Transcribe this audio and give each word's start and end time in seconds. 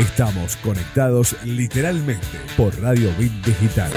Estamos 0.00 0.56
conectados 0.56 1.36
literalmente 1.44 2.26
por 2.56 2.74
Radio 2.80 3.12
Bit 3.18 3.32
Digital. 3.44 3.90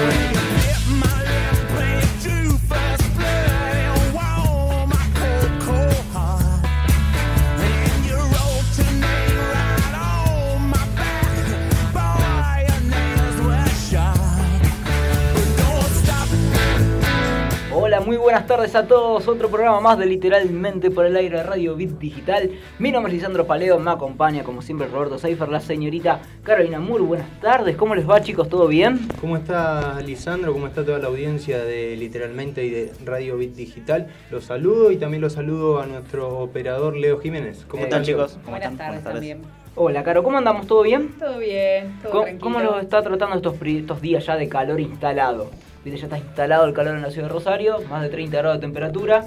Buenas 18.44 18.58
tardes 18.58 18.74
a 18.74 18.86
todos. 18.86 19.26
Otro 19.26 19.48
programa 19.48 19.80
más 19.80 19.98
de 19.98 20.04
Literalmente 20.04 20.90
por 20.90 21.06
el 21.06 21.16
aire 21.16 21.38
de 21.38 21.42
Radio 21.44 21.76
Bit 21.76 21.92
Digital. 21.98 22.50
Mi 22.78 22.92
nombre 22.92 23.10
es 23.10 23.14
Lisandro 23.16 23.46
Paleo, 23.46 23.78
me 23.78 23.90
acompaña 23.90 24.44
como 24.44 24.60
siempre 24.60 24.86
Roberto 24.86 25.16
Seifer, 25.18 25.48
la 25.48 25.60
señorita 25.60 26.20
Carolina 26.42 26.78
Moore. 26.78 27.04
Buenas 27.04 27.40
tardes, 27.40 27.74
¿cómo 27.74 27.94
les 27.94 28.06
va 28.08 28.20
chicos? 28.20 28.50
¿Todo 28.50 28.68
bien? 28.68 29.08
¿Cómo 29.18 29.38
está 29.38 29.98
Lisandro? 30.02 30.52
¿Cómo 30.52 30.66
está 30.66 30.84
toda 30.84 30.98
la 30.98 31.06
audiencia 31.08 31.64
de 31.64 31.96
Literalmente 31.96 32.62
y 32.66 32.68
de 32.68 32.92
Radio 33.06 33.38
Bit 33.38 33.54
Digital? 33.54 34.08
Los 34.30 34.44
saludo 34.44 34.90
y 34.92 34.96
también 34.98 35.22
los 35.22 35.32
saludo 35.32 35.80
a 35.80 35.86
nuestro 35.86 36.40
operador 36.40 36.98
Leo 36.98 37.20
Jiménez. 37.20 37.64
¿Cómo 37.66 37.84
Eh, 37.84 37.86
están 37.86 38.02
chicos? 38.02 38.36
Buenas 38.44 38.76
tardes 38.76 39.02
tardes. 39.02 39.04
también. 39.04 39.40
Hola, 39.74 40.04
Caro, 40.04 40.22
¿cómo 40.22 40.36
andamos? 40.36 40.66
¿Todo 40.66 40.82
bien? 40.82 41.14
Todo 41.18 41.38
bien, 41.38 41.98
todo 42.02 42.12
¿Cómo, 42.12 42.22
tranquilo. 42.24 42.42
cómo 42.44 42.60
lo 42.60 42.78
está 42.78 43.02
tratando 43.02 43.36
estos, 43.36 43.54
estos 43.64 44.02
días 44.02 44.26
ya 44.26 44.36
de 44.36 44.48
calor 44.50 44.78
instalado? 44.80 45.50
Viste, 45.84 45.98
ya 46.00 46.06
está 46.06 46.18
instalado 46.18 46.64
el 46.66 46.72
calor 46.72 46.96
en 46.96 47.02
la 47.02 47.10
ciudad 47.10 47.28
de 47.28 47.32
Rosario, 47.34 47.78
más 47.90 48.02
de 48.02 48.08
30 48.08 48.38
grados 48.38 48.56
de 48.58 48.62
temperatura. 48.62 49.26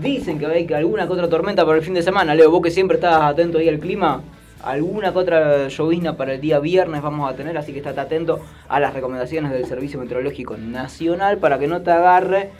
Dicen 0.00 0.38
que 0.38 0.46
hay 0.46 0.66
que 0.66 0.74
alguna 0.76 1.06
que 1.06 1.12
otra 1.12 1.28
tormenta 1.28 1.64
para 1.66 1.78
el 1.78 1.84
fin 1.84 1.94
de 1.94 2.02
semana. 2.02 2.34
Leo, 2.34 2.50
vos 2.50 2.62
que 2.62 2.70
siempre 2.70 2.96
estás 2.96 3.20
atento 3.22 3.58
ahí 3.58 3.68
al 3.68 3.80
clima, 3.80 4.22
alguna 4.62 5.12
que 5.12 5.18
otra 5.18 5.68
llovizna 5.68 6.16
para 6.16 6.34
el 6.34 6.40
día 6.40 6.60
viernes 6.60 7.02
vamos 7.02 7.28
a 7.30 7.34
tener, 7.34 7.58
así 7.58 7.72
que 7.72 7.78
estate 7.78 8.00
atento 8.00 8.40
a 8.68 8.78
las 8.78 8.94
recomendaciones 8.94 9.50
del 9.50 9.66
Servicio 9.66 9.98
Meteorológico 9.98 10.56
Nacional 10.56 11.38
para 11.38 11.58
que 11.58 11.66
no 11.66 11.82
te 11.82 11.90
agarre. 11.90 12.50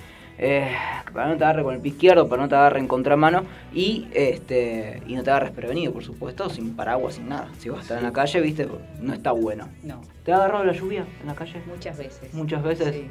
eh, 0.40 0.68
para 1.12 1.26
no 1.28 1.36
te 1.36 1.42
agarre 1.42 1.64
con 1.64 1.74
el 1.74 1.80
pie 1.80 1.92
izquierdo, 1.92 2.28
para 2.28 2.42
no 2.42 2.48
te 2.48 2.54
agarre 2.54 2.78
en 2.78 2.86
contramano 2.86 3.42
y 3.74 4.06
este 4.12 5.02
y 5.08 5.16
no 5.16 5.24
te 5.24 5.30
agarres 5.30 5.50
prevenido, 5.50 5.92
por 5.92 6.04
supuesto, 6.04 6.48
sin 6.48 6.76
paraguas, 6.76 7.14
sin 7.14 7.28
nada. 7.28 7.48
Si 7.58 7.68
vas 7.68 7.78
a 7.80 7.82
estar 7.82 7.98
en 7.98 8.04
la 8.04 8.12
calle, 8.12 8.40
viste, 8.40 8.68
no 9.00 9.12
está 9.14 9.32
bueno. 9.32 9.68
No, 9.82 10.00
¿Te 10.24 10.30
ha 10.32 10.36
agarrado 10.36 10.62
la 10.64 10.72
lluvia 10.74 11.04
en 11.20 11.26
la 11.26 11.34
calle? 11.34 11.60
muchas 11.66 11.98
veces. 11.98 12.32
Muchas 12.34 12.62
veces. 12.62 12.94
Sí. 12.94 13.06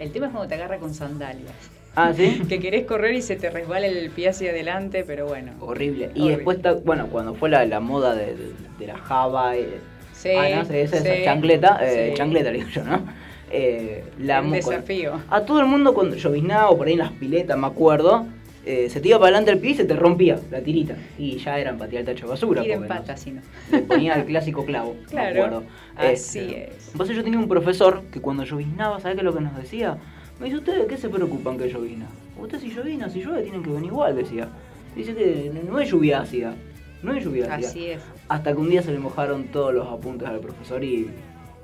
El 0.00 0.12
tema 0.12 0.26
es 0.26 0.32
cuando 0.32 0.48
te 0.48 0.54
agarra 0.54 0.78
con 0.78 0.94
sandalias. 0.94 1.52
Ah, 1.96 2.12
¿sí? 2.14 2.40
Que 2.48 2.60
querés 2.60 2.86
correr 2.86 3.14
y 3.14 3.22
se 3.22 3.36
te 3.36 3.50
resbala 3.50 3.86
el 3.86 4.10
pie 4.10 4.28
hacia 4.28 4.50
adelante, 4.50 5.04
pero 5.06 5.26
bueno. 5.26 5.52
Horrible. 5.60 6.06
Y 6.14 6.20
Horrible. 6.20 6.36
después, 6.36 6.56
está, 6.58 6.72
bueno, 6.74 7.08
cuando 7.08 7.34
fue 7.34 7.48
la, 7.48 7.64
la 7.66 7.80
moda 7.80 8.14
de, 8.14 8.34
de- 8.34 8.52
de 8.78 8.86
la 8.86 8.96
java, 8.98 9.56
eh, 9.56 9.78
Sí, 10.12 10.30
ah, 10.36 10.56
no 10.58 10.64
sé, 10.64 10.82
esa, 10.82 10.96
esa 10.96 11.14
sí, 11.14 11.22
chancleta, 11.24 11.78
eh, 11.82 12.08
sí. 12.10 12.16
chancleta 12.16 12.50
le 12.50 12.58
digo 12.58 12.70
yo, 12.70 12.84
¿no? 12.84 13.04
Eh, 13.50 14.04
la 14.18 14.42
mo- 14.42 14.54
desafío. 14.54 15.20
A 15.30 15.42
todo 15.42 15.60
el 15.60 15.66
mundo 15.66 15.94
cuando 15.94 16.16
lloviznaba 16.16 16.70
o 16.70 16.76
por 16.76 16.86
ahí 16.88 16.94
en 16.94 16.98
las 16.98 17.12
piletas, 17.12 17.56
me 17.56 17.66
acuerdo, 17.68 18.26
eh, 18.70 18.90
se 18.90 19.00
te 19.00 19.08
iba 19.08 19.18
para 19.18 19.28
adelante 19.28 19.50
el 19.52 19.58
pie 19.58 19.70
y 19.70 19.74
se 19.74 19.84
te 19.84 19.94
rompía 19.96 20.38
la 20.50 20.60
tirita. 20.60 20.94
Y 21.18 21.38
ya 21.38 21.58
era 21.58 21.76
patear 21.76 22.00
el 22.00 22.06
tacho 22.06 22.26
de 22.26 22.30
basura. 22.30 22.64
Ir 22.64 22.70
en 22.72 22.78
porque 22.80 22.94
no 22.94 23.00
pata, 23.00 23.16
sé, 23.16 23.24
si 23.24 23.30
no. 23.32 23.40
Le 23.72 23.78
ponía 23.82 24.14
el 24.14 24.24
clásico 24.26 24.64
clavo, 24.64 24.94
me 25.00 25.06
Claro, 25.06 25.44
acuerdo. 25.44 25.62
así 25.96 26.38
Este, 26.38 26.64
es. 26.76 26.88
Entonces 26.92 27.16
yo 27.16 27.24
tenía 27.24 27.38
un 27.38 27.48
profesor 27.48 28.02
que 28.12 28.20
cuando 28.20 28.44
lloviznaba, 28.44 29.00
¿sabés 29.00 29.14
qué 29.16 29.20
es 29.20 29.24
lo 29.24 29.34
que 29.34 29.40
nos 29.40 29.56
decía? 29.56 29.96
Me 30.38 30.46
dice, 30.46 30.58
¿ustedes 30.58 30.80
de 30.82 30.86
qué 30.86 30.96
se 30.96 31.08
preocupan 31.08 31.58
que 31.58 31.68
llovizna? 31.68 32.06
Ustedes 32.38 32.62
si 32.62 32.70
llovizna, 32.70 33.08
si 33.10 33.22
llueve 33.22 33.42
tienen 33.42 33.62
que 33.62 33.70
venir 33.70 33.86
igual, 33.90 34.14
decía. 34.14 34.48
Dice 34.94 35.14
que 35.14 35.50
no 35.68 35.80
es 35.80 35.90
lluvia 35.90 36.20
ácida, 36.20 36.54
no 37.02 37.12
es 37.12 37.24
lluvia 37.24 37.52
ácida. 37.54 37.68
Así 37.68 37.86
es. 37.86 38.00
Hasta 38.28 38.52
que 38.52 38.58
un 38.58 38.68
día 38.70 38.82
se 38.82 38.92
le 38.92 38.98
mojaron 38.98 39.44
todos 39.44 39.74
los 39.74 39.88
apuntes 39.88 40.28
al 40.28 40.38
profesor 40.40 40.84
y, 40.84 41.08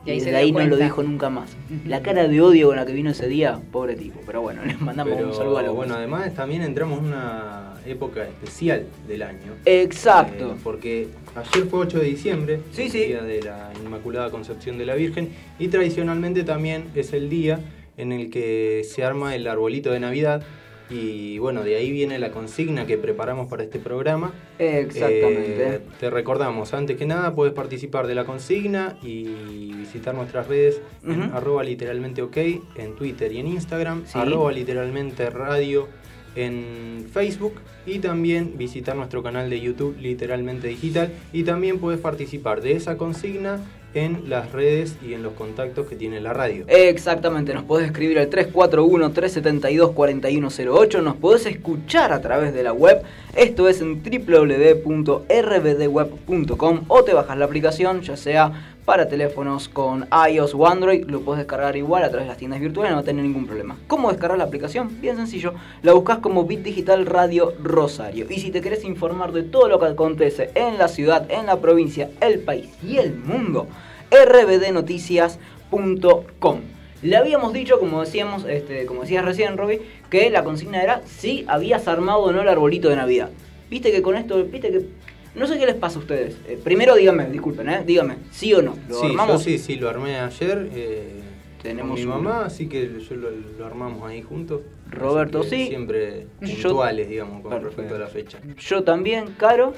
Y 0.06 0.10
ahí 0.10 0.16
y 0.16 0.20
desde 0.20 0.36
ahí 0.36 0.52
no 0.52 0.66
lo 0.66 0.76
dijo 0.76 1.02
nunca 1.02 1.30
más. 1.30 1.56
La 1.86 2.02
cara 2.02 2.28
de 2.28 2.40
odio 2.40 2.68
con 2.68 2.76
la 2.76 2.84
que 2.84 2.92
vino 2.92 3.10
ese 3.10 3.26
día, 3.26 3.58
pobre 3.72 3.94
tipo. 3.94 4.20
Pero 4.26 4.42
bueno, 4.42 4.62
les 4.66 4.80
mandamos 4.80 5.14
Pero, 5.14 5.28
un 5.28 5.34
saludo 5.34 5.58
a 5.58 5.62
los 5.62 5.74
bueno, 5.74 5.94
además 5.94 6.34
también 6.34 6.62
entramos 6.62 6.98
en 6.98 7.06
una 7.06 7.74
época 7.86 8.24
especial 8.24 8.86
del 9.08 9.22
año. 9.22 9.52
Exacto. 9.64 10.52
Eh, 10.52 10.60
porque 10.62 11.08
ayer 11.34 11.66
fue 11.66 11.80
8 11.80 11.98
de 11.98 12.04
diciembre, 12.04 12.60
sí. 12.72 12.88
día 12.88 13.22
de 13.22 13.42
la 13.42 13.72
Inmaculada 13.82 14.30
Concepción 14.30 14.78
de 14.78 14.86
la 14.86 14.94
Virgen, 14.94 15.30
y 15.58 15.68
tradicionalmente 15.68 16.44
también 16.44 16.84
es 16.94 17.12
el 17.12 17.28
día 17.28 17.60
en 17.96 18.12
el 18.12 18.30
que 18.30 18.82
se 18.84 19.04
arma 19.04 19.34
el 19.34 19.46
arbolito 19.46 19.90
de 19.90 20.00
Navidad. 20.00 20.42
Y 20.90 21.38
bueno, 21.38 21.62
de 21.64 21.76
ahí 21.76 21.90
viene 21.90 22.18
la 22.18 22.30
consigna 22.30 22.86
que 22.86 22.98
preparamos 22.98 23.48
para 23.48 23.62
este 23.62 23.78
programa. 23.78 24.32
Exactamente. 24.58 25.66
Eh, 25.76 25.80
te 25.98 26.10
recordamos, 26.10 26.74
antes 26.74 26.96
que 26.96 27.06
nada, 27.06 27.34
puedes 27.34 27.54
participar 27.54 28.06
de 28.06 28.14
la 28.14 28.24
consigna 28.24 28.96
y 29.02 29.72
visitar 29.74 30.14
nuestras 30.14 30.46
redes 30.46 30.80
en 31.06 31.22
arroba 31.22 31.64
literalmente 31.64 32.20
ok 32.22 32.36
en 32.76 32.96
Twitter 32.96 33.32
y 33.32 33.38
en 33.38 33.46
Instagram, 33.48 34.04
Sí. 34.06 34.18
arroba 34.18 34.52
literalmente 34.52 35.30
radio 35.30 35.88
en 36.36 37.06
Facebook 37.12 37.54
y 37.86 38.00
también 38.00 38.58
visitar 38.58 38.96
nuestro 38.96 39.22
canal 39.22 39.48
de 39.48 39.60
YouTube 39.60 39.96
literalmente 40.00 40.66
digital 40.68 41.12
y 41.32 41.44
también 41.44 41.78
puedes 41.78 42.00
participar 42.00 42.60
de 42.60 42.72
esa 42.72 42.96
consigna 42.96 43.60
en 43.94 44.28
las 44.28 44.52
redes 44.52 44.96
y 45.02 45.14
en 45.14 45.22
los 45.22 45.32
contactos 45.34 45.86
que 45.86 45.94
tiene 45.96 46.20
la 46.20 46.32
radio. 46.32 46.64
Exactamente, 46.68 47.52
nos 47.54 47.64
podés 47.64 47.86
escribir 47.86 48.18
al 48.18 48.28
341-372-4108, 48.30 51.02
nos 51.02 51.16
podés 51.16 51.46
escuchar 51.46 52.12
a 52.12 52.20
través 52.20 52.52
de 52.52 52.62
la 52.62 52.72
web, 52.72 53.02
esto 53.34 53.68
es 53.68 53.80
en 53.80 54.02
www.rbdweb.com 54.02 56.80
o 56.88 57.04
te 57.04 57.14
bajas 57.14 57.38
la 57.38 57.44
aplicación, 57.44 58.02
ya 58.02 58.16
sea 58.16 58.73
para 58.84 59.08
teléfonos 59.08 59.68
con 59.68 60.06
iOS 60.30 60.54
o 60.54 60.66
Android, 60.66 61.04
lo 61.06 61.22
podés 61.22 61.38
descargar 61.38 61.74
igual 61.76 62.04
a 62.04 62.08
través 62.08 62.26
de 62.26 62.28
las 62.28 62.38
tiendas 62.38 62.60
virtuales, 62.60 62.92
no 62.92 62.98
va 62.98 63.02
tener 63.02 63.24
ningún 63.24 63.46
problema. 63.46 63.78
¿Cómo 63.86 64.10
descargar 64.10 64.36
la 64.36 64.44
aplicación? 64.44 65.00
Bien 65.00 65.16
sencillo, 65.16 65.54
la 65.82 65.94
buscas 65.94 66.18
como 66.18 66.44
Bit 66.44 66.62
Digital 66.62 67.06
Radio 67.06 67.54
Rosario. 67.62 68.26
Y 68.28 68.40
si 68.40 68.50
te 68.50 68.60
querés 68.60 68.84
informar 68.84 69.32
de 69.32 69.42
todo 69.42 69.68
lo 69.68 69.78
que 69.78 69.86
acontece 69.86 70.50
en 70.54 70.76
la 70.76 70.88
ciudad, 70.88 71.24
en 71.30 71.46
la 71.46 71.60
provincia, 71.60 72.10
el 72.20 72.40
país 72.40 72.68
y 72.82 72.98
el 72.98 73.14
mundo, 73.14 73.68
rbdnoticias.com. 74.10 76.60
Le 77.02 77.16
habíamos 77.16 77.52
dicho, 77.52 77.78
como 77.78 78.00
decíamos, 78.00 78.44
este, 78.46 78.86
como 78.86 79.02
decías 79.02 79.24
recién, 79.24 79.58
Robbie, 79.58 79.82
que 80.08 80.30
la 80.30 80.44
consigna 80.44 80.82
era 80.82 81.02
si 81.06 81.44
habías 81.48 81.88
armado 81.88 82.20
o 82.20 82.32
no 82.32 82.40
el 82.40 82.48
arbolito 82.48 82.88
de 82.88 82.96
Navidad. 82.96 83.28
Viste 83.68 83.92
que 83.92 84.00
con 84.02 84.16
esto, 84.16 84.42
viste 84.44 84.70
que. 84.70 84.86
No 85.34 85.46
sé 85.46 85.58
qué 85.58 85.66
les 85.66 85.74
pasa 85.74 85.96
a 85.98 86.02
ustedes. 86.02 86.36
Eh, 86.46 86.58
primero 86.62 86.94
díganme, 86.94 87.26
disculpen, 87.28 87.68
¿eh? 87.68 87.82
Díganme, 87.84 88.16
¿sí 88.30 88.54
o 88.54 88.62
no? 88.62 88.76
¿Lo 88.88 89.00
Sí, 89.00 89.06
armamos? 89.06 89.44
yo 89.44 89.50
sí, 89.50 89.58
sí, 89.58 89.76
lo 89.76 89.88
armé 89.88 90.18
ayer. 90.20 90.68
eh, 90.74 91.20
Tenemos 91.62 91.92
con 91.92 91.98
mi 91.98 92.04
uno. 92.04 92.20
mamá, 92.22 92.44
así 92.44 92.68
que 92.68 92.88
yo 93.08 93.16
lo, 93.16 93.30
lo 93.58 93.66
armamos 93.66 94.08
ahí 94.08 94.22
juntos. 94.22 94.60
Roberto, 94.90 95.42
sí. 95.42 95.66
Siempre 95.68 96.26
Yo- 96.42 96.68
puntuales, 96.68 97.08
digamos, 97.08 97.40
con 97.42 97.50
Perfecto. 97.50 97.66
respecto 97.68 97.94
a 97.96 97.98
la 97.98 98.06
fecha. 98.06 98.38
Yo 98.58 98.84
también, 98.84 99.34
Caro. 99.38 99.72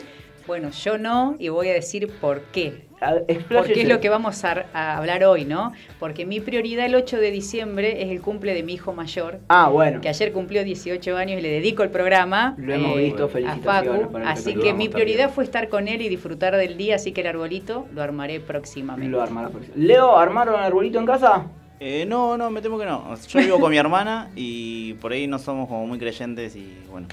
Bueno, 0.46 0.70
yo 0.70 0.98
no, 0.98 1.36
y 1.38 1.48
voy 1.48 1.68
a 1.68 1.72
decir 1.74 2.08
por 2.20 2.40
qué. 2.52 2.85
A- 3.00 3.14
Porque 3.52 3.82
es 3.82 3.88
lo 3.88 4.00
que 4.00 4.08
vamos 4.08 4.42
a, 4.44 4.64
a 4.72 4.96
hablar 4.96 5.24
hoy, 5.24 5.44
¿no? 5.44 5.72
Porque 6.00 6.24
mi 6.26 6.40
prioridad 6.40 6.86
el 6.86 6.94
8 6.94 7.18
de 7.18 7.30
diciembre 7.30 8.02
es 8.02 8.10
el 8.10 8.20
cumple 8.20 8.54
de 8.54 8.62
mi 8.62 8.74
hijo 8.74 8.92
mayor, 8.92 9.40
Ah, 9.48 9.68
bueno. 9.68 10.00
que 10.00 10.08
ayer 10.08 10.32
cumplió 10.32 10.64
18 10.64 11.16
años 11.16 11.38
y 11.38 11.42
le 11.42 11.50
dedico 11.50 11.82
el 11.82 11.90
programa. 11.90 12.54
Lo 12.58 12.74
hemos 12.74 12.96
eh, 12.98 13.02
visto, 13.02 13.24
a 13.24 13.28
felicitaciones. 13.28 14.00
Facu, 14.02 14.12
para 14.12 14.24
el 14.24 14.30
así 14.30 14.52
que 14.54 14.58
mi 14.58 14.68
también. 14.68 14.90
prioridad 14.92 15.30
fue 15.30 15.44
estar 15.44 15.68
con 15.68 15.88
él 15.88 16.00
y 16.02 16.08
disfrutar 16.08 16.56
del 16.56 16.76
día, 16.76 16.96
así 16.96 17.12
que 17.12 17.20
el 17.22 17.26
arbolito 17.28 17.86
lo 17.92 18.02
armaré 18.02 18.40
próximamente. 18.40 19.10
Lo 19.10 19.22
arma 19.22 19.42
la 19.42 19.48
próxima. 19.50 19.74
Leo, 19.76 20.16
¿armaron 20.16 20.54
el 20.54 20.60
arbolito 20.66 20.98
en 20.98 21.06
casa? 21.06 21.46
Eh, 21.78 22.06
no, 22.08 22.38
no, 22.38 22.48
me 22.50 22.62
temo 22.62 22.78
que 22.78 22.86
no. 22.86 23.14
Yo 23.28 23.38
vivo 23.40 23.60
con 23.60 23.70
mi 23.70 23.76
hermana 23.76 24.30
y 24.34 24.94
por 24.94 25.12
ahí 25.12 25.26
no 25.26 25.38
somos 25.38 25.68
como 25.68 25.86
muy 25.86 25.98
creyentes 25.98 26.56
y 26.56 26.72
bueno, 26.90 27.06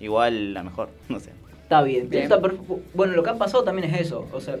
igual 0.00 0.54
la 0.54 0.62
mejor, 0.62 0.88
no 1.10 1.20
sé. 1.20 1.30
Está 1.62 1.82
bien. 1.82 2.08
Bien. 2.08 2.22
está 2.22 2.40
bueno, 2.94 3.12
lo 3.12 3.22
que 3.22 3.28
ha 3.28 3.34
pasado 3.34 3.62
también 3.64 3.92
es 3.92 4.00
eso. 4.00 4.26
O 4.32 4.40
sea, 4.40 4.56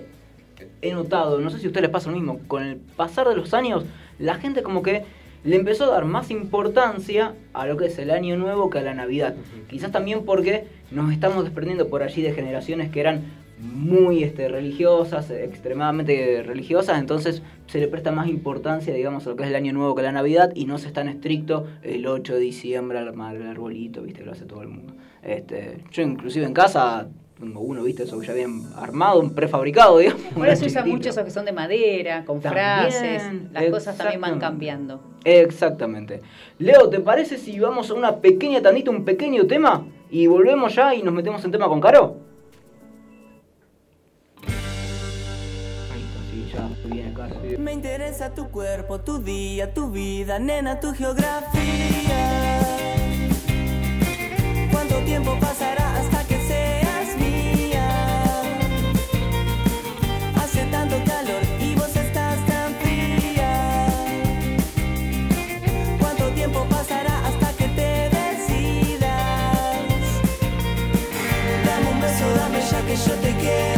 he 0.82 0.92
notado, 0.92 1.40
no 1.40 1.50
sé 1.50 1.58
si 1.58 1.66
a 1.66 1.68
ustedes 1.68 1.82
les 1.82 1.90
pasa 1.90 2.10
lo 2.10 2.16
mismo, 2.16 2.40
con 2.48 2.62
el 2.62 2.76
pasar 2.76 3.28
de 3.28 3.36
los 3.36 3.54
años, 3.54 3.84
la 4.18 4.34
gente 4.34 4.62
como 4.62 4.82
que 4.82 5.04
le 5.44 5.56
empezó 5.56 5.84
a 5.84 5.94
dar 5.94 6.04
más 6.04 6.30
importancia 6.30 7.34
a 7.52 7.66
lo 7.66 7.76
que 7.76 7.86
es 7.86 7.98
el 7.98 8.10
año 8.10 8.36
nuevo 8.36 8.70
que 8.70 8.78
a 8.78 8.82
la 8.82 8.94
Navidad. 8.94 9.34
Quizás 9.68 9.92
también 9.92 10.24
porque 10.24 10.64
nos 10.90 11.12
estamos 11.12 11.44
desprendiendo 11.44 11.88
por 11.88 12.02
allí 12.02 12.22
de 12.22 12.32
generaciones 12.32 12.90
que 12.90 13.00
eran 13.00 13.22
muy 13.60 14.22
este, 14.22 14.48
religiosas, 14.48 15.30
extremadamente 15.30 16.42
religiosas, 16.44 16.98
entonces 16.98 17.42
se 17.66 17.80
le 17.80 17.88
presta 17.88 18.12
más 18.12 18.28
importancia, 18.28 18.94
digamos, 18.94 19.26
a 19.26 19.30
lo 19.30 19.36
que 19.36 19.42
es 19.42 19.48
el 19.48 19.56
año 19.56 19.72
nuevo 19.72 19.94
que 19.94 20.02
a 20.02 20.04
la 20.04 20.12
Navidad 20.12 20.52
y 20.54 20.64
no 20.64 20.78
se 20.78 20.88
es 20.88 20.92
tan 20.92 21.08
estricto 21.08 21.66
el 21.82 22.06
8 22.06 22.34
de 22.34 22.40
diciembre 22.40 22.98
armar 22.98 23.36
el 23.36 23.46
arbolito, 23.46 24.02
viste, 24.02 24.24
lo 24.24 24.32
hace 24.32 24.44
todo 24.44 24.62
el 24.62 24.68
mundo. 24.68 24.94
Este, 25.22 25.78
yo 25.90 26.02
inclusive 26.02 26.46
en 26.46 26.54
casa 26.54 27.08
tengo 27.38 27.60
uno, 27.60 27.82
viste, 27.84 28.02
eso 28.02 28.20
ya 28.22 28.32
bien 28.32 28.64
armado, 28.76 29.20
un 29.20 29.30
prefabricado, 29.30 29.98
digamos. 29.98 30.22
Ahora 30.36 30.56
se 30.56 30.66
usan 30.66 30.88
mucho 30.88 31.10
esos 31.10 31.24
que 31.24 31.30
son 31.30 31.44
de 31.44 31.52
madera, 31.52 32.24
con 32.24 32.40
También, 32.40 32.64
frases. 32.64 33.22
Las 33.52 33.66
cosas 33.66 33.96
también 33.96 34.20
van 34.20 34.38
cambiando. 34.38 35.00
Exactamente. 35.24 36.20
Leo, 36.58 36.88
¿te 36.88 37.00
parece 37.00 37.38
si 37.38 37.58
vamos 37.60 37.90
a 37.90 37.94
una 37.94 38.16
pequeña 38.16 38.60
tandita, 38.60 38.90
un 38.90 39.04
pequeño 39.04 39.46
tema? 39.46 39.84
Y 40.10 40.26
volvemos 40.26 40.74
ya 40.74 40.94
y 40.94 41.02
nos 41.02 41.14
metemos 41.14 41.44
en 41.44 41.52
tema 41.52 41.68
con 41.68 41.80
Caro. 41.80 42.16
Ahí 45.92 46.02
está. 46.02 46.18
y 46.34 46.50
ya 46.52 46.94
viene 46.94 47.14
Caro. 47.14 47.36
Me 47.58 47.72
interesa 47.72 48.34
tu 48.34 48.48
cuerpo, 48.50 49.00
tu 49.00 49.18
día, 49.18 49.72
tu 49.72 49.90
vida, 49.90 50.38
nena, 50.38 50.80
tu 50.80 50.92
geografía. 50.92 51.48
¿Cuánto 54.72 54.96
tiempo 55.04 55.36
pasará 55.40 55.96
hasta 55.98 56.17
que 73.48 73.77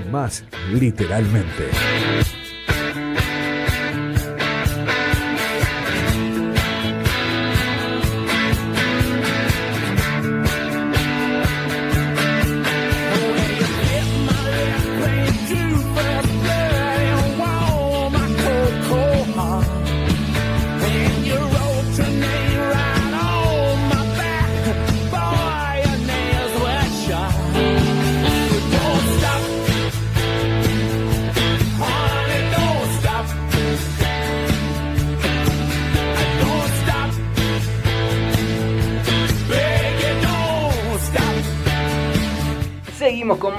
más 0.00 0.44
literalmente. 0.72 1.70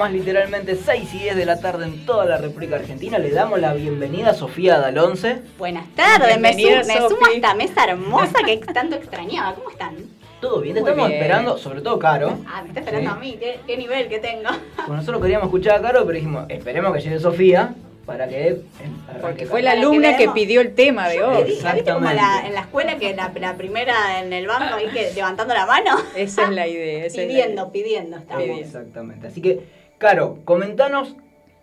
Más 0.04 0.12
literalmente 0.12 0.76
6 0.76 1.14
y 1.14 1.18
10 1.20 1.34
de 1.36 1.46
la 1.46 1.58
tarde 1.60 1.86
en 1.86 2.04
toda 2.04 2.26
la 2.26 2.36
República 2.36 2.76
Argentina. 2.76 3.18
Le 3.18 3.30
damos 3.30 3.58
la 3.58 3.72
bienvenida 3.72 4.30
a 4.30 4.34
Sofía 4.34 4.78
Dalonce. 4.78 5.38
Buenas 5.56 5.86
tardes, 5.94 6.38
me, 6.38 6.52
su- 6.52 6.58
me 6.86 6.96
sumo 7.08 7.24
a 7.26 7.32
esta 7.34 7.54
mesa 7.54 7.84
hermosa 7.86 8.34
que 8.44 8.58
tanto 8.58 8.96
extrañaba. 8.96 9.54
¿Cómo 9.54 9.70
están? 9.70 9.94
Todo 10.42 10.60
bien, 10.60 10.74
te 10.74 10.82
Muy 10.82 10.90
estamos 10.90 11.08
bien. 11.08 11.22
esperando, 11.22 11.56
sobre 11.56 11.80
todo 11.80 11.98
Caro. 11.98 12.36
Ah, 12.46 12.60
me 12.60 12.68
está 12.68 12.80
esperando 12.80 13.10
Sí. 13.12 13.16
a 13.16 13.18
mí. 13.18 13.36
¿Qué, 13.40 13.60
qué 13.66 13.76
nivel 13.78 14.08
que 14.08 14.18
tengo? 14.18 14.50
Bueno, 14.76 14.96
nosotros 14.96 15.22
queríamos 15.22 15.46
escuchar 15.46 15.76
a 15.78 15.80
Caro, 15.80 16.00
pero 16.04 16.16
dijimos, 16.16 16.44
esperemos 16.50 16.92
que 16.94 17.00
llegue 17.00 17.18
Sofía 17.18 17.74
para 18.04 18.28
que 18.28 18.60
Porque 19.22 19.46
fue 19.46 19.62
la 19.62 19.72
que 19.72 19.78
alumna 19.78 20.18
que, 20.18 20.28
pidió 20.28 20.60
el 20.60 20.74
tema 20.74 21.08
de 21.08 21.22
hoy. 21.22 21.36
pedí, 21.44 21.52
¿Viste 21.52 21.62
como 21.64 21.78
Exactamente. 22.10 22.14
la, 22.16 22.46
en 22.46 22.52
la 22.52 22.60
escuela 22.60 22.96
que 22.98 23.16
la, 23.16 23.32
la 23.40 23.54
primera 23.54 24.20
en 24.20 24.34
el 24.34 24.46
banco 24.46 24.74
ahí 24.74 24.88
que 24.88 25.12
levantando 25.14 25.54
la 25.54 25.64
mano? 25.64 25.96
Esa 26.14 26.42
es 26.42 26.50
la 26.50 26.68
idea. 26.68 27.06
esa 27.06 27.22
es 27.22 27.26
la 27.26 27.32
pidiendo, 27.32 27.62
idea. 27.62 27.72
pidiendo 27.72 28.16
estamos. 28.18 28.42
Pidiendo. 28.42 28.66
Exactamente. 28.66 29.26
Así 29.28 29.40
que, 29.40 29.83
Caro, 29.98 30.38
comentanos 30.44 31.16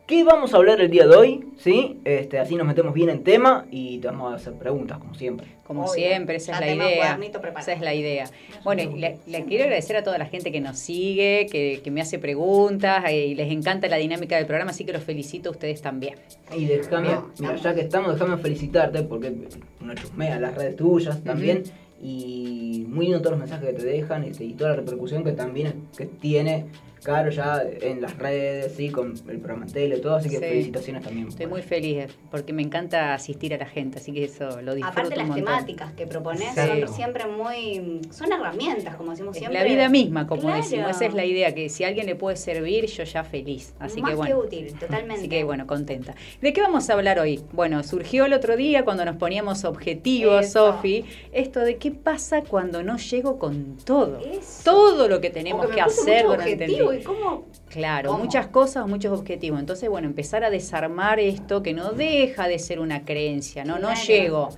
qué 0.07 0.23
vamos 0.23 0.53
a 0.53 0.57
hablar 0.57 0.81
el 0.81 0.89
día 0.89 1.07
de 1.07 1.15
hoy, 1.15 1.45
¿sí? 1.57 1.99
Este, 2.03 2.39
así 2.39 2.55
nos 2.55 2.67
metemos 2.67 2.93
bien 2.93 3.09
en 3.09 3.23
tema 3.23 3.65
y 3.71 3.99
te 3.99 4.07
vamos 4.07 4.33
a 4.33 4.35
hacer 4.35 4.53
preguntas, 4.53 4.97
como 4.97 5.13
siempre. 5.13 5.47
Como 5.65 5.83
Obvio. 5.83 5.93
siempre, 5.93 6.35
esa 6.35 6.59
Ya 6.59 6.67
es 6.67 6.77
la 6.77 6.85
idea. 6.85 7.19
Esa 7.59 7.71
es 7.71 7.81
la 7.81 7.93
idea. 7.93 8.29
Bueno, 8.63 8.81
y 8.81 8.99
le, 8.99 9.19
le 9.25 9.45
quiero 9.45 9.63
agradecer 9.63 9.95
a 9.95 10.03
toda 10.03 10.17
la 10.17 10.25
gente 10.25 10.51
que 10.51 10.59
nos 10.59 10.77
sigue, 10.77 11.47
que, 11.49 11.79
que 11.81 11.91
me 11.91 12.01
hace 12.01 12.19
preguntas 12.19 13.05
eh, 13.07 13.27
y 13.27 13.35
les 13.35 13.51
encanta 13.51 13.87
la 13.87 13.97
dinámica 13.97 14.35
del 14.35 14.45
programa, 14.45 14.71
así 14.71 14.83
que 14.83 14.91
los 14.91 15.03
felicito 15.03 15.49
a 15.49 15.51
ustedes 15.53 15.81
también. 15.81 16.15
Y 16.55 16.65
déjame, 16.65 17.07
Bien, 17.07 17.19
mira, 17.39 17.55
ya 17.55 17.73
que 17.73 17.81
estamos, 17.81 18.13
déjame 18.13 18.37
felicitarte 18.37 19.03
porque 19.03 19.33
uno 19.79 19.95
chusmea 19.95 20.39
las 20.39 20.55
redes 20.55 20.75
tuyas 20.75 21.23
también. 21.23 21.63
Y 22.03 22.85
muy 22.89 23.05
lindo 23.05 23.19
todos 23.19 23.31
los 23.37 23.39
mensajes 23.39 23.69
que 23.69 23.73
te 23.75 23.85
dejan 23.85 24.23
este, 24.23 24.43
y 24.43 24.53
toda 24.53 24.71
la 24.71 24.75
repercusión 24.77 25.23
que 25.23 25.33
también 25.33 25.87
que 25.95 26.07
tiene 26.07 26.65
Caro 27.03 27.29
ya 27.31 27.63
en 27.81 27.99
las 28.01 28.17
redes, 28.17 28.73
sí, 28.75 28.89
con 28.89 29.13
el 29.27 29.37
programa 29.39 29.65
en 29.65 29.71
tele 29.73 29.97
y 29.97 30.01
todo, 30.01 30.15
así 30.15 30.29
que 30.29 30.35
Sí. 30.37 30.41
felicitaciones 30.43 31.03
también. 31.03 31.27
Estoy 31.27 31.47
muy 31.47 31.61
feliz 31.61 32.07
porque 32.29 32.53
me 32.53 32.61
encanta 32.61 33.13
asistir 33.13 33.53
a 33.53 33.57
la 33.57 33.65
gente, 33.65 33.97
así 33.97 34.11
que 34.13 34.23
eso 34.25 34.61
lo 34.61 34.75
disfruto 34.75 34.99
Aparte 34.99 35.13
un 35.15 35.17
las 35.17 35.27
montón. 35.27 35.45
temáticas 35.45 35.93
que 35.93 36.05
propones 36.07 36.53
son 36.53 36.87
siempre 36.93 37.25
muy... 37.27 38.01
Son 38.11 38.31
herramientas, 38.31 38.95
como 38.95 39.11
decimos 39.11 39.35
siempre. 39.35 39.59
la 39.59 39.65
vida 39.65 39.89
misma, 39.89 40.27
como 40.27 40.41
Claro. 40.43 40.57
decimos. 40.57 40.91
Esa 40.91 41.05
es 41.05 41.13
la 41.13 41.25
idea, 41.25 41.55
que 41.55 41.69
si 41.69 41.83
a 41.83 41.87
alguien 41.87 42.05
le 42.05 42.15
puede 42.15 42.37
servir, 42.37 42.85
yo 42.85 43.03
ya 43.03 43.23
feliz. 43.23 43.73
Así 43.79 44.01
Más 44.01 44.11
que 44.11 44.15
bueno. 44.17 44.37
útil, 44.39 44.73
totalmente. 44.79 45.15
Así 45.21 45.27
que 45.29 45.43
bueno, 45.43 45.65
contenta. 45.67 46.13
¿De 46.41 46.53
qué 46.53 46.61
vamos 46.61 46.89
a 46.89 46.93
hablar 46.93 47.19
hoy? 47.19 47.41
Bueno, 47.53 47.81
surgió 47.83 48.25
el 48.25 48.33
otro 48.33 48.55
día 48.57 48.83
cuando 48.85 49.05
nos 49.05 49.15
poníamos 49.17 49.63
objetivos. 49.65 50.49
Sofi, 50.51 51.05
esto 51.31 51.61
de 51.61 51.77
qué 51.77 51.91
pasa 51.91 52.41
cuando 52.43 52.83
no 52.83 52.97
llego 52.97 53.39
con 53.39 53.77
todo. 53.77 54.19
Eso. 54.19 54.61
Todo 54.65 55.07
lo 55.07 55.19
que 55.21 55.29
tenemos 55.31 55.67
que 55.67 55.81
hacer 55.81 56.25
durante 56.25 56.65
el 56.65 56.69
día. 56.71 56.90
Cómo... 56.99 57.45
Claro, 57.69 58.11
¿Cómo? 58.11 58.23
muchas 58.23 58.47
cosas, 58.47 58.87
muchos 58.87 59.17
objetivos. 59.17 59.59
Entonces, 59.59 59.89
bueno, 59.89 60.07
empezar 60.07 60.43
a 60.43 60.49
desarmar 60.49 61.19
esto 61.19 61.63
que 61.63 61.73
no 61.73 61.91
deja 61.93 62.47
de 62.47 62.59
ser 62.59 62.79
una 62.79 63.05
creencia, 63.05 63.63
¿no? 63.63 63.75
No 63.75 63.87
Claro. 63.89 64.01
llego. 64.07 64.49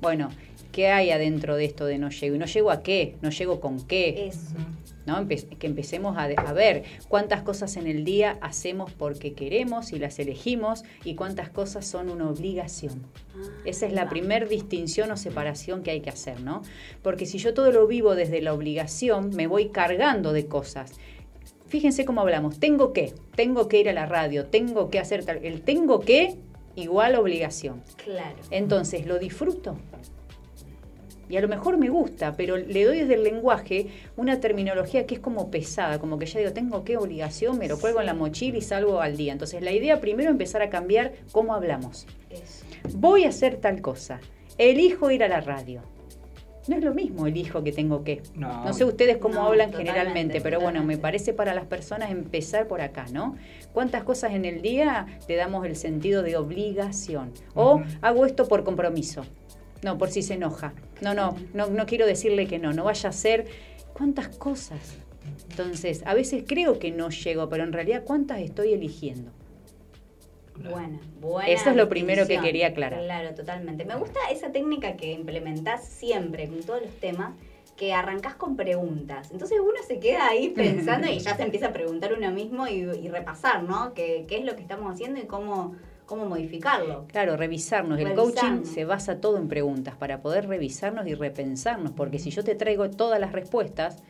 Bueno, 0.00 0.28
¿qué 0.72 0.88
hay 0.88 1.10
adentro 1.10 1.56
de 1.56 1.64
esto 1.64 1.84
de 1.86 1.98
no 1.98 2.10
llego? 2.10 2.36
¿Y 2.36 2.38
no 2.38 2.46
llego 2.46 2.70
a 2.70 2.82
qué? 2.82 3.16
¿No 3.22 3.30
llego 3.30 3.60
con 3.60 3.86
qué? 3.86 4.28
Eso. 4.28 4.54
¿no? 5.06 5.18
Empe- 5.18 5.56
que 5.58 5.66
empecemos 5.66 6.16
a, 6.18 6.26
ver 6.52 6.84
cuántas 7.08 7.42
cosas 7.42 7.76
en 7.76 7.86
el 7.86 8.04
día 8.04 8.38
hacemos 8.40 8.92
porque 8.92 9.32
queremos 9.32 9.92
y 9.92 9.98
las 9.98 10.18
elegimos 10.18 10.84
y 11.04 11.14
cuántas 11.14 11.48
cosas 11.48 11.86
son 11.86 12.10
una 12.10 12.28
obligación. 12.28 13.02
Esa 13.64 13.86
es 13.86 13.92
la 13.92 14.08
primer 14.08 14.48
distinción 14.48 15.10
o 15.10 15.16
separación 15.16 15.82
que 15.82 15.90
hay 15.90 16.00
que 16.00 16.10
hacer, 16.10 16.40
¿no? 16.42 16.62
Porque 17.02 17.26
si 17.26 17.38
yo 17.38 17.54
todo 17.54 17.72
lo 17.72 17.86
vivo 17.86 18.14
desde 18.14 18.42
la 18.42 18.52
obligación, 18.52 19.30
me 19.34 19.46
voy 19.46 19.70
cargando 19.70 20.32
de 20.32 20.46
cosas. 20.46 20.92
Fíjense 21.70 22.04
cómo 22.04 22.20
hablamos, 22.20 22.58
tengo 22.58 22.92
que, 22.92 23.14
tengo 23.36 23.68
que 23.68 23.78
ir 23.78 23.88
a 23.88 23.92
la 23.92 24.04
radio, 24.04 24.46
tengo 24.46 24.90
que 24.90 24.98
hacer 24.98 25.24
tal, 25.24 25.44
el 25.44 25.62
tengo 25.62 26.00
que 26.00 26.34
igual 26.74 27.14
obligación. 27.14 27.84
Claro. 28.04 28.36
Entonces, 28.50 29.06
¿lo 29.06 29.20
disfruto? 29.20 29.76
Y 31.28 31.36
a 31.36 31.40
lo 31.40 31.46
mejor 31.46 31.78
me 31.78 31.88
gusta, 31.88 32.32
pero 32.36 32.56
le 32.56 32.84
doy 32.84 32.98
desde 32.98 33.14
el 33.14 33.22
lenguaje 33.22 33.86
una 34.16 34.40
terminología 34.40 35.06
que 35.06 35.14
es 35.14 35.20
como 35.20 35.48
pesada, 35.48 36.00
como 36.00 36.18
que 36.18 36.26
ya 36.26 36.40
digo, 36.40 36.52
tengo 36.52 36.82
qué 36.82 36.96
obligación, 36.96 37.56
me 37.56 37.68
lo 37.68 37.78
cuelgo 37.78 38.00
en 38.00 38.06
la 38.06 38.14
mochila 38.14 38.58
y 38.58 38.62
salgo 38.62 39.00
al 39.00 39.16
día. 39.16 39.30
Entonces, 39.30 39.62
la 39.62 39.70
idea 39.70 40.00
primero 40.00 40.30
es 40.30 40.32
empezar 40.32 40.62
a 40.62 40.70
cambiar 40.70 41.12
cómo 41.30 41.54
hablamos. 41.54 42.08
Eso. 42.30 42.64
Voy 42.98 43.26
a 43.26 43.28
hacer 43.28 43.58
tal 43.58 43.80
cosa, 43.80 44.20
elijo 44.58 45.08
ir 45.12 45.22
a 45.22 45.28
la 45.28 45.40
radio. 45.40 45.82
No 46.70 46.76
es 46.76 46.84
lo 46.84 46.94
mismo 46.94 47.26
elijo 47.26 47.64
que 47.64 47.72
tengo 47.72 48.04
que. 48.04 48.22
No, 48.36 48.64
No 48.64 48.72
sé 48.72 48.84
ustedes 48.84 49.16
cómo 49.16 49.34
No, 49.34 49.46
hablan 49.46 49.72
generalmente, 49.72 50.40
pero 50.40 50.60
bueno, 50.60 50.84
me 50.84 50.98
parece 50.98 51.32
para 51.32 51.52
las 51.52 51.64
personas 51.64 52.12
empezar 52.12 52.68
por 52.68 52.80
acá, 52.80 53.06
¿no? 53.12 53.34
¿Cuántas 53.72 54.04
cosas 54.04 54.34
en 54.34 54.44
el 54.44 54.62
día 54.62 55.18
le 55.26 55.34
damos 55.34 55.66
el 55.66 55.74
sentido 55.74 56.22
de 56.22 56.36
obligación? 56.36 57.32
O 57.56 57.82
hago 58.02 58.24
esto 58.24 58.46
por 58.46 58.62
compromiso. 58.62 59.24
No, 59.82 59.98
por 59.98 60.10
si 60.10 60.22
se 60.22 60.34
enoja. 60.34 60.72
No, 61.00 61.12
no, 61.12 61.34
no, 61.54 61.66
no 61.66 61.86
quiero 61.86 62.06
decirle 62.06 62.46
que 62.46 62.60
no, 62.60 62.72
no 62.72 62.84
vaya 62.84 63.08
a 63.08 63.12
ser. 63.12 63.46
¿Cuántas 63.92 64.28
cosas? 64.28 64.94
Entonces, 65.50 66.04
a 66.06 66.14
veces 66.14 66.44
creo 66.46 66.78
que 66.78 66.92
no 66.92 67.10
llego, 67.10 67.48
pero 67.48 67.64
en 67.64 67.72
realidad, 67.72 68.04
¿cuántas 68.04 68.38
estoy 68.38 68.74
eligiendo? 68.74 69.32
Buena, 70.68 70.98
buena. 71.20 71.48
Eso 71.48 71.70
es 71.70 71.76
lo 71.76 71.88
primero 71.88 72.26
que 72.26 72.38
quería 72.38 72.68
aclarar. 72.68 73.02
Claro, 73.02 73.34
totalmente. 73.34 73.84
Me 73.84 73.96
gusta 73.96 74.18
esa 74.30 74.52
técnica 74.52 74.96
que 74.96 75.12
implementás 75.12 75.84
siempre 75.86 76.48
con 76.48 76.60
todos 76.60 76.82
los 76.82 76.94
temas, 76.96 77.32
que 77.76 77.94
arrancás 77.94 78.34
con 78.34 78.56
preguntas. 78.56 79.30
Entonces 79.32 79.58
uno 79.58 79.78
se 79.86 79.98
queda 79.98 80.28
ahí 80.28 80.48
pensando 80.56 81.08
y 81.08 81.18
ya 81.18 81.36
se 81.36 81.42
empieza 81.42 81.68
a 81.68 81.72
preguntar 81.72 82.12
uno 82.12 82.30
mismo 82.30 82.66
y, 82.68 82.82
y 82.82 83.08
repasar, 83.08 83.62
¿no? 83.62 83.94
¿Qué, 83.94 84.26
qué 84.28 84.38
es 84.38 84.44
lo 84.44 84.54
que 84.54 84.62
estamos 84.62 84.92
haciendo 84.92 85.18
y 85.18 85.24
cómo, 85.24 85.76
cómo 86.04 86.26
modificarlo? 86.26 87.06
Claro, 87.08 87.36
revisarnos. 87.38 87.98
El 87.98 88.12
coaching 88.14 88.64
se 88.64 88.84
basa 88.84 89.20
todo 89.20 89.38
en 89.38 89.48
preguntas 89.48 89.94
para 89.96 90.20
poder 90.20 90.46
revisarnos 90.46 91.06
y 91.06 91.14
repensarnos, 91.14 91.92
porque 91.92 92.18
si 92.18 92.30
yo 92.30 92.44
te 92.44 92.54
traigo 92.54 92.90
todas 92.90 93.18
las 93.18 93.32
respuestas, 93.32 94.02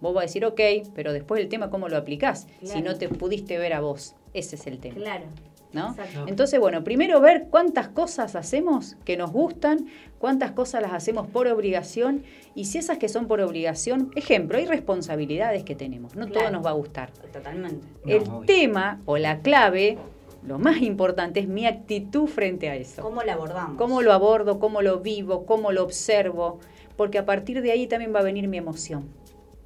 vos 0.00 0.12
vas 0.12 0.22
a 0.22 0.26
decir, 0.26 0.44
ok, 0.44 0.60
pero 0.94 1.14
después 1.14 1.40
el 1.40 1.48
tema, 1.48 1.70
¿cómo 1.70 1.88
lo 1.88 1.96
aplicás? 1.96 2.46
Si 2.62 2.82
no 2.82 2.98
te 2.98 3.08
pudiste 3.08 3.56
ver 3.56 3.72
a 3.72 3.80
vos. 3.80 4.16
Ese 4.34 4.56
es 4.56 4.66
el 4.66 4.78
tema. 4.78 4.96
Claro. 4.96 5.24
¿No? 5.72 5.94
Entonces, 6.26 6.58
bueno, 6.60 6.82
primero 6.84 7.20
ver 7.20 7.48
cuántas 7.50 7.88
cosas 7.88 8.34
hacemos 8.36 8.96
que 9.04 9.16
nos 9.16 9.32
gustan, 9.32 9.86
cuántas 10.18 10.52
cosas 10.52 10.82
las 10.82 10.92
hacemos 10.92 11.26
por 11.26 11.46
obligación 11.48 12.22
y 12.54 12.66
si 12.66 12.78
esas 12.78 12.98
que 12.98 13.08
son 13.08 13.26
por 13.26 13.40
obligación, 13.40 14.10
ejemplo, 14.16 14.58
hay 14.58 14.66
responsabilidades 14.66 15.64
que 15.64 15.74
tenemos, 15.74 16.16
no 16.16 16.26
todo 16.28 16.50
nos 16.50 16.64
va 16.64 16.70
a 16.70 16.74
gustar. 16.74 17.10
Totalmente. 17.32 17.86
El 18.06 18.24
tema 18.46 19.00
o 19.04 19.18
la 19.18 19.40
clave, 19.40 19.98
lo 20.46 20.58
más 20.58 20.80
importante 20.80 21.40
es 21.40 21.48
mi 21.48 21.66
actitud 21.66 22.26
frente 22.26 22.68
a 22.70 22.76
eso. 22.76 23.02
¿Cómo 23.02 23.22
la 23.22 23.34
abordamos? 23.34 23.76
Cómo 23.76 24.02
lo 24.02 24.12
abordo, 24.12 24.58
cómo 24.58 24.82
lo 24.82 25.00
vivo, 25.00 25.44
cómo 25.44 25.72
lo 25.72 25.82
observo, 25.82 26.58
porque 26.96 27.18
a 27.18 27.26
partir 27.26 27.62
de 27.62 27.72
ahí 27.72 27.86
también 27.86 28.14
va 28.14 28.20
a 28.20 28.24
venir 28.24 28.48
mi 28.48 28.56
emoción, 28.56 29.08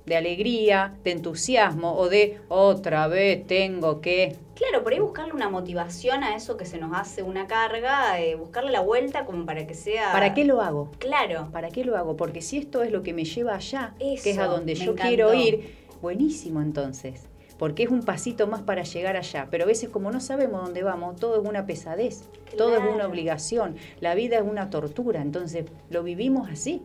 de 0.07 0.17
alegría, 0.17 0.95
de 1.05 1.13
entusiasmo 1.13 1.95
o 1.97 2.09
de 2.09 2.41
otra 2.49 3.07
vez 3.09 3.47
tengo 3.47 4.01
que... 4.01 4.37
Claro, 4.55 4.83
por 4.83 4.93
ahí 4.93 5.01
buscarle 5.01 5.33
una 5.33 5.49
motivación 5.49 6.23
a 6.23 6.37
eso 6.37 6.57
que 6.57 6.67
se 6.67 6.79
nos 6.79 6.93
hace 6.95 7.23
una 7.23 7.47
carga, 7.47 8.21
eh, 8.21 8.35
buscarle 8.35 8.71
la 8.71 8.81
vuelta 8.81 9.25
como 9.25 9.47
para 9.47 9.67
que 9.67 9.75
sea... 9.75 10.13
¿Para 10.13 10.35
qué 10.35 10.45
lo 10.45 10.61
hago? 10.61 10.91
Claro. 10.99 11.49
¿Para 11.53 11.71
qué 11.71 11.85
lo 11.85 11.97
hago? 11.97 12.17
Porque 12.17 12.43
si 12.43 12.59
esto 12.59 12.83
es 12.83 12.93
lo 12.93 13.03
que 13.03 13.13
me 13.13 13.25
lleva 13.25 13.55
allá, 13.55 13.95
que 13.99 14.31
es 14.31 14.39
a 14.39 14.47
donde 14.47 14.75
yo 14.75 14.93
encantó. 14.93 15.03
quiero 15.03 15.35
ir, 15.35 15.77
buenísimo 16.01 16.61
entonces. 16.61 17.29
Porque 17.59 17.85
es 17.85 17.91
un 17.91 18.03
pasito 18.03 18.47
más 18.49 18.63
para 18.63 18.83
llegar 18.83 19.17
allá. 19.17 19.47
Pero 19.51 19.65
a 19.65 19.67
veces 19.67 19.89
como 19.89 20.11
no 20.11 20.21
sabemos 20.21 20.65
dónde 20.65 20.83
vamos, 20.83 21.17
todo 21.17 21.41
es 21.41 21.49
una 21.49 21.65
pesadez, 21.65 22.25
todo 22.57 22.77
es 22.77 22.83
una 22.83 23.07
obligación, 23.07 23.77
la 24.01 24.15
vida 24.15 24.37
es 24.37 24.43
una 24.43 24.69
tortura. 24.69 25.23
Entonces 25.23 25.67
lo 25.89 26.03
vivimos 26.03 26.51
así. 26.51 26.83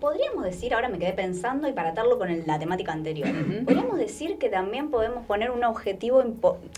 Podríamos 0.00 0.44
decir, 0.44 0.74
ahora 0.74 0.88
me 0.90 0.98
quedé 0.98 1.12
pensando 1.14 1.68
y 1.68 1.72
para 1.72 1.90
atarlo 1.90 2.18
con 2.18 2.28
el- 2.28 2.46
la 2.46 2.58
temática 2.58 2.92
anterior, 2.92 3.28
podríamos 3.64 3.96
decir 3.98 4.36
que 4.38 4.48
también 4.50 4.90
podemos 4.90 5.24
poner 5.26 5.50
un 5.50 5.64
objetivo, 5.64 6.22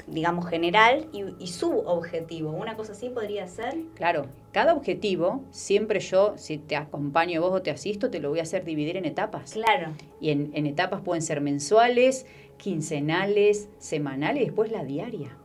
digamos, 0.06 0.46
general 0.48 1.06
y, 1.12 1.24
y 1.42 1.48
subobjetivo. 1.48 2.50
Una 2.52 2.76
cosa 2.76 2.92
así 2.92 3.08
podría 3.10 3.48
ser. 3.48 3.74
Claro, 3.94 4.26
cada 4.52 4.72
objetivo, 4.72 5.42
siempre 5.50 5.98
yo, 6.00 6.34
si 6.36 6.58
te 6.58 6.76
acompaño 6.76 7.40
vos 7.40 7.52
o 7.52 7.62
te 7.62 7.70
asisto, 7.72 8.08
te 8.10 8.20
lo 8.20 8.30
voy 8.30 8.38
a 8.38 8.42
hacer 8.42 8.64
dividir 8.64 8.96
en 8.96 9.04
etapas. 9.04 9.52
Claro, 9.52 9.92
Y 10.20 10.30
en, 10.30 10.50
en 10.54 10.66
etapas 10.66 11.00
pueden 11.00 11.22
ser 11.22 11.40
mensuales, 11.40 12.24
quincenales, 12.56 13.68
semanales 13.78 14.42
y 14.42 14.44
después 14.46 14.70
la 14.70 14.84
diaria. 14.84 15.36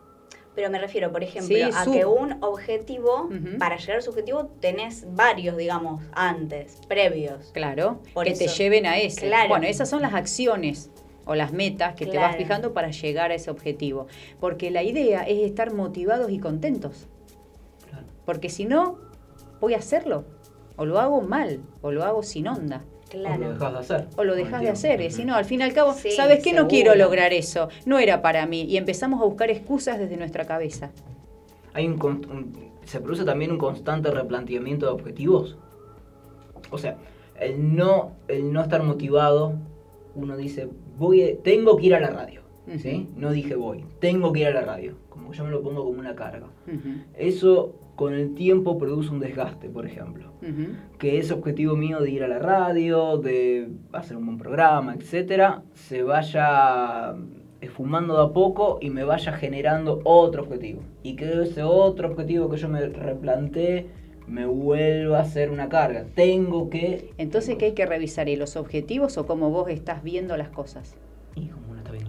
Pero 0.56 0.70
me 0.70 0.80
refiero, 0.80 1.12
por 1.12 1.24
ejemplo, 1.24 1.56
Sí, 1.56 1.62
a 1.62 1.84
sub. 1.84 1.94
que 1.94 2.06
un 2.06 2.44
objetivo, 2.44 3.30
para 3.60 3.78
llegar 3.78 3.98
a 3.98 4.02
su 4.02 4.12
objetivo, 4.12 4.48
tenés 4.60 5.06
varios, 5.16 5.58
digamos, 5.58 6.04
antes, 6.14 6.80
previos. 6.88 7.52
Claro, 7.54 8.00
Por 8.14 8.26
que 8.26 8.34
te 8.34 8.48
lleven 8.48 8.86
a 8.86 8.98
ese. 8.98 9.28
Claro. 9.28 9.50
Bueno, 9.50 9.66
esas 9.66 9.90
son 9.90 10.02
las 10.02 10.14
acciones 10.14 10.92
o 11.26 11.36
las 11.36 11.54
metas 11.54 11.96
que 11.96 12.06
te 12.06 12.18
vas 12.18 12.36
fijando 12.36 12.74
para 12.74 12.92
llegar 12.92 13.32
a 13.32 13.36
ese 13.36 13.50
objetivo. 13.50 14.08
Porque 14.40 14.72
la 14.72 14.84
idea 14.84 15.24
es 15.24 15.40
estar 15.40 15.74
motivados 15.74 16.32
y 16.32 16.40
contentos. 16.40 17.08
Claro. 17.90 18.06
Porque 18.26 18.50
si 18.50 18.66
no, 18.66 19.00
voy 19.60 19.74
a 19.74 19.78
hacerlo. 19.78 20.26
O 20.76 20.86
lo 20.86 21.00
hago 21.00 21.22
mal, 21.22 21.62
o 21.82 21.92
lo 21.92 22.04
hago 22.04 22.24
sin 22.24 22.48
onda. 22.48 22.84
O 23.14 23.38
lo 23.38 23.50
dejas 23.54 23.74
de 23.74 23.80
hacer. 23.80 24.08
O 24.18 24.24
lo 24.24 24.36
dejas 24.36 24.62
de 24.62 24.70
hacer. 24.70 25.02
Y 25.02 25.12
si 25.12 25.26
no, 25.26 25.36
al 25.36 25.46
fin 25.46 25.60
y 25.60 25.64
al 25.64 25.74
cabo, 25.74 25.94
Sí, 25.94 26.12
¿sabes 26.12 26.44
qué? 26.44 26.54
No 26.54 26.68
quiero 26.68 26.96
lograr 26.96 27.34
eso. 27.34 27.70
No 27.86 28.00
era 28.00 28.22
para 28.22 28.46
mí. 28.46 28.64
Y 28.64 28.78
empezamos 28.78 29.22
a 29.22 29.26
buscar 29.26 29.50
excusas 29.52 30.00
desde 30.00 30.18
nuestra 30.18 30.46
cabeza. 30.46 30.92
Hay 31.74 31.88
un, 31.88 31.94
un- 32.04 32.54
se 32.86 33.00
produce 33.00 33.24
también 33.24 33.52
un 33.52 33.58
constante 33.58 34.12
replanteamiento 34.12 34.86
de 34.86 34.92
objetivos. 34.92 35.58
O 36.72 36.78
sea, 36.78 36.98
el 37.40 37.76
no, 37.76 38.12
el 38.28 38.52
no 38.52 38.62
estar 38.62 38.84
motivado, 38.84 39.54
uno 40.16 40.36
dice, 40.38 40.68
voy, 40.98 41.24
a- 41.24 41.38
tengo 41.42 41.78
que 41.78 41.86
ir 41.88 41.96
a 41.96 42.00
la 42.00 42.10
radio. 42.10 42.42
¿sí? 42.82 43.10
No 43.18 43.32
dije 43.32 43.56
voy, 43.56 43.84
tengo 44.00 44.32
que 44.32 44.40
ir 44.42 44.48
a 44.48 44.52
la 44.54 44.62
radio. 44.62 44.94
Como 45.24 45.34
yo 45.34 45.44
me 45.46 45.52
lo 45.52 45.64
pongo 45.64 45.84
como 45.86 46.00
una 46.00 46.16
carga. 46.16 46.48
Eso 47.18 47.74
con 47.96 48.14
el 48.14 48.36
tiempo 48.36 48.78
produce 48.78 49.10
un 49.10 49.20
desgaste, 49.20 49.70
por 49.70 49.86
ejemplo. 49.86 50.34
que 51.00 51.18
ese 51.18 51.34
objetivo 51.34 51.76
mío 51.76 52.02
de 52.02 52.12
ir 52.12 52.24
a 52.24 52.28
la 52.28 52.40
radio, 52.40 53.18
de 53.18 53.70
hacer 53.94 54.18
un 54.18 54.26
buen 54.26 54.38
programa, 54.38 54.94
etcétera, 54.94 55.64
se 55.74 56.04
vaya 56.04 57.16
esfumando 57.62 58.18
de 58.18 58.24
a 58.24 58.34
poco 58.34 58.78
y 58.82 58.90
me 58.90 59.06
vaya 59.06 59.32
generando 59.32 60.02
otro 60.04 60.44
objetivo. 60.44 60.82
Y 61.02 61.16
que 61.16 61.44
ese 61.44 61.64
otro 61.64 62.10
objetivo 62.10 62.50
que 62.50 62.58
yo 62.58 62.68
me 62.68 62.86
replanteé 62.88 63.88
me 64.28 64.46
vuelva 64.46 65.20
a 65.20 65.26
ser 65.26 65.50
una 65.50 65.70
carga. 65.70 66.06
Tengo 66.16 66.70
que. 66.70 67.14
Entonces, 67.18 67.56
¿qué 67.58 67.66
hay 67.66 67.74
que 67.74 67.86
revisar? 67.86 68.30
¿Y 68.30 68.36
los 68.36 68.56
objetivos 68.56 69.18
o 69.18 69.26
cómo 69.26 69.50
vos 69.50 69.70
estás 69.70 70.04
viendo 70.04 70.36
las 70.38 70.50
cosas? 70.50 70.96
Y 71.36 71.50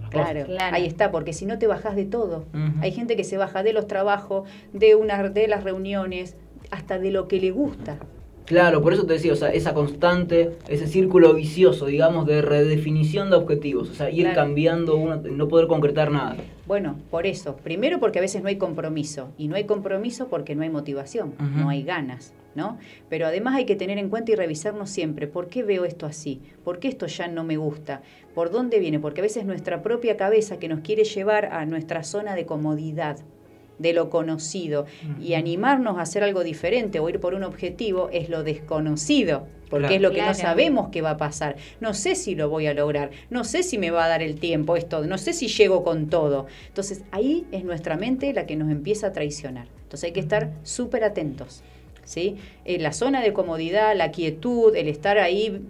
Claro, 0.09 0.45
ahí 0.59 0.85
está, 0.85 1.11
porque 1.11 1.33
si 1.33 1.45
no 1.45 1.57
te 1.59 1.67
bajas 1.67 1.95
de 1.95 2.05
todo. 2.05 2.45
Hay 2.81 2.91
gente 2.91 3.15
que 3.15 3.23
se 3.23 3.37
baja 3.37 3.63
de 3.63 3.73
los 3.73 3.87
trabajos, 3.87 4.47
de, 4.73 4.95
una, 4.95 5.21
de 5.29 5.47
las 5.47 5.63
reuniones, 5.63 6.35
hasta 6.71 6.99
de 6.99 7.11
lo 7.11 7.27
que 7.27 7.39
le 7.39 7.51
gusta. 7.51 7.97
Claro, 8.45 8.79
por 8.83 8.93
eso 8.93 9.07
te 9.07 9.13
decía, 9.13 9.33
o 9.33 9.35
sea, 9.35 9.49
esa 9.49 9.73
constante, 9.73 10.51
ese 10.67 10.85
círculo 10.85 11.33
vicioso, 11.33 11.87
digamos, 11.87 12.27
de 12.27 12.43
redefinición 12.43 13.31
de 13.31 13.37
objetivos. 13.37 13.89
O 13.89 13.93
sea, 13.95 14.11
ir 14.11 14.21
Claro. 14.25 14.35
cambiando 14.35 14.95
uno, 14.97 15.15
no 15.15 15.47
poder 15.47 15.65
concretar 15.65 16.11
nada. 16.11 16.35
Bueno, 16.67 16.95
por 17.09 17.25
eso. 17.25 17.55
Primero 17.55 17.99
porque 17.99 18.19
a 18.19 18.21
veces 18.21 18.43
no 18.43 18.47
hay 18.49 18.57
compromiso. 18.57 19.29
Y 19.39 19.47
no 19.47 19.55
hay 19.55 19.63
compromiso 19.63 20.27
porque 20.27 20.53
no 20.53 20.61
hay 20.61 20.69
motivación, 20.69 21.33
no 21.55 21.69
hay 21.69 21.81
ganas, 21.81 22.33
¿no? 22.53 22.77
Pero 23.09 23.25
además 23.25 23.55
hay 23.55 23.65
que 23.65 23.75
tener 23.75 23.97
en 23.97 24.09
cuenta 24.09 24.31
y 24.31 24.35
revisarnos 24.35 24.91
siempre. 24.91 25.25
¿Por 25.27 25.47
qué 25.47 25.63
veo 25.63 25.83
esto 25.83 26.05
así? 26.05 26.39
¿Por 26.63 26.77
qué 26.77 26.87
esto 26.87 27.07
ya 27.07 27.27
no 27.27 27.43
me 27.43 27.57
gusta? 27.57 28.03
¿Por 28.35 28.51
dónde 28.51 28.79
viene? 28.79 28.99
Porque 28.99 29.21
a 29.21 29.23
veces 29.23 29.45
nuestra 29.45 29.81
propia 29.81 30.17
cabeza 30.17 30.59
que 30.59 30.67
nos 30.67 30.81
quiere 30.81 31.05
llevar 31.05 31.45
a 31.45 31.65
nuestra 31.65 32.03
zona 32.03 32.35
de 32.35 32.45
comodidad 32.45 33.17
de 33.79 33.91
lo 33.91 34.09
conocido 34.09 34.85
y 35.21 35.33
animarnos 35.33 35.97
a 35.97 36.01
hacer 36.01 36.23
algo 36.23 36.43
diferente 36.45 36.99
o 36.99 37.09
ir 37.09 37.19
por 37.19 37.33
un 37.33 37.43
objetivo 37.43 38.09
es 38.13 38.29
lo 38.29 38.43
desconocido, 38.43 39.47
porque 39.69 39.87
Claro. 39.87 39.95
es 39.95 40.01
lo 40.01 40.11
que 40.11 40.21
no 40.21 40.33
sabemos 40.33 40.89
que 40.89 41.01
va 41.01 41.11
a 41.11 41.17
pasar. 41.17 41.57
No 41.81 41.93
sé 41.93 42.15
si 42.15 42.35
lo 42.35 42.47
voy 42.49 42.67
a 42.67 42.73
lograr, 42.73 43.11
no 43.29 43.43
sé 43.43 43.63
si 43.63 43.77
me 43.77 43.91
va 43.91 44.05
a 44.05 44.07
dar 44.07 44.21
el 44.21 44.39
tiempo 44.39 44.77
esto, 44.77 45.05
no 45.05 45.17
sé 45.17 45.33
si 45.33 45.47
llego 45.47 45.83
con 45.83 46.07
todo. 46.09 46.45
Entonces 46.67 47.03
ahí 47.11 47.45
es 47.51 47.63
nuestra 47.65 47.97
mente 47.97 48.31
la 48.33 48.45
que 48.45 48.55
nos 48.55 48.71
empieza 48.71 49.07
a 49.07 49.11
traicionar. 49.11 49.67
Entonces 49.83 50.05
hay 50.05 50.13
que 50.13 50.19
estar 50.21 50.51
súper 50.63 51.03
atentos. 51.03 51.61
¿sí? 52.05 52.35
Eh, 52.65 52.77
la 52.79 52.93
zona 52.93 53.21
de 53.21 53.33
comodidad, 53.33 53.95
la 53.95 54.11
quietud, 54.11 54.75
el 54.75 54.87
estar 54.87 55.17
ahí, 55.17 55.61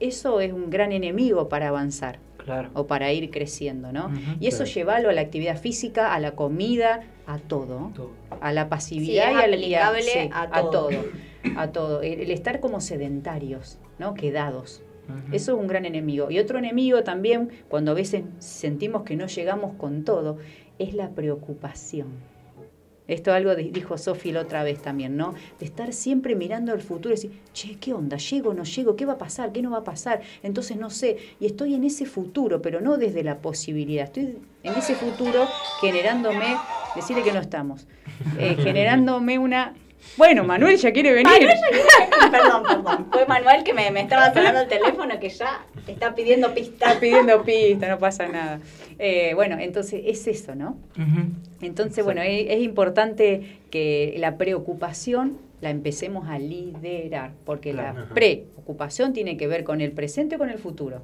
eso 0.00 0.40
es 0.40 0.52
un 0.52 0.70
gran 0.70 0.92
enemigo 0.92 1.48
para 1.48 1.68
avanzar. 1.68 2.18
Claro. 2.46 2.70
o 2.74 2.86
para 2.86 3.12
ir 3.12 3.32
creciendo, 3.32 3.90
¿no? 3.90 4.08
Y 4.38 4.46
eso 4.46 4.58
claro. 4.58 4.70
llevarlo 4.72 5.08
a 5.10 5.12
la 5.12 5.20
actividad 5.20 5.58
física, 5.60 6.14
a 6.14 6.20
la 6.20 6.36
comida, 6.36 7.00
a 7.26 7.38
todo, 7.38 7.90
Todo. 7.92 8.12
a 8.40 8.52
la 8.52 8.68
pasividad 8.68 9.24
Sí, 9.24 9.66
y, 9.66 9.74
a, 9.74 9.92
sí, 10.00 10.30
a 10.32 10.42
a 10.56 10.70
todo. 10.70 10.90
a 11.56 11.72
todo. 11.72 12.02
El, 12.02 12.20
el 12.20 12.30
estar 12.30 12.60
como 12.60 12.80
sedentarios, 12.80 13.78
¿no? 13.98 14.14
Quedados. 14.14 14.80
Eso 15.32 15.54
es 15.54 15.58
un 15.60 15.66
gran 15.66 15.84
enemigo. 15.86 16.30
Y 16.30 16.38
otro 16.38 16.58
enemigo 16.58 17.02
también, 17.02 17.50
cuando 17.68 17.90
a 17.90 17.94
veces 17.94 18.22
sentimos 18.38 19.02
que 19.02 19.16
no 19.16 19.26
llegamos 19.26 19.74
con 19.76 20.04
todo, 20.04 20.38
es 20.78 20.94
la 20.94 21.10
preocupación. 21.10 22.08
Esto 23.08 23.32
algo 23.32 23.54
di- 23.54 23.70
dijo 23.70 23.96
Sofi 23.98 24.32
la 24.32 24.40
otra 24.40 24.62
vez 24.64 24.82
también, 24.82 25.16
¿no? 25.16 25.34
De 25.60 25.64
estar 25.66 25.92
siempre 25.92 26.34
mirando 26.34 26.72
al 26.72 26.80
futuro 26.80 27.12
y 27.14 27.16
decir, 27.16 27.40
che, 27.52 27.76
¿qué 27.78 27.92
onda? 27.92 28.16
¿Llego 28.16 28.50
o 28.50 28.54
no 28.54 28.64
llego? 28.64 28.96
¿Qué 28.96 29.04
va 29.06 29.12
a 29.14 29.18
pasar? 29.18 29.52
¿Qué 29.52 29.62
no 29.62 29.70
va 29.70 29.78
a 29.78 29.84
pasar? 29.84 30.22
Entonces 30.42 30.76
no 30.76 30.90
sé. 30.90 31.16
Y 31.38 31.46
estoy 31.46 31.74
en 31.74 31.84
ese 31.84 32.04
futuro, 32.06 32.60
pero 32.60 32.80
no 32.80 32.96
desde 32.96 33.22
la 33.22 33.38
posibilidad. 33.38 34.04
Estoy 34.06 34.38
en 34.64 34.74
ese 34.74 34.94
futuro 34.96 35.46
generándome, 35.80 36.56
decirle 36.96 37.22
que 37.22 37.32
no 37.32 37.40
estamos, 37.40 37.86
eh, 38.38 38.56
generándome 38.62 39.38
una... 39.38 39.74
Bueno, 40.16 40.44
Manuel 40.44 40.76
ya 40.76 40.92
quiere 40.92 41.12
venir. 41.12 41.48
perdón, 42.30 42.62
perdón. 42.62 43.06
Fue 43.10 43.26
Manuel 43.26 43.64
que 43.64 43.72
me, 43.74 43.90
me 43.90 44.02
estaba 44.02 44.32
sonando 44.32 44.60
el 44.60 44.68
teléfono 44.68 45.18
que 45.18 45.28
ya 45.30 45.64
está 45.86 46.14
pidiendo 46.14 46.54
pistas. 46.54 46.88
Está 46.88 47.00
pidiendo 47.00 47.42
pista, 47.42 47.88
no 47.88 47.98
pasa 47.98 48.26
nada. 48.28 48.60
Eh, 48.98 49.32
bueno, 49.34 49.56
entonces 49.58 50.02
es 50.06 50.26
eso, 50.26 50.54
¿no? 50.54 50.76
Entonces, 51.60 52.04
bueno, 52.04 52.22
es, 52.22 52.46
es 52.48 52.60
importante 52.62 53.58
que 53.70 54.14
la 54.18 54.36
preocupación 54.38 55.38
la 55.60 55.70
empecemos 55.70 56.28
a 56.28 56.38
liderar, 56.38 57.32
porque 57.44 57.72
Claro. 57.72 57.98
la 57.98 58.04
Ajá. 58.04 58.14
preocupación 58.14 59.12
tiene 59.12 59.36
que 59.36 59.46
ver 59.46 59.64
con 59.64 59.80
el 59.80 59.92
presente 59.92 60.36
o 60.36 60.38
con 60.38 60.50
el 60.50 60.58
futuro. 60.58 61.02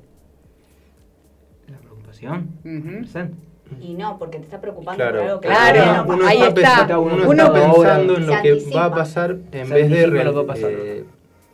La 1.68 1.78
preocupación. 1.78 2.48
Presente. 2.62 3.34
Y 3.80 3.94
no, 3.94 4.18
porque 4.18 4.38
te 4.38 4.44
está 4.44 4.60
preocupando 4.60 4.98
Claro, 4.98 5.18
por 5.20 5.28
algo 5.28 5.40
que 5.40 5.48
Claro, 5.48 5.78
todavía 5.80 6.02
no 6.02 6.14
uno 6.14 6.26
ahí 6.26 6.42
está, 6.42 6.98
uno 6.98 7.14
Uno 7.14 7.42
está 7.44 7.52
pensando 7.52 8.16
en 8.18 8.26
lo 8.26 8.42
que 8.42 8.54
va 8.76 8.84
a 8.84 8.94
pasar 8.94 9.38
en 9.52 9.66
Se 9.66 9.74
vez 9.74 9.90
de, 9.90 9.96
anticipa 10.04 10.10
real- 10.10 10.24
lo 10.26 10.32
que 10.32 10.36
va 10.36 10.42
a 10.42 10.46
pasar. 10.46 10.70
eh, 10.72 11.04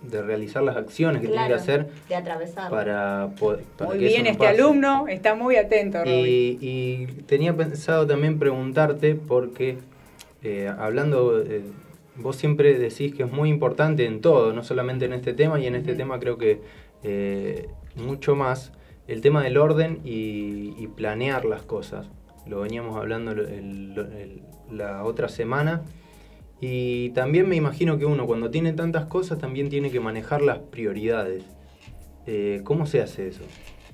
de 0.03 0.23
realizar 0.23 0.63
las 0.63 0.77
acciones 0.77 1.21
que 1.21 1.29
Claro, 1.29 1.47
tiene 1.49 1.55
que 1.57 1.61
hacer 1.63 1.89
de 2.09 2.15
atravesar. 2.15 2.71
para, 2.71 3.31
poder- 3.39 3.65
para 3.77 3.91
Muy 3.91 3.99
que 3.99 4.07
eso 4.07 4.13
bien, 4.15 4.25
no 4.25 4.31
este 4.31 4.45
pase. 4.47 4.61
alumno 4.63 5.09
está 5.09 5.35
muy 5.35 5.57
atento. 5.57 5.99
Y, 6.07 6.59
y 6.61 7.07
tenía 7.27 7.57
pensado 7.57 8.07
también 8.07 8.39
preguntarte 8.39 9.15
porque 9.17 9.79
eh, 10.43 10.71
hablando, 10.79 11.43
eh, 11.43 11.63
vos 12.17 12.37
siempre 12.37 12.79
decís 12.79 13.13
que 13.15 13.25
es 13.25 13.33
muy 13.33 13.49
importante 13.51 14.07
en 14.07 14.21
todo, 14.21 14.53
no 14.53 14.63
solamente 14.63 15.05
en 15.07 15.13
este 15.15 15.33
tema 15.35 15.59
y 15.59 15.67
en 15.67 15.75
este 15.75 15.95
tema 15.95 16.21
creo 16.21 16.39
que 16.39 16.61
eh, 17.03 17.67
mucho 17.97 18.37
más, 18.37 18.73
el 19.09 19.21
tema 19.21 19.43
del 19.43 19.57
orden 19.57 20.01
y, 20.05 20.75
y 20.79 20.87
planear 20.95 21.45
las 21.45 21.63
cosas. 21.63 22.07
Lo 22.47 22.61
veníamos 22.61 22.97
hablando 22.97 23.33
el- 23.33 23.41
el- 23.41 23.99
el- 24.17 24.43
la 24.79 25.03
otra 25.05 25.29
semana. 25.29 25.83
Y 26.61 27.11
también 27.11 27.49
me 27.49 27.57
imagino 27.57 27.99
que 27.99 28.05
uno 28.05 28.27
cuando 28.27 28.51
tiene 28.51 28.73
tantas 28.73 29.07
cosas 29.07 29.39
también 29.39 29.69
tiene 29.69 29.91
que 29.91 30.01
manejar 30.01 30.43
las 30.43 30.59
prioridades. 30.59 31.45
Eh, 32.27 32.61
¿Cómo 32.65 32.87
se 32.87 33.01
hace 33.01 33.29
eso? 33.29 33.43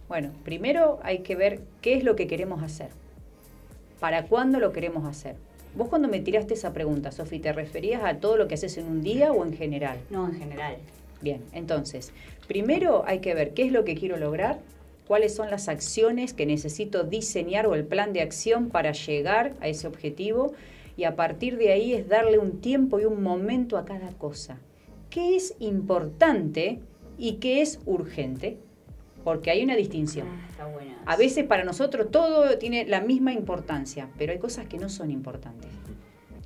Bueno, 0.08 0.32
primero 0.44 0.98
hay 1.02 1.18
que 1.18 1.36
ver 1.36 1.60
qué 1.80 1.94
es 1.94 2.04
lo 2.04 2.16
que 2.16 2.26
queremos 2.26 2.62
hacer. 2.62 2.88
¿Para 4.00 4.26
cuándo 4.26 4.60
lo 4.60 4.72
queremos 4.72 5.06
hacer? 5.06 5.36
Vos 5.74 5.88
cuando 5.88 6.08
me 6.08 6.20
tiraste 6.20 6.54
esa 6.54 6.72
pregunta, 6.72 7.10
Sofi, 7.10 7.38
¿te 7.38 7.52
referías 7.52 8.02
a 8.04 8.18
todo 8.18 8.36
lo 8.36 8.48
que 8.48 8.54
haces 8.54 8.78
en 8.78 8.86
un 8.86 9.02
día 9.02 9.32
o 9.32 9.44
en 9.44 9.54
general? 9.54 9.98
No, 10.10 10.26
en 10.26 10.38
general. 10.38 10.76
Bien, 11.20 11.42
entonces, 11.52 12.12
primero 12.46 13.02
hay 13.06 13.20
que 13.20 13.34
ver 13.34 13.54
qué 13.54 13.64
es 13.64 13.72
lo 13.72 13.84
que 13.84 13.94
quiero 13.94 14.16
lograr, 14.16 14.60
cuáles 15.06 15.34
son 15.34 15.50
las 15.50 15.68
acciones 15.68 16.32
que 16.32 16.46
necesito 16.46 17.02
diseñar 17.02 17.66
o 17.66 17.74
el 17.74 17.84
plan 17.84 18.12
de 18.12 18.20
acción 18.20 18.68
para 18.68 18.92
llegar 18.92 19.54
a 19.60 19.68
ese 19.68 19.86
objetivo 19.86 20.52
y 20.96 21.04
a 21.04 21.16
partir 21.16 21.56
de 21.56 21.72
ahí 21.72 21.92
es 21.92 22.08
darle 22.08 22.38
un 22.38 22.60
tiempo 22.60 23.00
y 23.00 23.04
un 23.04 23.22
momento 23.22 23.76
a 23.76 23.84
cada 23.84 24.12
cosa. 24.12 24.58
¿Qué 25.10 25.36
es 25.36 25.54
importante 25.58 26.80
y 27.18 27.34
qué 27.34 27.62
es 27.62 27.80
urgente? 27.86 28.58
Porque 29.22 29.50
hay 29.50 29.62
una 29.64 29.76
distinción. 29.76 30.28
Ah, 30.28 30.46
está. 30.50 30.66
A 31.06 31.16
veces 31.16 31.44
para 31.44 31.64
nosotros 31.64 32.10
todo 32.10 32.58
tiene 32.58 32.86
la 32.86 33.00
misma 33.00 33.32
importancia, 33.32 34.08
pero 34.18 34.32
hay 34.32 34.38
cosas 34.38 34.66
que 34.66 34.78
no 34.78 34.88
son 34.88 35.10
importantes. 35.10 35.70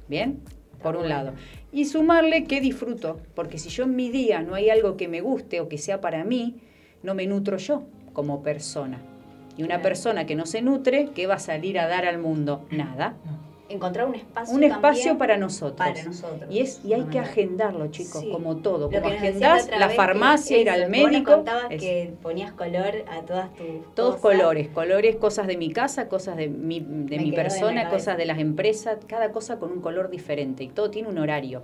¿Bien? 0.09 0.41
Por 0.83 0.97
un 0.97 1.09
lado. 1.09 1.33
Y 1.73 1.87
sumarle 1.87 2.45
que 2.45 2.61
disfruto, 2.61 3.21
porque 3.35 3.59
si 3.59 3.69
yo 3.69 3.85
en 3.85 3.97
mi 3.97 4.11
día 4.11 4.43
no 4.43 4.55
hay 4.55 4.71
algo 4.71 4.97
que 4.97 5.09
me 5.09 5.21
guste 5.21 5.61
o 5.61 5.69
que 5.69 5.77
sea 5.77 6.01
para 6.01 6.25
mí, 6.25 6.57
no 7.03 7.15
me 7.15 7.27
nutro 7.27 7.57
yo 7.57 7.83
como 8.13 8.43
persona. 8.43 9.01
Y 9.57 9.65
una 9.65 9.83
persona 9.83 10.25
que 10.25 10.37
no 10.37 10.47
se 10.47 10.63
nutre, 10.63 11.11
¿qué 11.15 11.27
va 11.27 11.35
a 11.35 11.41
salir 11.41 11.81
a 11.81 11.89
dar 11.89 12.07
al 12.07 12.19
mundo? 12.19 12.65
Nada. 12.71 13.17
Encontrar 13.69 14.07
un 14.09 14.15
espacio 14.15 14.55
Un 14.55 14.65
espacio 14.65 15.19
para 15.19 15.37
nosotros. 15.37 15.87
Para 15.89 16.03
nosotros. 16.03 16.51
Y, 16.51 16.61
es, 16.61 16.81
y 16.85 16.95
hay 16.95 17.03
que 17.05 17.19
agendarlo, 17.19 17.89
chicos, 17.89 18.23
Sí. 18.23 18.31
como 18.31 18.57
todo. 18.57 18.91
Como 18.91 18.99
otra 19.07 19.79
la 19.79 19.91
farmacia, 19.91 20.59
ir 20.59 20.71
al 20.71 20.81
eso, 20.83 20.89
vos 20.91 20.99
nos 21.01 21.11
médico. 21.13 21.33
contabas 21.35 21.69
que 21.69 22.15
ponías 22.23 22.53
color 22.53 23.05
a 23.11 23.21
todas 23.23 23.55
tus 23.55 23.67
Todos 23.95 24.17
cosas. 24.17 24.39
colores, 24.39 24.69
colores, 24.69 25.17
cosas 25.17 25.47
de 25.47 25.57
mi 25.59 25.71
casa, 25.71 26.09
cosas 26.09 26.37
de 26.37 26.49
mi, 26.49 26.81
de 26.81 27.19
Me 27.19 27.23
mi 27.25 27.33
persona, 27.33 27.91
cosas 27.91 28.17
de 28.17 28.25
las 28.25 28.39
empresas, 28.39 28.99
cada 29.07 29.33
cosa 29.33 29.59
con 29.59 29.71
un 29.71 29.81
color 29.83 30.09
diferente 30.11 30.65
y 30.65 30.69
todo 30.69 30.91
tiene 30.91 31.09
un 31.09 31.19
horario. 31.19 31.63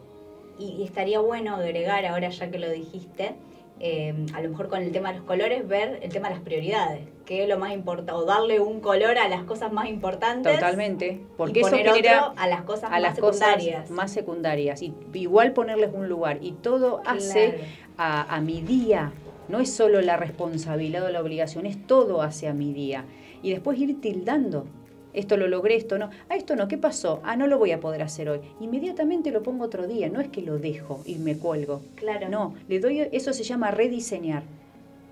Y, 0.58 0.66
y 0.78 0.84
estaría 0.84 1.20
bueno 1.20 1.56
agregar, 1.56 2.04
ahora 2.06 2.28
ya 2.28 2.50
que 2.50 2.58
lo 2.58 2.70
dijiste, 2.70 3.34
eh, 3.80 4.14
a 4.34 4.42
lo 4.42 4.50
mejor 4.50 4.68
con 4.68 4.82
el 4.82 4.92
tema 4.92 5.10
de 5.10 5.18
los 5.18 5.26
colores, 5.26 5.66
ver 5.66 6.00
el 6.02 6.12
tema 6.12 6.28
de 6.28 6.34
las 6.34 6.44
prioridades. 6.44 7.00
¿Qué 7.24 7.42
es 7.42 7.48
lo 7.48 7.58
más 7.58 7.72
importante? 7.72 8.12
O 8.12 8.24
darle 8.24 8.60
un 8.60 8.80
color 8.80 9.18
a 9.18 9.28
las 9.28 9.44
cosas 9.44 9.72
más 9.72 9.88
importantes. 9.88 10.54
Totalmente, 10.54 11.20
porque 11.36 11.60
y 11.60 11.62
eso 11.62 11.70
poner 11.70 11.86
genera 11.86 12.28
otro 12.28 12.42
a 12.42 12.46
las 12.46 12.62
cosas 12.62 12.84
a 12.84 12.90
más 12.90 13.02
las 13.02 13.14
secundarias. 13.14 13.80
cosas 13.82 13.90
más 13.90 14.10
secundarias 14.12 14.82
y 14.82 14.94
igual 15.14 15.52
ponerles 15.52 15.90
un 15.94 16.08
lugar 16.08 16.38
y 16.42 16.52
todo 16.52 17.00
hace 17.06 17.60
a, 17.96 18.34
a 18.34 18.40
mi 18.40 18.60
día. 18.60 19.12
No 19.48 19.60
es 19.60 19.72
solo 19.72 20.00
la 20.00 20.16
responsabilidad 20.16 21.04
o 21.04 21.10
la 21.10 21.20
obligación, 21.20 21.66
es 21.66 21.86
todo 21.86 22.22
hacia 22.22 22.54
mi 22.54 22.72
día. 22.72 23.04
Y 23.42 23.50
después 23.50 23.78
ir 23.78 24.00
tildando. 24.00 24.66
Esto 25.12 25.36
lo 25.36 25.46
logré, 25.46 25.76
esto 25.76 25.96
no. 25.96 26.10
Ah, 26.28 26.36
esto 26.36 26.56
no, 26.56 26.66
¿qué 26.66 26.76
pasó? 26.76 27.20
Ah, 27.22 27.36
no 27.36 27.46
lo 27.46 27.56
voy 27.56 27.70
a 27.70 27.78
poder 27.78 28.02
hacer 28.02 28.28
hoy. 28.28 28.40
Inmediatamente 28.60 29.30
lo 29.30 29.42
pongo 29.42 29.64
otro 29.64 29.86
día, 29.86 30.08
no 30.08 30.20
es 30.20 30.28
que 30.28 30.42
lo 30.42 30.58
dejo 30.58 31.02
y 31.06 31.16
me 31.16 31.38
cuelgo. 31.38 31.82
Claro. 31.94 32.28
No, 32.28 32.54
le 32.68 32.80
doy, 32.80 33.08
eso 33.12 33.32
se 33.32 33.44
llama 33.44 33.70
rediseñar. 33.70 34.42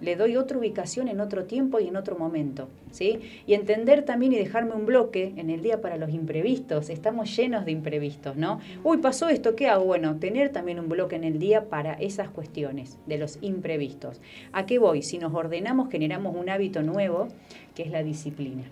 Le 0.03 0.17
doy 0.17 0.37
otra 0.37 0.59
ubicación 0.59 1.07
en 1.07 1.21
otro 1.21 1.45
tiempo 1.45 1.79
y 1.79 1.87
en 1.87 1.95
otro 1.95 2.19
momento, 2.19 2.69
¿sí? 2.91 3.21
Y 3.47 3.55
entender 3.55 4.05
también 4.05 4.33
y 4.33 4.37
dejarme 4.37 4.73
un 4.73 4.85
bloque 4.85 5.33
en 5.37 5.49
el 5.49 5.63
día 5.63 5.81
para 5.81 5.97
los 5.97 6.11
imprevistos. 6.11 6.91
Estamos 6.91 7.35
llenos 7.37 7.65
de 7.65 7.71
imprevistos, 7.71 8.37
¿no? 8.37 8.59
Uy, 8.83 8.99
pasó 8.99 9.29
esto, 9.29 9.55
¿qué 9.55 9.69
hago? 9.69 9.85
Bueno, 9.85 10.17
tener 10.17 10.51
también 10.51 10.81
un 10.81 10.89
bloque 10.89 11.15
en 11.15 11.23
el 11.23 11.39
día 11.39 11.69
para 11.69 11.95
esas 11.95 12.29
cuestiones 12.31 12.99
de 13.07 13.17
los 13.17 13.39
imprevistos. 13.43 14.21
¿A 14.53 14.67
qué 14.67 14.81
voy? 14.81 15.03
Si 15.03 15.19
nos 15.19 15.33
ordenamos, 15.35 15.89
generamos 15.89 16.35
un 16.35 16.51
hábito 16.51 16.83
nuevo, 16.83 17.29
que 17.77 17.85
es 17.85 17.91
la 17.93 18.03
disciplina. 18.03 18.65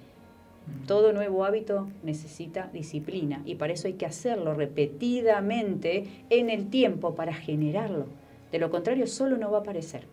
Todo 0.89 1.13
nuevo 1.13 1.45
hábito 1.45 1.89
necesita 2.03 2.71
disciplina 2.73 3.41
y 3.45 3.55
para 3.55 3.73
eso 3.73 3.87
hay 3.87 3.95
que 3.95 4.07
hacerlo 4.07 4.55
repetidamente 4.55 6.07
en 6.29 6.51
el 6.51 6.71
tiempo 6.71 7.15
para 7.15 7.35
generarlo. 7.35 8.07
De 8.51 8.59
lo 8.59 8.71
contrario, 8.71 9.07
solo 9.07 9.37
no 9.37 9.51
va 9.53 9.59
a 9.59 9.61
aparecer. 9.61 10.07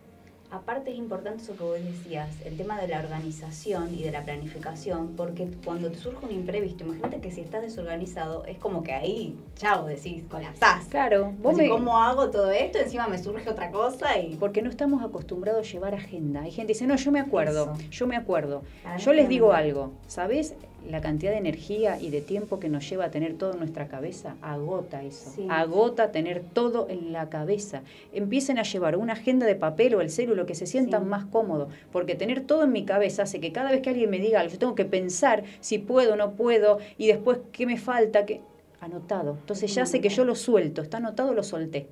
Aparte 0.49 0.91
es 0.91 0.97
importante 0.97 1.43
eso 1.43 1.57
que 1.57 1.63
vos 1.63 1.77
decías, 1.83 2.29
el 2.45 2.55
tema 2.55 2.79
de 2.79 2.87
la 2.87 2.99
organización 2.99 3.93
y 3.93 4.03
de 4.03 4.11
la 4.11 4.23
planificación, 4.23 5.13
porque 5.17 5.49
cuando 5.65 5.91
te 5.91 5.97
surge 5.97 6.25
un 6.25 6.31
imprevisto, 6.31 6.85
imagínate 6.85 7.19
que 7.19 7.31
si 7.31 7.41
estás 7.41 7.63
desorganizado, 7.63 8.45
es 8.45 8.57
como 8.57 8.81
que 8.81 8.93
ahí, 8.93 9.37
chao, 9.55 9.85
decís, 9.85 10.23
colapsás. 10.29 10.85
Claro, 10.85 11.33
vos 11.39 11.53
Así, 11.53 11.63
me- 11.63 11.69
¿Cómo 11.69 11.97
hago 12.01 12.29
todo 12.29 12.49
esto? 12.51 12.79
Encima 12.79 13.07
me 13.07 13.17
surge 13.21 13.49
otra 13.49 13.71
cosa 13.71 14.17
y... 14.17 14.37
porque 14.37 14.61
no 14.61 14.69
estamos 14.69 15.03
acostumbrados 15.03 15.67
a 15.67 15.69
llevar 15.69 15.93
agenda. 15.95 16.43
Hay 16.43 16.51
gente 16.51 16.67
que 16.71 16.79
dice, 16.79 16.87
no, 16.87 16.95
yo 16.95 17.11
me 17.11 17.19
acuerdo, 17.19 17.73
Eso. 17.77 17.89
yo 17.91 18.07
me 18.07 18.15
acuerdo. 18.15 18.61
Yo 18.99 19.11
les 19.11 19.23
es 19.23 19.29
digo 19.29 19.51
algo, 19.51 19.91
¿sabés 20.07 20.55
la 20.89 21.01
cantidad 21.01 21.31
de 21.31 21.37
energía 21.37 21.99
y 21.99 22.09
de 22.09 22.21
tiempo 22.21 22.59
que 22.59 22.69
nos 22.69 22.89
lleva 22.89 23.05
a 23.05 23.11
tener 23.11 23.33
todo 23.35 23.53
en 23.53 23.59
nuestra 23.59 23.87
cabeza? 23.87 24.35
Agota 24.41 25.03
eso, 25.03 25.31
Sí. 25.35 25.47
agota 25.49 26.11
tener 26.11 26.41
todo 26.41 26.87
en 26.89 27.11
la 27.13 27.29
cabeza. 27.29 27.81
Empiecen 28.13 28.57
a 28.59 28.63
llevar 28.63 28.97
una 28.97 29.13
agenda 29.13 29.45
de 29.45 29.55
papel 29.55 29.95
o 29.95 30.01
el 30.01 30.09
celu, 30.09 30.35
lo 30.35 30.45
que 30.45 30.55
se 30.55 30.65
sientan 30.65 31.03
Sí. 31.03 31.09
más 31.09 31.25
cómodo, 31.25 31.69
porque 31.91 32.15
tener 32.15 32.41
todo 32.41 32.63
en 32.63 32.71
mi 32.71 32.85
cabeza 32.85 33.23
hace 33.23 33.39
que 33.39 33.51
cada 33.51 33.71
vez 33.71 33.81
que 33.81 33.89
alguien 33.89 34.09
me 34.09 34.19
diga 34.19 34.39
algo, 34.39 34.51
yo 34.53 34.59
tengo 34.59 34.75
que 34.75 34.85
pensar 34.85 35.43
si 35.59 35.77
puedo 35.77 36.13
o 36.13 36.15
no 36.15 36.31
puedo 36.31 36.79
y 36.97 37.07
después 37.07 37.39
qué 37.51 37.65
me 37.65 37.77
falta, 37.77 38.25
que 38.25 38.41
anotado. 38.79 39.37
Entonces 39.39 39.73
ya 39.73 39.85
sé 39.85 40.01
que 40.01 40.09
yo 40.09 40.23
lo 40.23 40.35
suelto, 40.35 40.81
está 40.81 40.97
anotado, 40.97 41.33
lo 41.33 41.43
solté. 41.43 41.87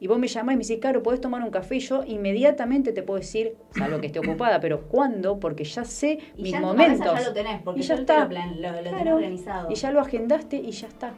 Y 0.00 0.06
vos 0.06 0.18
me 0.18 0.28
llamás 0.28 0.54
y 0.54 0.56
me 0.58 0.62
decís, 0.64 0.78
Caro, 0.80 1.02
¿podés 1.02 1.20
tomar 1.20 1.42
un 1.42 1.50
café? 1.50 1.76
Y 1.76 1.80
yo 1.80 2.04
inmediatamente 2.04 2.92
te 2.92 3.02
puedo 3.02 3.18
decir, 3.18 3.56
salvo 3.72 4.00
que 4.00 4.06
esté 4.06 4.20
ocupada, 4.20 4.60
pero 4.60 4.82
¿cuándo? 4.82 5.40
Porque 5.40 5.64
ya 5.64 5.84
sé 5.84 6.18
Y 6.36 6.42
mis 6.42 6.52
ya 6.52 6.60
momentos. 6.60 7.20
ya 7.20 7.28
lo 7.28 7.32
tenés, 7.34 7.62
porque 7.62 7.80
y 7.80 7.82
ya 7.82 7.94
está. 7.94 8.22
lo 8.24 8.28
plan- 8.28 8.62
lo- 8.62 8.70
lo 8.70 8.76
tenés 8.78 8.92
Claro. 8.92 9.16
organizado. 9.16 9.70
Y 9.70 9.74
ya 9.74 9.90
lo 9.90 10.00
agendaste 10.00 10.56
y 10.56 10.70
ya 10.70 10.86
está. 10.88 11.12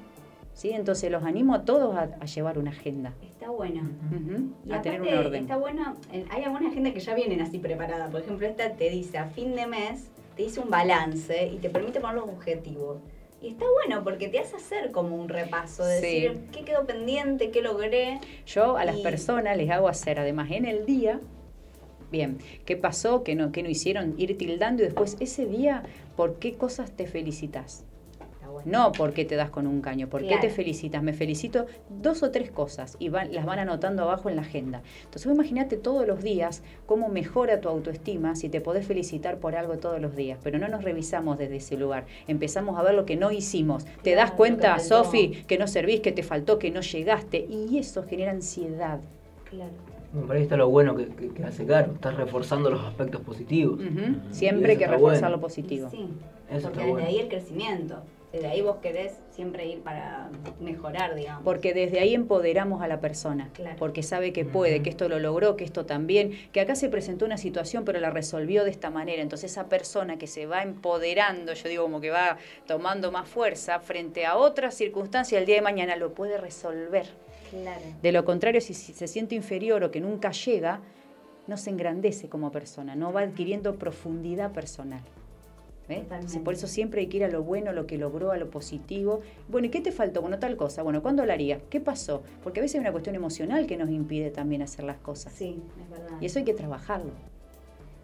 ¿sí? 0.54 0.70
Entonces 0.70 1.10
los 1.10 1.22
animo 1.24 1.54
a 1.54 1.64
todos 1.64 1.94
a, 1.96 2.10
a 2.20 2.24
llevar 2.26 2.58
una 2.58 2.70
agenda, 2.70 3.12
Está 3.22 3.48
bueno. 3.50 3.82
Ujú, 4.10 4.50
Y 4.66 4.72
a 4.72 4.82
tener 4.82 5.00
un 5.00 5.08
aparte, 5.08 5.26
orden. 5.26 5.42
está 5.42 5.56
bueno, 5.56 5.94
hay 6.30 6.42
algunas 6.44 6.70
agendas 6.70 6.92
que 6.92 7.00
ya 7.00 7.14
vienen 7.14 7.40
así 7.40 7.58
preparadas. 7.58 8.10
Por 8.10 8.20
ejemplo, 8.20 8.46
esta 8.46 8.70
te 8.72 8.90
dice 8.90 9.16
a 9.18 9.26
fin 9.26 9.54
de 9.56 9.66
mes, 9.66 10.10
te 10.36 10.42
dice 10.42 10.60
un 10.60 10.68
balance 10.68 11.46
y 11.48 11.56
te 11.58 11.70
permite 11.70 12.00
poner 12.00 12.16
los 12.16 12.28
objetivos. 12.28 12.98
Y 13.42 13.48
está 13.48 13.64
bueno 13.82 14.04
porque 14.04 14.28
te 14.28 14.38
hace 14.38 14.56
hacer 14.56 14.90
como 14.92 15.16
un 15.16 15.28
repaso, 15.28 15.84
de 15.84 16.00
Sí. 16.00 16.06
decir 16.20 16.40
qué 16.52 16.64
quedó 16.64 16.84
pendiente, 16.86 17.50
qué 17.50 17.62
logré. 17.62 18.20
Yo 18.46 18.76
a 18.76 18.84
las 18.84 18.96
personas 18.98 19.56
les 19.56 19.70
hago 19.70 19.88
hacer, 19.88 20.18
además 20.18 20.50
en 20.50 20.66
el 20.66 20.84
día, 20.84 21.20
bien, 22.10 22.38
¿qué 22.66 22.76
pasó? 22.76 23.22
¿Qué 23.24 23.34
no, 23.34 23.50
qué 23.50 23.62
no 23.62 23.70
hicieron? 23.70 24.14
Ir 24.18 24.36
tildando 24.36 24.82
y 24.82 24.86
después 24.86 25.16
ese 25.20 25.46
día, 25.46 25.84
¿por 26.16 26.38
qué 26.38 26.54
cosas 26.56 26.90
te 26.92 27.06
felicitas? 27.06 27.86
Bueno. 28.64 28.86
No 28.86 28.92
por 28.92 29.12
qué 29.12 29.24
te 29.24 29.36
das 29.36 29.50
con 29.50 29.66
un 29.66 29.80
caño, 29.80 30.08
¿por 30.08 30.20
qué 30.22 30.28
Claro. 30.28 30.42
te 30.42 30.50
felicitas? 30.50 31.02
Me 31.02 31.12
felicito 31.12 31.66
dos 31.88 32.22
o 32.22 32.30
tres 32.30 32.50
cosas 32.50 32.96
y 32.98 33.08
van- 33.08 33.32
las 33.34 33.44
van 33.46 33.58
anotando 33.58 34.02
abajo 34.02 34.28
en 34.28 34.36
la 34.36 34.42
agenda. 34.42 34.82
Entonces 35.04 35.30
imagínate 35.32 35.76
todos 35.76 36.06
los 36.06 36.22
días 36.22 36.62
cómo 36.86 37.08
mejora 37.08 37.60
tu 37.60 37.68
autoestima 37.68 38.34
si 38.36 38.48
te 38.48 38.60
podés 38.60 38.86
felicitar 38.86 39.38
por 39.38 39.56
algo 39.56 39.78
todos 39.78 40.00
los 40.00 40.16
días, 40.16 40.38
pero 40.42 40.58
no 40.58 40.68
nos 40.68 40.84
revisamos 40.84 41.38
desde 41.38 41.56
ese 41.56 41.76
lugar. 41.76 42.04
Empezamos 42.28 42.78
a 42.78 42.82
ver 42.82 42.94
lo 42.94 43.06
que 43.06 43.16
no 43.16 43.30
hicimos. 43.30 43.84
¿Te 43.84 44.12
Claro, 44.12 44.20
das 44.20 44.30
cuenta. 44.32 44.78
Sofi, 44.78 45.44
que 45.46 45.58
no 45.58 45.66
servís, 45.66 46.00
que 46.00 46.12
te 46.12 46.22
faltó, 46.22 46.58
que 46.58 46.70
no 46.70 46.80
llegaste? 46.80 47.46
Y 47.48 47.78
eso 47.78 48.02
genera 48.04 48.30
ansiedad. 48.32 49.00
Claro. 49.48 49.70
Bueno, 50.12 50.26
por 50.26 50.36
ahí 50.36 50.42
está 50.42 50.56
lo 50.56 50.68
bueno 50.68 50.96
que, 50.96 51.06
que- 51.06 51.28
que 51.28 51.44
hace 51.44 51.64
Caro. 51.64 51.92
Estás 51.92 52.16
reforzando 52.16 52.68
los 52.70 52.84
aspectos 52.84 53.20
positivos. 53.20 53.80
Siempre 54.32 54.72
hay 54.72 54.78
que 54.78 54.86
reforzar 54.86 55.20
bueno. 55.20 55.36
lo 55.36 55.40
positivo. 55.40 55.88
Sí, 55.90 56.08
Eso 56.50 56.62
porque 56.62 56.78
desde 56.80 56.90
bueno. 56.90 57.06
ahí 57.06 57.18
el 57.20 57.28
crecimiento. 57.28 58.02
Desde 58.32 58.46
ahí 58.46 58.62
vos 58.62 58.76
querés 58.76 59.14
siempre 59.32 59.66
ir 59.66 59.80
para 59.80 60.30
mejorar, 60.60 61.16
digamos. 61.16 61.42
Porque 61.42 61.74
desde 61.74 61.98
ahí 61.98 62.14
empoderamos 62.14 62.80
a 62.80 62.86
la 62.86 63.00
persona, 63.00 63.50
Claro. 63.54 63.74
porque 63.78 64.04
sabe 64.04 64.32
que 64.32 64.44
puede, 64.44 64.82
que 64.82 64.90
esto 64.90 65.08
lo 65.08 65.18
logró, 65.18 65.56
que 65.56 65.64
esto 65.64 65.84
también, 65.84 66.38
que 66.52 66.60
acá 66.60 66.76
se 66.76 66.88
presentó 66.88 67.24
una 67.24 67.38
situación 67.38 67.84
pero 67.84 67.98
la 67.98 68.10
resolvió 68.10 68.62
de 68.64 68.70
esta 68.70 68.90
manera. 68.90 69.20
Entonces 69.20 69.50
esa 69.50 69.68
persona 69.68 70.16
que 70.16 70.28
se 70.28 70.46
va 70.46 70.62
empoderando, 70.62 71.54
yo 71.54 71.68
digo 71.68 71.82
como 71.82 72.00
que 72.00 72.10
va 72.10 72.38
tomando 72.66 73.10
más 73.10 73.28
fuerza 73.28 73.80
frente 73.80 74.24
a 74.26 74.36
otras 74.36 74.74
circunstancias 74.74 75.40
el 75.40 75.46
día 75.46 75.56
de 75.56 75.62
mañana 75.62 75.96
lo 75.96 76.14
puede 76.14 76.38
resolver. 76.38 77.06
Claro. 77.50 77.80
De 78.00 78.12
lo 78.12 78.24
contrario, 78.24 78.60
si, 78.60 78.74
si 78.74 78.92
se 78.92 79.08
siente 79.08 79.34
inferior 79.34 79.82
o 79.82 79.90
que 79.90 80.00
nunca 80.00 80.30
llega, 80.30 80.80
no 81.48 81.56
se 81.56 81.70
engrandece 81.70 82.28
como 82.28 82.52
persona, 82.52 82.94
no 82.94 83.12
va 83.12 83.22
adquiriendo 83.22 83.74
profundidad 83.74 84.52
personal. 84.52 85.00
Sí, 86.26 86.38
Por 86.38 86.54
eso 86.54 86.66
siempre 86.66 87.00
hay 87.00 87.06
que 87.08 87.18
ir 87.18 87.24
a 87.24 87.28
lo 87.28 87.42
bueno, 87.42 87.70
a 87.70 87.72
lo 87.72 87.86
que 87.86 87.98
logró, 87.98 88.32
a 88.32 88.36
lo 88.36 88.50
positivo. 88.50 89.20
Bueno, 89.48 89.66
¿y 89.66 89.70
qué 89.70 89.80
te 89.80 89.92
faltó? 89.92 90.22
Bueno, 90.22 90.38
tal 90.38 90.56
cosa. 90.56 90.82
Bueno, 90.82 91.02
¿cuándo 91.02 91.24
lo 91.24 91.32
harías? 91.32 91.60
¿Qué 91.70 91.80
pasó? 91.80 92.22
Porque 92.42 92.60
a 92.60 92.62
veces 92.62 92.76
hay 92.76 92.80
una 92.80 92.92
cuestión 92.92 93.14
emocional 93.14 93.66
que 93.66 93.76
nos 93.76 93.90
impide 93.90 94.30
también 94.30 94.62
hacer 94.62 94.84
las 94.84 94.98
cosas. 94.98 95.32
Sí, 95.32 95.62
es 95.82 95.90
verdad. 95.90 96.16
Y 96.20 96.26
eso 96.26 96.38
hay 96.38 96.44
que 96.44 96.54
trabajarlo. 96.54 97.12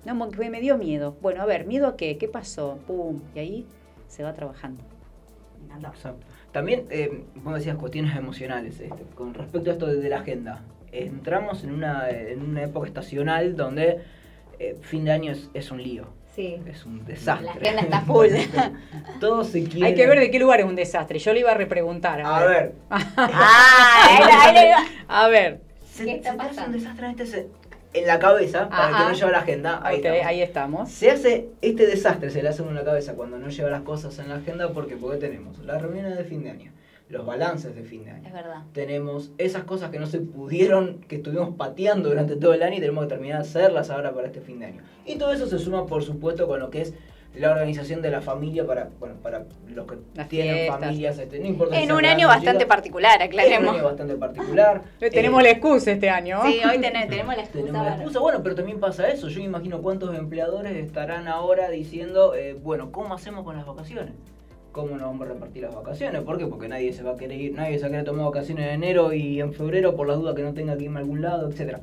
No, 0.04 0.14
me 0.14 0.60
dio 0.60 0.78
miedo. 0.78 1.16
Bueno, 1.20 1.42
a 1.42 1.46
ver, 1.46 1.66
¿miedo 1.66 1.86
a 1.86 1.96
qué? 1.96 2.16
¿Qué 2.16 2.28
pasó? 2.28 2.78
Pum. 2.86 3.20
Y 3.34 3.38
ahí 3.38 3.66
se 4.08 4.22
va 4.22 4.32
trabajando. 4.34 4.82
Exacto. 5.92 6.26
También, 6.52 6.86
eh, 6.90 7.24
vos 7.42 7.54
decías 7.54 7.76
cuestiones 7.76 8.16
emocionales. 8.16 8.80
este, 8.80 9.02
con 9.14 9.34
respecto 9.34 9.70
a 9.70 9.72
esto 9.72 9.86
de, 9.86 9.96
de 9.96 10.08
la 10.08 10.20
agenda, 10.20 10.62
entramos 10.92 11.64
en 11.64 11.72
una, 11.72 12.08
en 12.10 12.42
una 12.42 12.64
época 12.64 12.86
estacional 12.86 13.56
donde 13.56 14.00
eh, 14.58 14.76
fin 14.80 15.04
de 15.04 15.12
año 15.12 15.32
es, 15.32 15.50
es 15.54 15.70
un 15.70 15.82
lío. 15.82 16.06
Sí. 16.36 16.60
Es 16.70 16.84
un 16.84 17.04
desastre. 17.06 17.46
La 17.46 17.52
agenda 17.70 17.82
está 17.82 18.00
full. 18.02 18.28
Todos 19.20 19.48
se 19.48 19.64
quieren. 19.68 19.84
Hay 19.84 19.94
que 19.94 20.06
ver 20.06 20.20
de 20.20 20.30
qué 20.30 20.38
lugar 20.38 20.60
es 20.60 20.66
un 20.66 20.76
desastre. 20.76 21.18
Yo 21.18 21.32
le 21.32 21.40
iba 21.40 21.50
a 21.50 21.54
repreguntar. 21.54 22.20
A 22.20 22.44
ver, 22.44 22.74
ah, 22.90 24.06
ahí, 24.08 24.18
la- 24.20 24.42
ahí 24.44 24.54
la 24.54 24.66
iba. 24.66 24.78
A 25.08 25.28
ver. 25.28 25.60
se, 25.90 26.04
¿Qué 26.04 26.10
se 26.10 26.16
está 26.18 26.32
te 26.34 26.40
hace 26.42 26.48
pasando? 26.48 26.76
un 26.76 26.82
desastre 26.82 27.06
en, 27.06 27.20
este- 27.20 27.48
en 27.94 28.06
la 28.06 28.18
cabeza 28.18 28.68
para 28.68 28.82
el 28.84 28.88
que 28.90 28.94
Ajá. 28.96 29.08
no 29.08 29.14
lleva 29.14 29.30
la 29.30 29.38
agenda. 29.38 29.80
Ahí 29.82 29.98
Ok, 29.98 30.04
estamos. 30.04 30.26
ahí 30.26 30.42
estamos. 30.42 30.90
Se 30.90 31.10
hace 31.10 31.48
este 31.62 31.86
desastre, 31.86 32.30
se 32.30 32.42
le 32.42 32.48
hace 32.50 32.60
uno 32.62 32.72
en 32.72 32.76
la 32.76 32.84
cabeza 32.84 33.14
cuando 33.14 33.38
no 33.38 33.48
lleva 33.48 33.70
las 33.70 33.82
cosas 33.82 34.18
en 34.18 34.28
la 34.28 34.34
agenda. 34.36 34.70
¿Por 34.72 34.86
qué? 34.86 34.96
Porque 34.96 35.16
tenemos 35.18 35.58
las 35.60 35.80
reuniones 35.80 36.18
de 36.18 36.24
fin 36.24 36.42
de 36.44 36.50
año, 36.50 36.72
los 37.08 37.24
balances 37.24 37.74
de 37.76 37.82
fin 37.84 38.04
de 38.04 38.10
año. 38.10 38.26
Es 38.26 38.32
verdad. 38.32 38.62
Tenemos 38.72 39.30
esas 39.38 39.62
cosas 39.64 39.90
que 39.90 39.98
no 39.98 40.06
se 40.06 40.18
pudieron, 40.20 40.98
que 41.08 41.16
estuvimos 41.16 41.54
pateando 41.56 42.08
durante 42.08 42.34
todo 42.36 42.52
el 42.54 42.62
año 42.62 42.76
y 42.76 42.80
tenemos 42.80 43.04
que 43.04 43.10
terminar 43.10 43.42
de 43.42 43.48
hacerlas 43.48 43.90
ahora 43.90 44.12
para 44.12 44.26
este 44.26 44.40
fin 44.40 44.58
de 44.58 44.66
año. 44.66 44.82
Y 45.04 45.16
todo 45.16 45.32
eso 45.32 45.46
se 45.46 45.58
suma, 45.58 45.86
por 45.86 46.02
supuesto, 46.02 46.48
con 46.48 46.58
lo 46.58 46.68
que 46.70 46.82
es 46.82 46.94
la 47.36 47.50
organización 47.52 48.00
de 48.00 48.10
la 48.10 48.22
familia 48.22 48.66
para, 48.66 48.88
bueno, 48.98 49.16
para 49.22 49.44
los 49.68 49.86
que 49.86 49.96
Las 50.14 50.28
tienen 50.28 50.54
fiestas. 50.56 50.80
familias. 50.80 51.18
Este, 51.18 51.38
no 51.38 51.46
importa 51.46 51.74
si 51.76 51.82
En 51.82 51.86
sean 51.88 51.98
un 51.98 52.04
año 52.06 52.28
bastante 52.28 52.66
particular, 52.66 53.12
Es 53.20 53.28
un 53.28 53.38
aclaremos. 53.40 53.74
año 53.76 53.84
bastante 53.84 54.14
particular. 54.16 54.82
Tenemos 54.98 55.40
Eh, 55.40 55.44
la 55.44 55.50
excusa 55.50 55.92
este 55.92 56.08
año. 56.10 56.40
Sí, 56.46 56.60
hoy 56.68 56.80
tenemos, 56.80 57.08
tenemos 57.08 57.36
la 57.36 57.42
excusa. 57.42 57.64
tenemos 57.66 57.86
la 57.86 57.94
excusa, 57.96 58.18
bueno, 58.20 58.42
pero 58.42 58.54
también 58.54 58.80
pasa 58.80 59.08
eso. 59.10 59.28
Yo 59.28 59.38
me 59.40 59.44
imagino 59.44 59.82
cuántos 59.82 60.16
empleadores 60.16 60.72
estarán 60.76 61.28
ahora 61.28 61.68
diciendo, 61.68 62.34
eh, 62.34 62.56
bueno, 62.60 62.90
¿cómo 62.90 63.14
hacemos 63.14 63.44
con 63.44 63.54
las 63.56 63.66
vacaciones? 63.66 64.14
¿Cómo 64.76 64.98
nos 64.98 65.06
vamos 65.06 65.26
a 65.26 65.32
repartir 65.32 65.62
las 65.62 65.74
vacaciones? 65.74 66.20
¿Por 66.20 66.36
qué? 66.36 66.46
Porque 66.46 66.68
nadie 66.68 66.92
se 66.92 67.02
va 67.02 67.12
a 67.12 67.16
querer 67.16 67.40
ir, 67.40 67.54
nadie 67.54 67.78
se 67.78 67.84
va 67.84 67.86
a 67.86 67.90
querer 67.92 68.04
tomar 68.04 68.26
vacaciones 68.26 68.66
en 68.66 68.74
enero 68.74 69.14
y 69.14 69.40
en 69.40 69.54
febrero 69.54 69.96
por 69.96 70.06
las 70.06 70.18
dudas 70.18 70.34
que 70.34 70.42
no 70.42 70.52
tenga 70.52 70.76
que 70.76 70.84
irme 70.84 70.98
a 70.98 71.00
algún 71.00 71.22
lado, 71.22 71.48
etcétera. 71.48 71.80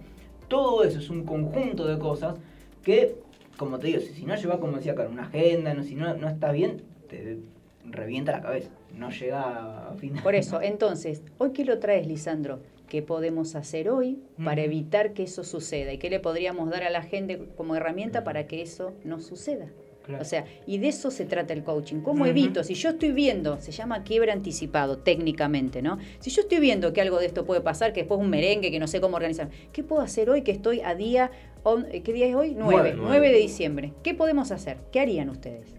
Todo 0.47 0.83
eso 0.83 0.99
es 0.99 1.09
un 1.09 1.23
conjunto 1.23 1.87
de 1.87 1.97
cosas 1.97 2.35
que, 2.83 3.15
como 3.57 3.79
te 3.79 3.87
digo, 3.87 3.99
si, 3.99 4.27
no 4.27 4.35
llevas, 4.35 4.59
como 4.59 4.77
decía 4.77 4.91
acá, 4.91 5.07
una 5.11 5.23
agenda, 5.23 5.73
no, 5.73 5.81
si 5.81 5.95
no, 5.95 6.13
no 6.13 6.29
está 6.29 6.51
bien, 6.51 6.83
te 7.09 7.39
revienta 7.83 8.31
la 8.31 8.41
cabeza. 8.43 8.69
No 8.95 9.09
llega 9.09 9.89
a 9.89 9.95
fin 9.95 10.13
de 10.13 10.21
Por 10.21 10.35
eso, 10.35 10.61
entonces, 10.61 11.23
¿hoy 11.39 11.49
qué 11.49 11.65
lo 11.65 11.79
traes, 11.79 12.05
Lisandro? 12.05 12.59
¿Qué 12.87 13.01
podemos 13.01 13.55
hacer 13.55 13.89
hoy 13.89 14.19
para 14.45 14.61
evitar 14.61 15.13
que 15.13 15.23
eso 15.23 15.43
suceda? 15.43 15.93
¿Y 15.93 15.97
qué 15.97 16.11
le 16.11 16.19
podríamos 16.19 16.69
dar 16.69 16.83
a 16.83 16.91
la 16.91 17.01
gente 17.01 17.41
como 17.57 17.75
herramienta 17.75 18.23
para 18.23 18.45
que 18.45 18.61
eso 18.61 18.93
no 19.03 19.19
suceda? 19.19 19.71
Claro. 20.03 20.21
O 20.21 20.25
sea, 20.25 20.43
y 20.67 20.79
de 20.79 20.89
eso 20.89 21.11
se 21.11 21.25
trata 21.25 21.53
el 21.53 21.63
coaching. 21.63 22.01
¿Cómo 22.01 22.25
evito? 22.25 22.63
Si 22.63 22.73
yo 22.73 22.89
estoy 22.89 23.11
viendo, 23.13 23.59
se 23.61 23.71
llama 23.71 24.03
quiebre 24.03 24.31
anticipado 24.33 24.97
técnicamente, 24.97 25.81
¿no? 25.81 25.97
Si 26.19 26.29
yo 26.29 26.41
estoy 26.41 26.59
viendo 26.59 26.91
que 26.91 26.99
algo 27.01 27.19
de 27.19 27.25
esto 27.27 27.45
puede 27.45 27.61
pasar, 27.61 27.93
que 27.93 28.01
después 28.01 28.19
un 28.19 28.29
merengue, 28.29 28.69
que 28.69 28.79
no 28.79 28.87
sé 28.87 28.99
cómo 28.99 29.15
organizar, 29.15 29.49
¿qué 29.71 29.81
puedo 29.83 30.01
hacer 30.01 30.29
hoy 30.29 30.41
que 30.41 30.51
estoy 30.51 30.81
a 30.81 30.93
día, 30.95 31.31
on- 31.63 31.87
eh, 31.89 32.01
¿qué 32.03 32.11
día 32.11 32.27
es 32.27 32.35
hoy? 32.35 32.53
9, 32.53 32.93
Nueve. 32.95 32.95
9 32.97 33.31
de 33.31 33.37
diciembre. 33.37 33.93
¿Qué 34.03 34.13
podemos 34.13 34.51
hacer? 34.51 34.77
¿Qué 34.91 34.99
harían 34.99 35.29
ustedes? 35.29 35.73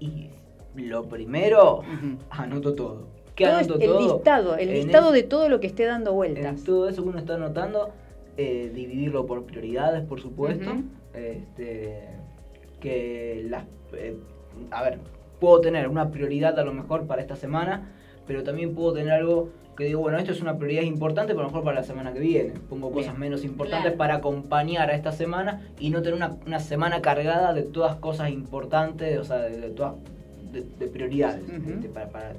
Y 0.00 0.28
lo 0.74 1.04
primero, 1.08 1.82
anoto 2.30 2.74
todo. 2.74 3.06
¿Qué 3.36 3.44
Todo 3.44 3.56
anoto 3.56 3.74
el 3.76 3.86
todo? 3.86 4.00
listado, 4.16 4.56
el 4.56 4.68
En 4.68 4.74
listado 4.74 5.12
de 5.12 5.22
todo 5.22 5.48
lo 5.48 5.60
que 5.60 5.68
esté 5.68 5.84
dando 5.84 6.12
vueltas. 6.12 6.58
En 6.58 6.64
todo 6.64 6.88
eso 6.88 7.02
que 7.04 7.08
uno 7.08 7.18
está 7.20 7.36
anotando, 7.36 7.90
eh, 8.36 8.70
dividirlo 8.74 9.26
por 9.26 9.44
prioridades, 9.44 10.04
por 10.06 10.20
supuesto. 10.20 10.72
Este, 11.14 12.04
que 12.80 13.46
las. 13.48 13.64
eh, 13.92 14.16
a 14.70 14.82
ver, 14.82 14.98
puedo 15.38 15.60
tener 15.60 15.88
una 15.88 16.10
prioridad 16.10 16.58
a 16.58 16.64
lo 16.64 16.72
mejor 16.72 17.06
para 17.06 17.22
esta 17.22 17.36
semana, 17.36 17.92
pero 18.26 18.42
también 18.42 18.74
puedo 18.74 18.92
tener 18.92 19.12
algo 19.12 19.50
que 19.76 19.84
digo, 19.86 20.00
bueno, 20.00 20.18
esto 20.18 20.32
es 20.32 20.42
una 20.42 20.58
prioridad 20.58 20.82
importante, 20.82 21.32
pero 21.32 21.40
a 21.40 21.44
lo 21.44 21.48
mejor 21.50 21.64
para 21.64 21.80
la 21.80 21.86
semana 21.86 22.12
que 22.12 22.18
viene. 22.20 22.52
Pongo 22.68 22.90
cosas 22.90 23.12
Bien. 23.12 23.20
menos 23.20 23.44
importantes 23.44 23.82
Claro. 23.92 23.96
para 23.96 24.14
acompañar 24.16 24.90
a 24.90 24.94
esta 24.94 25.10
semana 25.12 25.62
y 25.78 25.88
no 25.90 26.02
tener 26.02 26.14
una, 26.14 26.36
una 26.46 26.60
semana 26.60 27.00
cargada 27.00 27.54
de 27.54 27.62
todas 27.62 27.96
cosas 27.96 28.28
importantes, 28.30 29.18
o 29.18 29.24
sea, 29.24 29.38
de, 29.38 29.58
de 29.58 29.70
todas 29.70 29.94
de, 30.52 30.62
de 30.78 30.86
prioridades, 30.88 31.40
para, 31.94 32.08
para 32.08 32.32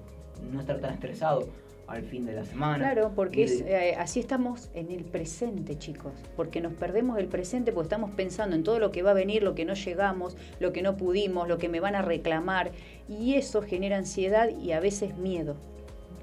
no 0.51 0.59
estar 0.59 0.77
tan 0.79 0.93
estresado 0.93 1.47
al 1.91 2.03
fin 2.03 2.25
de 2.25 2.33
la 2.33 2.45
semana. 2.45 2.77
Claro, 2.77 3.11
porque 3.15 3.43
es, 3.43 3.61
eh, 3.61 3.95
así 3.97 4.19
estamos 4.19 4.69
en 4.73 4.91
el 4.91 5.03
presente, 5.03 5.77
chicos. 5.77 6.13
Porque 6.35 6.61
nos 6.61 6.73
perdemos 6.73 7.19
el 7.19 7.27
presente 7.27 7.71
porque 7.71 7.85
estamos 7.87 8.11
pensando 8.11 8.55
en 8.55 8.63
todo 8.63 8.79
lo 8.79 8.91
que 8.91 9.03
va 9.03 9.11
a 9.11 9.15
venir, 9.15 9.43
lo 9.43 9.55
que 9.55 9.65
no 9.65 9.73
llegamos, 9.73 10.37
lo 10.59 10.71
que 10.73 10.81
no 10.81 10.97
pudimos, 10.97 11.47
lo 11.47 11.57
que 11.57 11.69
me 11.69 11.79
van 11.79 11.95
a 11.95 12.01
reclamar. 12.01 12.71
Y 13.09 13.35
eso 13.35 13.61
genera 13.61 13.97
ansiedad 13.97 14.49
y 14.49 14.71
a 14.71 14.79
veces 14.79 15.17
miedo. 15.17 15.55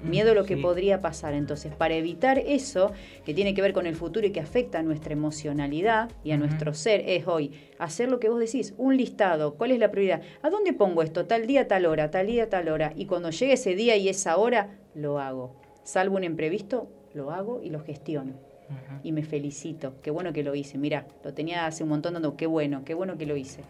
Miedo 0.01 0.31
a 0.31 0.33
lo 0.33 0.45
que 0.45 0.55
Sí. 0.55 0.61
podría 0.61 1.01
pasar. 1.01 1.33
Entonces, 1.33 1.75
para 1.75 1.93
evitar 1.93 2.39
eso, 2.39 2.93
que 3.25 3.33
tiene 3.33 3.53
que 3.53 3.61
ver 3.61 3.73
con 3.73 3.85
el 3.85 3.95
futuro 3.97 4.25
y 4.25 4.31
que 4.31 4.39
afecta 4.39 4.79
a 4.79 4.81
nuestra 4.81 5.11
emocionalidad 5.11 6.09
y 6.23 6.31
a 6.31 6.37
nuestro 6.37 6.73
ser, 6.73 7.03
es 7.05 7.27
hoy 7.27 7.51
hacer 7.79 8.09
lo 8.09 8.17
que 8.17 8.29
vos 8.29 8.39
decís, 8.39 8.73
un 8.77 8.95
listado, 8.95 9.55
cuál 9.55 9.71
es 9.71 9.79
la 9.79 9.91
prioridad, 9.91 10.21
a 10.41 10.49
dónde 10.49 10.71
pongo 10.71 11.01
esto, 11.01 11.25
tal 11.25 11.47
día, 11.47 11.67
tal 11.67 11.85
hora, 11.85 12.11
tal 12.11 12.27
día, 12.27 12.49
tal 12.49 12.69
hora, 12.69 12.93
y 12.95 13.07
cuando 13.07 13.29
llegue 13.29 13.51
ese 13.53 13.75
día 13.75 13.97
y 13.97 14.07
esa 14.07 14.37
hora, 14.37 14.77
lo 14.95 15.19
hago. 15.19 15.58
Salvo 15.83 16.17
un 16.17 16.23
imprevisto, 16.23 16.87
lo 17.13 17.31
hago 17.31 17.61
y 17.63 17.69
lo 17.69 17.79
gestiono. 17.79 18.33
Y 19.03 19.11
me 19.11 19.23
felicito, 19.23 19.95
qué 20.03 20.11
bueno 20.11 20.31
que 20.31 20.43
lo 20.43 20.53
hice, 20.53 20.77
mira, 20.77 21.07
lo 21.23 21.33
tenía 21.33 21.65
hace 21.65 21.83
un 21.83 21.89
montón 21.89 22.13
dando, 22.13 22.37
qué 22.37 22.45
bueno, 22.45 22.83
qué 22.85 22.93
bueno 22.93 23.17
que 23.17 23.25
lo 23.25 23.35
hice. 23.35 23.63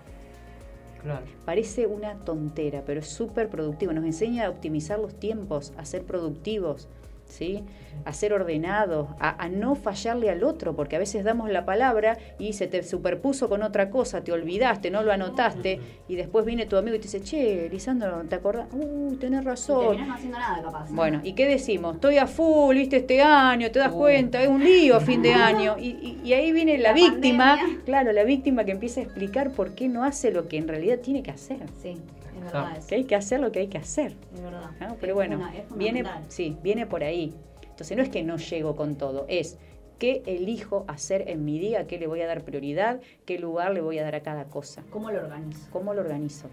Claro. 1.02 1.26
Parece 1.45 1.88
una 1.88 2.15
tontera, 2.26 2.84
pero 2.86 3.00
es 3.00 3.08
súper 3.08 3.50
productivo. 3.50 3.93
Nos 3.93 4.04
enseña 4.04 4.45
a 4.45 4.50
optimizar 4.50 5.00
los 5.00 5.17
tiempos, 5.17 5.74
a 5.78 5.86
ser 5.86 6.04
productivos. 6.04 6.89
¿Sí? 7.30 7.63
A 8.06 8.13
ser 8.13 8.34
ordenados, 8.34 9.08
a, 9.20 9.42
a 9.44 9.50
no 9.50 9.76
fallarle 9.76 10.30
al 10.30 10.44
otro, 10.44 10.76
porque 10.76 10.96
a 10.96 11.00
veces 11.00 11.24
damos 11.24 11.50
la 11.50 11.63
palabra 11.65 12.18
y 12.38 12.54
se 12.54 12.68
te 12.68 12.84
superpuso 12.84 13.48
con 13.50 13.63
otra 13.63 13.89
cosa, 13.89 14.24
te 14.24 14.32
olvidaste, 14.32 14.92
no 14.92 15.04
lo 15.04 15.12
anotaste, 15.12 15.80
y 16.08 16.15
después 16.15 16.44
viene 16.46 16.65
tu 16.65 16.76
amigo 16.78 16.96
y 16.96 17.00
te 17.00 17.04
dice, 17.04 17.22
che, 17.22 17.70
Lisandro, 17.72 18.24
¿te 18.28 18.36
acordás? 18.36 18.68
Uh, 18.74 19.15
tenés 19.15 19.42
Y 19.42 19.46
razón. 19.46 19.80
terminás 19.98 20.08
no 20.08 20.13
haciendo 20.15 20.39
nada, 20.39 20.62
capaz. 20.63 20.92
Bueno, 20.92 21.22
¿y 21.24 21.34
qué 21.34 21.48
decimos? 21.48 21.96
Estoy 21.96 22.18
a 22.18 22.28
full, 22.28 22.76
viste, 22.76 22.98
este 22.98 23.22
año, 23.22 23.72
te 23.72 23.80
das 23.80 23.92
cuenta, 23.92 24.42
es 24.42 24.50
un 24.50 24.63
lío 24.63 24.96
a 24.96 25.00
fin 25.00 25.22
de 25.22 25.34
año. 25.34 25.78
Y, 25.80 25.88
y- 25.89 26.22
y 26.24 26.34
ahí 26.34 26.52
viene 26.52 26.78
la, 26.78 26.89
La 26.89 26.94
víctima, 26.96 27.56
pandemia. 27.58 27.84
claro, 27.86 28.12
la 28.12 28.24
víctima 28.24 28.63
que 28.65 28.72
empieza 28.72 29.00
a 29.02 29.04
explicar 29.04 29.52
por 29.52 29.76
qué 29.76 29.88
no 29.88 30.04
hace 30.04 30.32
lo 30.32 30.48
que 30.48 30.58
en 30.58 30.68
realidad 30.68 31.00
tiene 31.00 31.22
que 31.24 31.32
hacer. 31.32 31.60
Sí, 31.82 31.98
es 32.39 32.54
verdad 32.54 32.78
eso. 32.78 32.88
Que 32.88 32.95
hay 32.95 33.04
que 33.06 33.15
hacer 33.15 33.39
lo 33.39 33.52
que 33.52 33.60
hay 33.60 33.67
que 33.67 33.78
hacer. 33.78 34.13
Es 34.34 34.41
verdad. 34.41 34.71
¿no? 34.80 34.95
Pero 34.99 35.13
Es 35.13 35.15
bueno, 35.15 35.49
viene, 35.75 36.04
sí, 36.28 36.58
viene 36.63 36.86
por 36.86 37.04
ahí. 37.04 37.34
Entonces 37.63 37.95
no 37.95 38.04
es 38.04 38.10
que 38.10 38.23
no 38.23 38.38
llego 38.38 38.75
con 38.75 38.97
todo, 38.97 39.25
es 39.30 39.58
qué 39.99 40.21
elijo 40.25 40.86
hacer 40.88 41.30
en 41.30 41.45
mi 41.45 41.60
día, 41.60 41.88
qué 41.88 41.97
le 41.97 42.08
voy 42.08 42.21
a 42.21 42.28
dar 42.28 42.43
prioridad, 42.43 42.99
qué 43.25 43.38
lugar 43.39 43.73
le 43.73 43.82
voy 43.82 43.99
a 43.99 44.04
dar 44.04 44.15
a 44.15 44.21
cada 44.21 44.45
cosa, 44.45 44.84
¿Cómo 44.89 45.12
lo 45.12 45.19
organizo? 45.19 45.69
cómo 45.71 45.93
lo 45.93 46.02
organizo. 46.02 46.47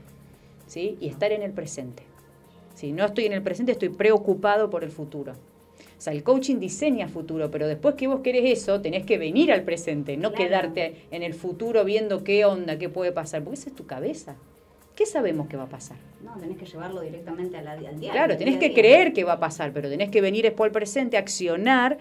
¿Sí? 0.66 0.96
Y 1.01 1.09
estar 1.09 1.31
en 1.33 1.42
el 1.42 1.53
presente. 1.53 2.03
Si 2.75 2.92
no 2.92 3.05
estoy 3.05 3.27
en 3.27 3.33
el 3.33 3.42
presente, 3.42 3.72
estoy 3.72 3.88
preocupado 3.88 4.68
por 4.68 4.85
el 4.85 4.90
futuro. 4.90 5.33
O 5.33 6.01
sea, 6.01 6.12
el 6.12 6.22
coaching 6.22 6.57
diseña 6.59 7.09
futuro, 7.09 7.51
pero 7.51 7.66
después 7.66 7.94
que 7.94 8.07
vos 8.07 8.20
querés 8.20 8.59
eso, 8.61 8.81
tenés 8.83 9.07
que 9.07 9.16
venir 9.16 9.51
al 9.53 9.62
presente, 9.62 10.16
no 10.16 10.31
Claro. 10.33 10.44
quedarte 10.44 11.07
en 11.11 11.22
el 11.22 11.33
futuro 11.35 11.85
viendo 11.85 12.22
qué 12.22 12.44
onda, 12.44 12.79
qué 12.79 12.88
puede 12.88 13.12
pasar, 13.12 13.42
porque 13.42 13.59
esa 13.59 13.70
es 13.70 13.75
tu 13.77 13.87
cabeza. 13.87 14.37
¿Qué 14.96 15.06
sabemos 15.06 15.46
que 15.46 15.56
va 15.56 15.64
a 15.64 15.68
pasar? 15.68 15.98
No, 16.24 16.32
tenés 16.38 16.56
que 16.59 16.64
llevarlo 16.66 17.00
directamente 17.02 17.56
a 17.59 17.62
la, 17.62 17.72
al 17.72 18.00
día. 18.00 18.12
Claro, 18.12 18.37
tenés 18.37 18.59
que 18.59 18.72
creer 18.72 19.12
que 19.12 19.22
va 19.24 19.35
a 19.35 19.38
pasar, 19.40 19.72
pero 19.72 19.88
tenés 19.88 20.11
que 20.11 20.20
venir 20.20 20.42
después 20.44 20.68
al 20.68 20.72
presente, 20.72 21.16
accionar, 21.18 21.98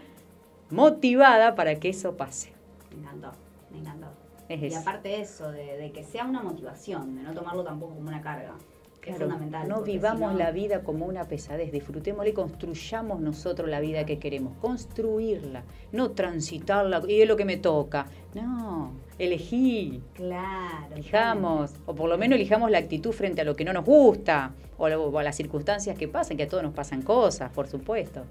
motivada 0.71 1.55
para 1.55 1.75
que 1.75 1.89
eso 1.89 2.15
pase. 2.17 2.53
Me 2.95 3.01
encantó, 3.01 3.31
me 3.71 3.79
encantó. 3.79 4.07
Es 4.47 4.61
y 4.61 4.65
eso. 4.67 4.79
aparte 4.79 5.21
eso, 5.21 5.51
de, 5.51 5.77
de 5.77 5.91
que 5.91 6.03
sea 6.03 6.25
una 6.25 6.41
motivación, 6.41 7.15
de 7.15 7.23
no 7.23 7.33
tomarlo 7.33 7.63
tampoco 7.63 7.95
como 7.95 8.07
una 8.07 8.21
carga. 8.21 8.53
que 9.01 9.09
es 9.11 9.17
Claro, 9.17 9.31
fundamental. 9.31 9.67
no 9.67 9.81
vivamos 9.83 10.33
la 10.35 10.51
vida 10.51 10.83
como 10.83 11.05
una 11.05 11.25
pesadez, 11.25 11.71
disfrutémosla 11.71 12.29
y 12.29 12.33
construyamos 12.33 13.19
nosotros 13.21 13.69
la 13.69 13.79
vida 13.79 14.05
que 14.05 14.19
queremos, 14.19 14.55
construirla, 14.57 15.63
no 15.91 16.11
transitarla, 16.11 17.01
y 17.07 17.21
es 17.21 17.27
lo 17.27 17.35
que 17.35 17.45
me 17.45 17.57
toca. 17.57 18.07
No, 18.33 18.91
elegí, 19.17 20.01
Claro. 20.13 20.93
elijamos, 20.95 21.73
o 21.85 21.95
por 21.95 22.09
lo 22.09 22.17
menos 22.17 22.35
elijamos 22.37 22.69
la 22.71 22.77
actitud 22.79 23.11
frente 23.11 23.41
a 23.41 23.43
lo 23.43 23.55
que 23.55 23.63
no 23.65 23.73
nos 23.73 23.85
gusta, 23.85 24.51
o, 24.77 24.89
lo- 24.89 25.05
o 25.05 25.19
a 25.19 25.23
las 25.23 25.35
circunstancias 25.35 25.97
que 25.97 26.07
pasan, 26.07 26.37
que 26.37 26.43
a 26.43 26.47
todos 26.47 26.63
nos 26.63 26.73
pasan 26.73 27.01
cosas, 27.01 27.51
por 27.51 27.67
supuesto. 27.67 28.23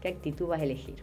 ¿Qué 0.00 0.08
actitud 0.08 0.46
vas 0.48 0.60
a 0.60 0.64
elegir? 0.64 0.96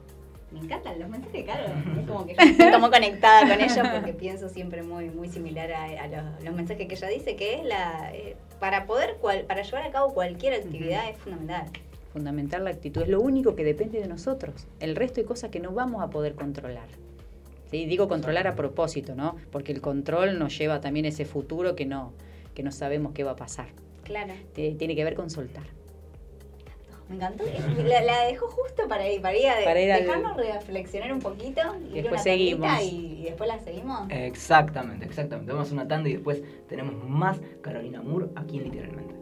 Me 0.52 0.60
encantan 0.60 0.98
los 1.00 1.10
mensajes, 1.10 1.44
claro. 1.44 1.66
Es 2.00 2.08
como 2.08 2.26
que 2.26 2.34
yo 2.40 2.46
me 2.46 2.54
siento 2.54 2.80
muy 2.80 2.90
conectada 2.90 3.42
con 3.48 3.62
ella 3.62 3.92
porque 3.94 4.14
pienso 4.14 4.48
siempre 4.50 4.82
muy, 4.84 5.10
muy 5.10 5.30
similar 5.30 5.72
a, 5.74 5.84
a 6.04 6.08
los, 6.08 6.44
los 6.44 6.54
mensajes 6.56 6.88
que 6.88 6.96
ella 6.96 7.08
dice, 7.08 7.36
que 7.36 7.56
es 7.56 7.66
la. 7.66 8.12
eh, 8.14 8.36
para 8.60 8.86
poder, 8.88 9.18
cual- 9.22 9.44
para 9.46 9.62
llevar 9.62 9.84
a 9.84 9.92
cabo 9.92 10.14
cualquier 10.14 10.54
actividad 10.54 11.10
es 11.10 11.18
fundamental. 11.18 11.66
Fundamental 12.14 12.64
la 12.64 12.72
actitud, 12.72 13.04
es 13.04 13.10
lo 13.10 13.20
único 13.22 13.56
que 13.56 13.64
depende 13.64 14.00
de 14.00 14.08
nosotros. 14.08 14.68
El 14.80 14.96
resto 14.96 15.20
hay 15.20 15.26
cosas 15.28 15.50
que 15.52 15.60
no 15.60 15.72
vamos 15.72 16.02
a 16.02 16.10
poder 16.10 16.34
controlar. 16.34 16.88
¿Sí? 17.70 17.86
Digo 17.86 18.08
controlar 18.08 18.48
a 18.48 18.56
propósito, 18.56 19.14
¿no? 19.16 19.36
Porque 19.52 19.72
el 19.72 19.82
control 19.82 20.40
nos 20.40 20.58
lleva 20.58 20.80
también 20.82 21.06
a 21.06 21.10
ese 21.10 21.26
futuro 21.26 21.76
que 21.76 21.86
no, 21.86 22.14
que 22.54 22.64
no 22.64 22.72
sabemos 22.72 23.12
qué 23.14 23.24
va 23.24 23.32
a 23.32 23.36
pasar. 23.36 23.68
Claro. 24.04 24.34
Tiene 24.54 24.96
que 24.96 25.04
ver 25.04 25.16
con 25.16 25.30
soltar. 25.30 25.66
Me 27.10 27.16
encantó. 27.16 27.44
La, 27.86 28.02
la 28.02 28.26
dejó 28.26 28.48
justo 28.48 28.86
para 28.90 29.10
ir, 29.10 29.22
para 29.22 29.38
ir 29.38 29.48
a 29.48 29.64
Para 29.64 29.82
ir 29.82 29.92
al- 29.92 30.02
dejarnos 30.04 30.36
reflexionar 30.38 31.14
un 31.14 31.20
poquito. 31.20 31.62
ir 31.94 32.04
Después 32.04 32.22
seguimos. 32.24 32.82
Y, 32.84 33.20
y 33.20 33.24
después 33.24 33.48
la 33.48 33.60
seguimos. 33.60 34.08
Exactamente, 34.10 35.06
exactamente. 35.06 35.52
Vamos 35.54 35.70
a 35.72 35.74
una 35.74 35.88
tanda 35.88 36.10
y 36.10 36.14
después 36.14 36.42
tenemos 36.68 36.96
más 37.08 37.40
Carolina 37.62 38.02
Moore 38.02 38.28
aquí 38.36 38.58
en 38.58 38.64
literalmente. 38.66 39.16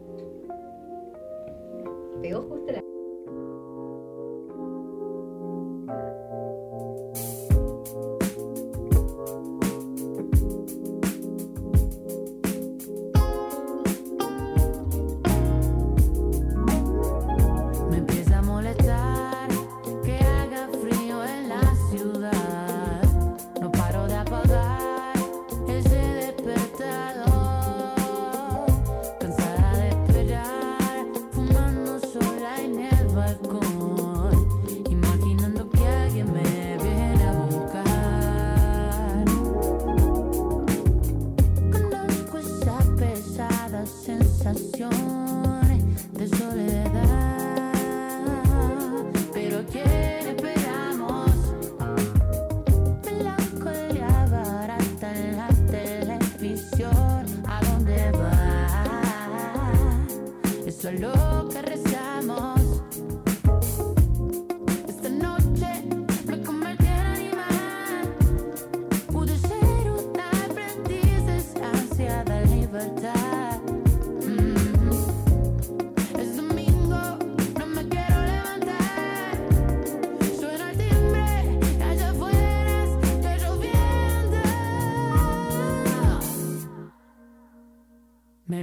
Pegó 2.22 2.42
justo 2.42 2.72
la. 2.72 2.80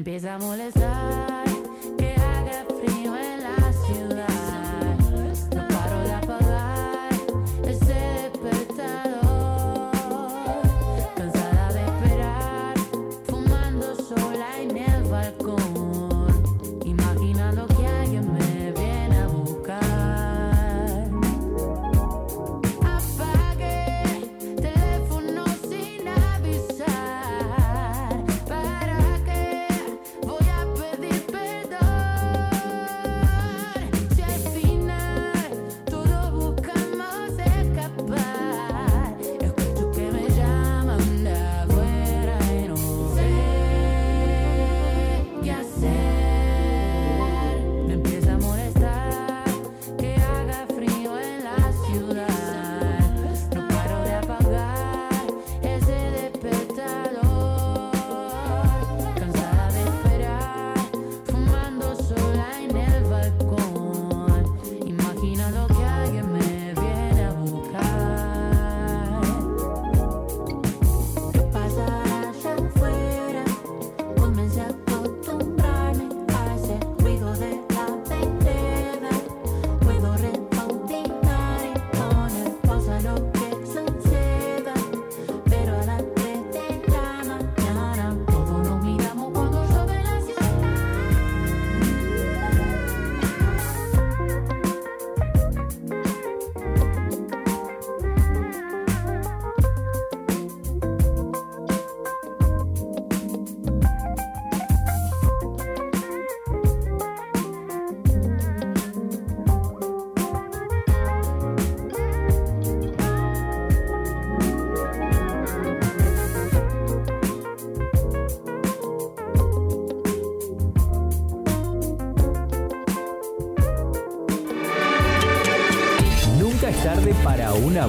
Empieza 0.03 0.35
a 0.35 0.37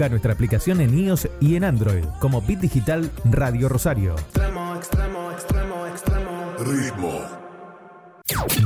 Busca 0.00 0.08
nuestra 0.08 0.32
aplicación 0.32 0.80
en 0.80 0.98
iOS 0.98 1.28
y 1.40 1.56
en 1.56 1.64
Android 1.64 2.02
como 2.20 2.40
Bit 2.40 2.60
Digital 2.60 3.10
Radio 3.26 3.68
Rosario. 3.68 4.14
Extremo, 4.14 4.74
extremo, 4.74 5.30
extremo, 5.30 5.86
extremo. 5.88 6.54
Ritmo. 6.58 7.20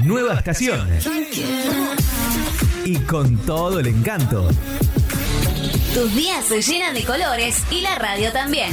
Nueva 0.05 0.35
estación. 0.35 0.89
Y 2.85 2.99
con 2.99 3.37
todo 3.39 3.81
el 3.81 3.89
encanto. 3.89 4.49
Tus 5.93 6.15
días 6.15 6.45
se 6.45 6.63
llenan 6.63 6.95
de 6.95 7.03
colores 7.03 7.65
y 7.69 7.81
la 7.81 7.97
radio 7.97 8.31
también. 8.31 8.73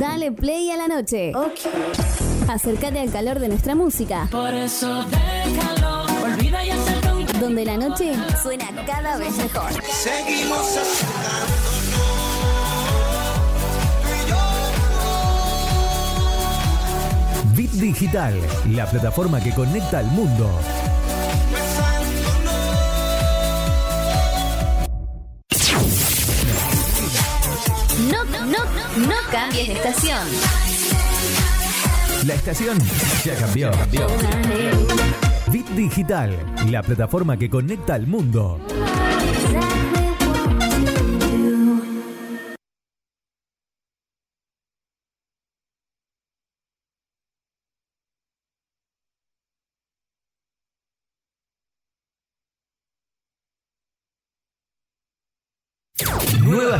Dale 0.00 0.32
play 0.32 0.70
a 0.70 0.78
la 0.78 0.88
noche. 0.88 1.30
Acércate 2.48 3.00
al 3.00 3.10
calor 3.12 3.38
de 3.38 3.48
nuestra 3.48 3.74
música. 3.74 4.28
Por 4.30 4.54
eso 4.54 5.04
déjalo. 5.04 6.04
Olvida 6.24 6.64
y 6.64 7.38
Donde 7.38 7.66
la 7.66 7.76
noche 7.76 8.14
suena 8.42 8.64
cada 8.86 9.18
vez 9.18 9.36
mejor. 9.36 9.70
Seguimos 9.92 10.78
Bit 17.54 17.70
Digital, 17.72 18.40
la 18.70 18.86
plataforma 18.86 19.38
que 19.42 19.52
conecta 19.52 19.98
al 19.98 20.06
mundo. 20.06 20.50
No, 28.96 29.14
cambies 29.30 29.68
de 29.68 29.74
estación. 29.74 30.26
La 32.26 32.34
estación 32.34 32.78
ya 33.24 33.34
cambió. 33.36 33.70
Bit 35.50 35.68
Digital, 35.70 36.36
la 36.68 36.82
plataforma 36.82 37.36
que 37.36 37.48
conecta 37.48 37.94
al 37.94 38.06
mundo. 38.06 38.60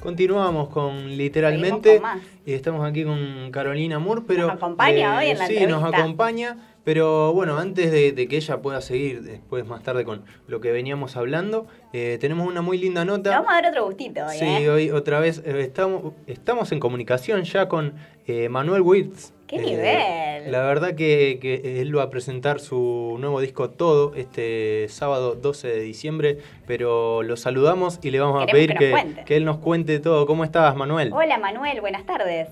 Continuamos 0.00 0.68
con 0.70 1.16
literalmente. 1.16 2.00
Con 2.00 2.20
y 2.46 2.52
estamos 2.54 2.88
aquí 2.88 3.04
con 3.04 3.50
Carolina 3.52 3.98
Moore, 3.98 4.22
pero. 4.26 4.46
Nos 4.46 4.56
acompaña 4.56 5.18
hoy 5.18 5.26
en 5.26 5.38
la 5.38 5.46
Sí, 5.46 5.56
entrevista. 5.56 5.80
nos 5.80 5.94
acompaña. 5.94 6.56
Pero 6.84 7.32
bueno, 7.34 7.58
antes 7.58 7.92
de, 7.92 8.12
de 8.12 8.26
que 8.26 8.36
ella 8.36 8.62
pueda 8.62 8.80
seguir 8.80 9.22
después, 9.22 9.66
más 9.66 9.82
tarde, 9.82 10.04
con 10.04 10.24
lo 10.48 10.60
que 10.60 10.72
veníamos 10.72 11.16
hablando, 11.16 11.66
eh, 11.92 12.16
tenemos 12.20 12.46
una 12.48 12.62
muy 12.62 12.78
linda 12.78 13.04
Le 13.04 13.10
nota. 13.10 13.30
vamos 13.30 13.50
a 13.52 13.60
dar 13.60 13.70
otro 13.70 13.84
gustito 13.84 14.24
hoy, 14.26 14.36
Sí, 14.38 14.44
¿eh? 14.46 14.70
hoy 14.70 14.90
otra 14.90 15.20
vez 15.20 15.42
eh, 15.44 15.60
estamos, 15.60 16.14
estamos 16.26 16.72
en 16.72 16.80
comunicación 16.80 17.42
ya 17.44 17.68
con 17.68 17.94
eh, 18.26 18.48
Manuel 18.48 18.80
Wirtz. 18.82 19.32
¡Qué 19.46 19.56
Eh, 19.56 19.60
nivel! 19.62 20.52
La 20.52 20.62
verdad 20.62 20.94
que, 20.94 21.38
que 21.42 21.80
él 21.82 21.96
va 21.98 22.04
a 22.04 22.10
presentar 22.10 22.60
su 22.60 23.16
nuevo 23.18 23.40
disco 23.40 23.68
Todo 23.70 24.14
este 24.14 24.86
sábado 24.88 25.34
12 25.34 25.68
de 25.68 25.80
diciembre, 25.80 26.38
pero 26.66 27.22
lo 27.22 27.36
saludamos 27.36 27.98
y 28.02 28.10
le 28.10 28.20
vamos 28.20 28.42
a 28.42 28.46
pedir 28.46 28.74
que 28.74 28.94
que, 29.16 29.24
que 29.24 29.36
él 29.36 29.44
nos 29.44 29.58
cuente 29.58 29.98
todo. 29.98 30.24
¿Cómo 30.24 30.44
estás, 30.44 30.74
Manuel? 30.76 31.12
Hola 31.12 31.36
Manuel, 31.38 31.80
buenas 31.80 32.06
tardes. 32.06 32.48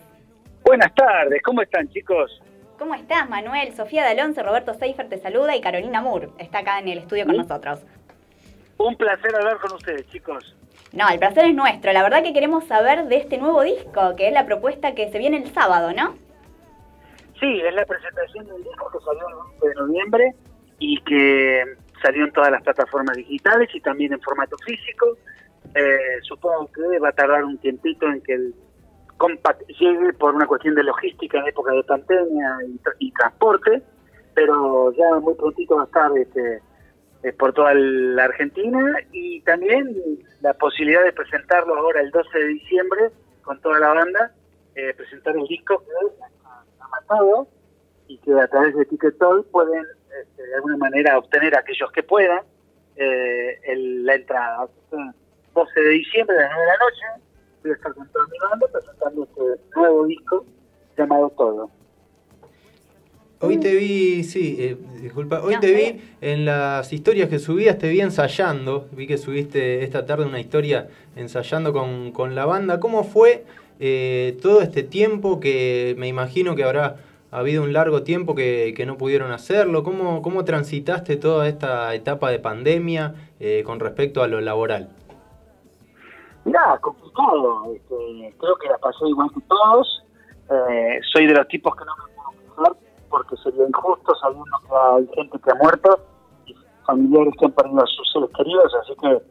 Buenas 0.64 0.92
tardes, 0.94 1.40
¿cómo 1.42 1.62
están 1.62 1.88
chicos? 1.88 2.42
¿Cómo 2.78 2.94
estás, 2.94 3.28
Manuel? 3.28 3.74
Sofía 3.74 4.04
de 4.04 4.10
Alonso, 4.10 4.40
Roberto 4.40 4.72
Seifer 4.72 5.08
te 5.08 5.18
saluda 5.18 5.56
y 5.56 5.60
Carolina 5.60 6.00
Moore 6.00 6.28
está 6.38 6.60
acá 6.60 6.78
en 6.78 6.86
el 6.86 6.98
estudio 6.98 7.26
con 7.26 7.36
nosotros. 7.36 7.84
Un 8.78 8.94
placer 8.94 9.34
hablar 9.34 9.58
con 9.58 9.72
ustedes, 9.72 10.06
chicos. 10.10 10.56
No, 10.92 11.08
el 11.08 11.18
placer 11.18 11.46
es 11.46 11.56
nuestro. 11.56 11.92
La 11.92 12.04
verdad 12.04 12.22
que 12.22 12.32
queremos 12.32 12.64
saber 12.66 13.06
de 13.06 13.16
este 13.16 13.36
nuevo 13.36 13.62
disco, 13.62 14.14
que 14.16 14.28
es 14.28 14.32
la 14.32 14.46
propuesta 14.46 14.94
que 14.94 15.10
se 15.10 15.18
viene 15.18 15.38
el 15.38 15.52
sábado, 15.52 15.92
¿no? 15.92 16.14
Sí, 17.40 17.60
es 17.60 17.74
la 17.74 17.84
presentación 17.84 18.46
del 18.46 18.62
disco 18.62 18.88
que 18.92 19.04
salió 19.04 19.28
el 19.28 19.34
11 19.34 19.68
de 19.68 19.74
noviembre 19.74 20.34
y 20.78 21.00
que 21.00 21.64
salió 22.00 22.26
en 22.26 22.32
todas 22.32 22.52
las 22.52 22.62
plataformas 22.62 23.16
digitales 23.16 23.68
y 23.74 23.80
también 23.80 24.12
en 24.12 24.20
formato 24.20 24.56
físico. 24.64 25.18
Eh, 25.74 26.20
supongo 26.22 26.70
que 26.72 26.98
va 27.00 27.08
a 27.08 27.12
tardar 27.12 27.44
un 27.44 27.58
tiempito 27.58 28.06
en 28.06 28.20
que 28.20 28.34
el 28.34 28.54
compact 29.18 29.62
llegue 29.78 30.12
por 30.14 30.34
una 30.34 30.46
cuestión 30.46 30.74
de 30.74 30.84
logística 30.84 31.38
en 31.38 31.48
época 31.48 31.72
de 31.72 31.82
pandemia 31.84 32.56
y, 32.66 32.78
tra- 32.78 32.94
y 32.98 33.12
transporte, 33.12 33.82
pero 34.34 34.92
ya 34.92 35.18
muy 35.20 35.34
prontito 35.34 35.76
va 35.76 35.82
a 35.82 35.86
estar 35.86 36.10
este, 36.16 36.62
eh, 37.24 37.32
por 37.32 37.52
toda 37.52 37.74
la 37.74 38.24
Argentina 38.24 38.80
y 39.12 39.40
también 39.42 39.94
la 40.40 40.54
posibilidad 40.54 41.04
de 41.04 41.12
presentarlo 41.12 41.74
ahora 41.76 42.00
el 42.00 42.10
12 42.10 42.38
de 42.38 42.46
diciembre 42.46 43.10
con 43.42 43.60
toda 43.60 43.78
la 43.80 43.88
banda, 43.94 44.32
eh, 44.74 44.94
presentar 44.94 45.36
el 45.36 45.46
disco 45.46 45.80
que 45.80 45.86
se 45.86 46.78
llama 46.78 46.98
Todo 47.08 47.48
y 48.06 48.18
que 48.18 48.32
a 48.40 48.46
través 48.48 48.74
de 48.76 48.84
Ticket 48.86 49.18
Toll 49.18 49.44
pueden 49.50 49.84
este, 50.22 50.42
de 50.46 50.54
alguna 50.54 50.76
manera 50.76 51.18
obtener 51.18 51.56
aquellos 51.56 51.90
que 51.92 52.02
puedan 52.02 52.40
eh, 52.96 53.58
el- 53.64 54.04
la 54.06 54.14
entrada. 54.14 54.62
Así 54.64 54.72
que, 54.90 54.96
12 55.54 55.80
de 55.80 55.88
diciembre 55.90 56.36
a 56.36 56.42
las 56.42 56.50
9 56.54 56.62
de 56.62 56.68
la 56.68 56.84
noche 56.84 57.24
voy 57.62 57.72
a 57.72 57.74
estar 57.74 57.94
con 57.94 58.08
toda 58.08 58.24
mi 58.26 58.38
banda 58.50 58.66
presentando 58.72 59.24
este 59.24 59.62
nuevo 59.76 60.06
disco 60.06 60.44
llamado 60.96 61.30
Todo. 61.30 61.70
Hoy 63.40 63.58
te 63.58 63.76
vi, 63.76 64.24
sí, 64.24 64.56
eh, 64.58 64.76
disculpa, 65.00 65.40
hoy 65.40 65.54
No, 65.54 65.60
te 65.60 65.72
vi 65.72 66.00
en 66.20 66.44
las 66.44 66.92
historias 66.92 67.28
que 67.28 67.38
subías, 67.38 67.78
te 67.78 67.88
vi 67.88 68.00
ensayando, 68.00 68.88
vi 68.90 69.06
que 69.06 69.16
subiste 69.16 69.84
esta 69.84 70.06
tarde 70.06 70.26
una 70.26 70.40
historia 70.40 70.88
ensayando 71.14 71.72
con, 71.72 72.10
con 72.10 72.34
la 72.34 72.46
banda. 72.46 72.80
¿Cómo 72.80 73.04
fue 73.04 73.44
eh, 73.78 74.36
todo 74.42 74.60
este 74.60 74.82
tiempo 74.82 75.38
que 75.38 75.94
me 75.98 76.08
imagino 76.08 76.56
que 76.56 76.64
habrá 76.64 76.96
habido 77.30 77.62
un 77.62 77.72
largo 77.72 78.02
tiempo 78.02 78.34
que, 78.34 78.74
que 78.76 78.86
no 78.86 78.98
pudieron 78.98 79.30
hacerlo? 79.30 79.84
¿Cómo, 79.84 80.20
¿Cómo 80.20 80.44
transitaste 80.44 81.16
toda 81.16 81.46
esta 81.46 81.94
etapa 81.94 82.32
de 82.32 82.40
pandemia 82.40 83.14
eh, 83.38 83.62
con 83.64 83.78
respecto 83.78 84.24
a 84.24 84.26
lo 84.26 84.40
laboral? 84.40 84.88
Mirá, 86.44 86.78
complicado. 86.78 87.72
Este, 87.74 88.34
creo 88.38 88.56
que 88.56 88.68
la 88.68 88.78
pasé 88.78 89.06
igual 89.06 89.30
que 89.34 89.40
todos. 89.42 90.04
Eh, 90.50 91.00
soy 91.12 91.26
de 91.26 91.34
los 91.34 91.48
tipos 91.48 91.74
que 91.76 91.84
no 91.84 91.92
me 91.96 92.14
puedo 92.14 92.30
quejar 92.56 92.88
porque 93.08 93.36
sería 93.36 93.66
injusto 93.66 94.14
sabiendo 94.16 94.44
que 94.66 94.74
hay 94.74 95.08
gente 95.14 95.38
que 95.38 95.50
ha 95.50 95.54
muerto 95.56 95.98
y 96.46 96.54
familiares 96.86 97.34
que 97.38 97.46
han 97.46 97.52
perdido 97.52 97.82
a 97.82 97.86
sus 97.86 98.12
seres 98.12 98.30
queridos, 98.36 98.74
así 98.82 98.94
que 99.00 99.22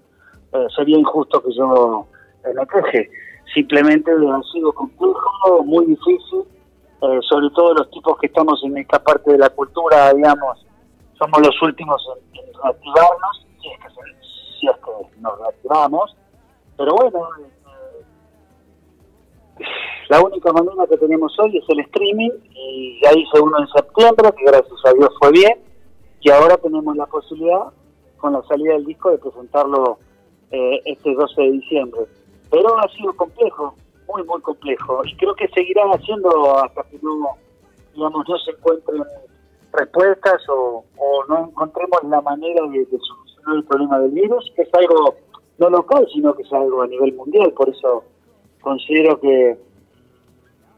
eh, 0.58 0.68
sería 0.76 0.98
injusto 0.98 1.42
que 1.42 1.54
yo 1.54 2.08
eh, 2.44 2.54
me 2.54 2.68
queje. 2.68 3.10
Simplemente 3.54 4.12
ha 4.12 4.42
sido 4.52 4.74
complejo, 4.74 5.64
muy 5.64 5.86
difícil, 5.86 6.44
eh, 7.02 7.20
sobre 7.30 7.50
todo 7.52 7.74
los 7.76 7.90
tipos 7.92 8.18
que 8.20 8.28
estamos 8.28 8.62
en 8.64 8.78
esta 8.78 9.00
parte 9.00 9.32
de 9.32 9.38
la 9.38 9.50
cultura, 9.50 10.14
digamos, 10.14 10.66
somos 11.18 11.40
los 11.42 11.62
últimos 11.62 12.06
en, 12.34 12.40
en 12.40 12.54
reactivarnos, 12.62 13.46
si 13.62 13.70
es, 13.70 13.80
que, 13.80 13.90
si 14.60 14.68
es 14.68 14.76
que 14.78 15.22
nos 15.22 15.40
reactivamos, 15.40 16.16
pero 16.78 16.94
bueno, 16.94 17.28
eh, 17.40 18.06
la 20.10 20.22
única 20.22 20.54
manera 20.54 20.88
que 20.88 20.98
tenemos 20.98 21.38
hoy 21.40 21.58
es 21.58 21.66
el 21.68 21.80
streaming 21.82 22.32
y 22.54 23.00
ya 23.04 23.12
hice 23.12 23.42
uno 23.42 23.60
en 23.60 23.68
septiembre, 23.68 24.30
que 24.38 24.46
gracias 24.46 24.86
a 24.86 24.94
Dios 24.94 25.10
fue 25.20 25.32
bien, 25.32 25.60
y 26.22 26.30
ahora 26.30 26.56
tenemos 26.58 26.96
la 26.96 27.06
posibilidad, 27.08 27.74
con 28.18 28.34
la 28.34 28.42
salida 28.44 28.74
del 28.74 28.86
disco, 28.86 29.12
de 29.12 29.18
presentarlo 29.18 30.00
eh, 30.52 30.82
este 30.86 31.14
12 31.14 31.42
de 31.42 31.52
diciembre. 31.52 32.02
Pero 32.50 32.78
ha 32.80 32.88
sido 32.90 33.14
complejo, 33.14 33.76
muy, 34.08 34.24
muy 34.24 34.42
complejo, 34.42 35.02
y 35.06 35.16
creo 35.18 35.36
que 35.36 35.48
seguirá 35.50 35.84
haciendo 35.92 36.58
hasta 36.58 36.84
que 36.84 37.00
no, 37.02 37.36
digamos, 37.94 38.30
no 38.30 38.38
se 38.38 38.52
encuentren 38.52 39.04
respuestas 39.74 40.42
o, 40.50 40.86
o 40.98 41.26
no 41.28 41.50
encontremos 41.50 42.04
la 42.04 42.22
manera 42.22 42.66
de, 42.68 42.80
de 42.86 42.98
solucionar 43.00 43.56
el 43.58 43.64
problema 43.66 44.00
del 44.00 44.12
virus, 44.12 44.52
que 44.56 44.62
es 44.62 44.74
algo 44.74 45.16
no 45.58 45.70
local, 45.70 46.08
sino 46.14 46.36
que 46.36 46.44
es 46.44 46.54
algo 46.54 46.82
a 46.82 46.88
nivel 46.88 47.14
mundial, 47.14 47.52
por 47.54 47.70
eso 47.70 48.04
considero 48.62 49.20
que 49.20 49.58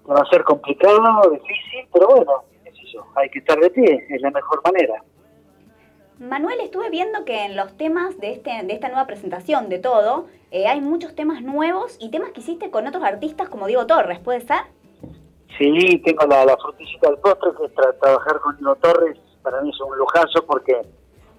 va 0.10 0.22
a 0.22 0.30
ser 0.30 0.44
complicado, 0.44 1.30
difícil, 1.32 1.88
pero 1.94 2.08
bueno, 2.08 2.32
sé 2.64 2.72
yo, 2.94 3.06
hay 3.16 3.30
que 3.30 3.40
estar 3.40 3.60
de 3.60 3.70
pie, 3.70 4.06
es 4.10 4.22
la 4.22 4.32
mejor 4.32 4.62
manera. 4.64 5.04
Manuel, 6.20 6.60
estuve 6.60 6.90
viendo 6.90 7.24
que 7.26 7.46
en 7.46 7.56
los 7.56 7.78
temas 7.78 8.18
de, 8.20 8.32
este, 8.32 8.52
de 8.64 8.74
esta 8.74 8.90
nueva 8.90 9.08
presentación 9.08 9.70
de 9.70 9.80
todo, 9.80 10.26
eh, 10.52 10.68
hay 10.68 10.82
muchos 10.82 11.16
temas 11.16 11.42
nuevos 11.42 11.96
y 12.00 12.10
temas 12.12 12.32
que 12.32 12.42
hiciste 12.42 12.72
con 12.72 12.86
otros 12.88 13.04
artistas 13.04 13.48
como 13.50 13.68
Diego 13.68 13.86
Torres, 13.86 14.20
¿puede 14.20 14.42
ser? 14.42 14.58
Sí, 15.58 16.02
tengo 16.04 16.26
la, 16.26 16.46
la 16.46 16.58
frutillita 16.58 17.10
del 17.10 17.20
postre, 17.20 17.52
que 17.58 17.66
es 17.66 17.74
tra- 17.76 17.98
trabajar 18.00 18.40
con 18.42 18.58
Diego 18.58 18.76
Torres, 18.78 19.18
para 19.42 19.62
mí 19.62 19.70
es 19.70 19.80
un 19.80 19.98
lujazo 19.98 20.46
porque 20.46 20.82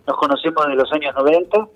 nos 0.07 0.17
conocemos 0.17 0.67
de 0.67 0.75
los 0.75 0.91
años 0.93 1.15
90, 1.15 1.69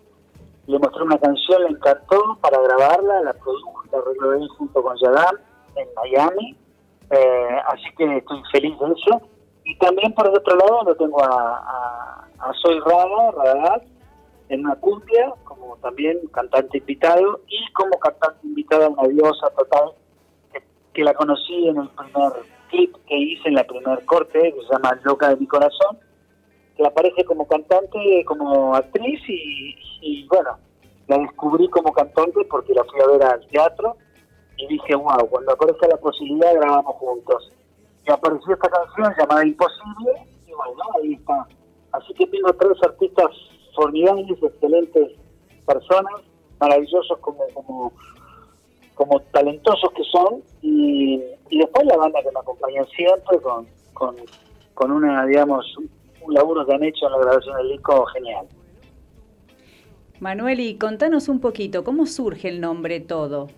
le 0.67 0.79
mostré 0.79 1.03
una 1.03 1.19
canción, 1.19 1.63
le 1.63 1.69
encantó 1.71 2.39
para 2.41 2.61
grabarla, 2.61 3.23
la 3.23 3.33
produjo, 3.35 3.83
la 3.93 3.99
arregló 3.99 4.33
él 4.35 4.49
junto 4.57 4.83
con 4.83 4.97
Yadam 4.97 5.37
en 5.77 5.89
Miami, 5.95 6.57
eh, 7.11 7.59
así 7.67 7.85
que 7.97 8.17
estoy 8.17 8.43
feliz 8.51 8.79
de 8.79 8.87
eso. 8.87 9.21
Y 9.65 9.77
también 9.79 10.13
por 10.15 10.27
el 10.27 10.37
otro 10.37 10.57
lado 10.57 10.83
lo 10.85 10.95
tengo 10.97 11.23
a, 11.23 12.27
a, 12.39 12.53
Soy 12.63 12.79
Rada, 12.81 13.31
Radagast, 13.33 13.87
en 14.51 14.61
una 14.61 14.77
cumbia, 14.77 15.33
como 15.45 15.77
también 15.79 16.19
cantante 16.33 16.79
invitado, 16.79 17.41
y 17.49 17.73
como 17.73 17.99
cantante 17.99 18.47
invitada 18.47 18.89
una 18.89 19.09
diosa 19.09 19.49
total, 19.57 19.93
que, 20.53 20.63
que 20.93 21.05
la 21.05 21.15
conocí 21.15 21.69
en 21.69 21.79
el 21.79 21.89
primer 21.89 22.33
clip 22.71 22.95
que 23.07 23.17
hice 23.17 23.49
en 23.49 23.55
la 23.55 23.65
primer 23.65 24.05
corte, 24.05 24.53
que 24.53 24.61
se 24.67 24.73
llama 24.73 24.99
Loca 25.03 25.31
de 25.31 25.37
mi 25.37 25.47
corazón, 25.47 25.99
que 26.77 26.87
aparece 26.87 27.25
como 27.25 27.47
cantante, 27.47 28.25
como 28.27 28.75
actriz, 28.75 29.21
y, 29.29 30.27
bueno, 30.29 30.59
la 31.07 31.19
descubrí 31.19 31.69
como 31.69 31.93
cantante 31.93 32.45
porque 32.51 32.75
la 32.75 32.85
fui 32.85 33.01
a 33.01 33.07
ver 33.07 33.23
al 33.23 33.47
teatro, 33.49 33.97
y 34.57 34.67
dije, 34.67 34.95
wow, 34.95 35.29
cuando 35.29 35.53
aparezca 35.53 35.89
la 35.89 35.97
posibilidad 35.97 36.55
grabamos 36.55 36.95
juntos. 36.97 37.53
Y 38.07 38.13
apareció 38.13 38.55
esta 38.55 38.69
canción 38.69 39.15
llamada 39.19 39.47
Imposible, 39.47 40.13
y 40.47 40.53
bueno, 40.53 40.83
ahí 41.03 41.15
está. 41.15 41.47
Así 41.93 42.13
que 42.15 42.27
tengo 42.27 42.53
tres 42.55 42.83
artistas 42.83 43.31
formidables, 43.75 44.43
excelentes 44.43 45.13
personas, 45.67 46.13
maravillosos 46.61 47.19
como, 47.19 47.45
como, 47.55 47.93
como 48.95 49.21
talentosos 49.33 49.93
que 49.93 50.03
son, 50.05 50.43
y, 50.63 51.23
y 51.51 51.59
después 51.59 51.87
la 51.87 51.97
banda 51.97 52.23
que 52.23 52.31
me 52.33 52.41
acompaña 52.41 52.85
siempre 52.97 53.39
con, 53.41 53.67
con, 53.93 54.17
con 54.75 54.91
una, 54.93 55.25
digamos, 55.27 55.77
un, 56.25 56.35
laburo 56.35 56.67
que 56.67 56.75
han 56.75 56.85
hecho 56.85 57.07
en 57.07 57.13
la 57.13 57.19
grabación 57.19 57.57
del 57.57 57.69
disco 57.73 58.05
genial. 58.07 58.47
Manuel, 60.21 60.61
y 60.61 60.79
contanos 60.79 61.29
un 61.29 61.41
poquito, 61.41 61.85
¿cómo 61.85 62.07
surge 62.07 62.49
el 62.49 62.61
nombre 62.61 63.01
Todo? 63.01 63.49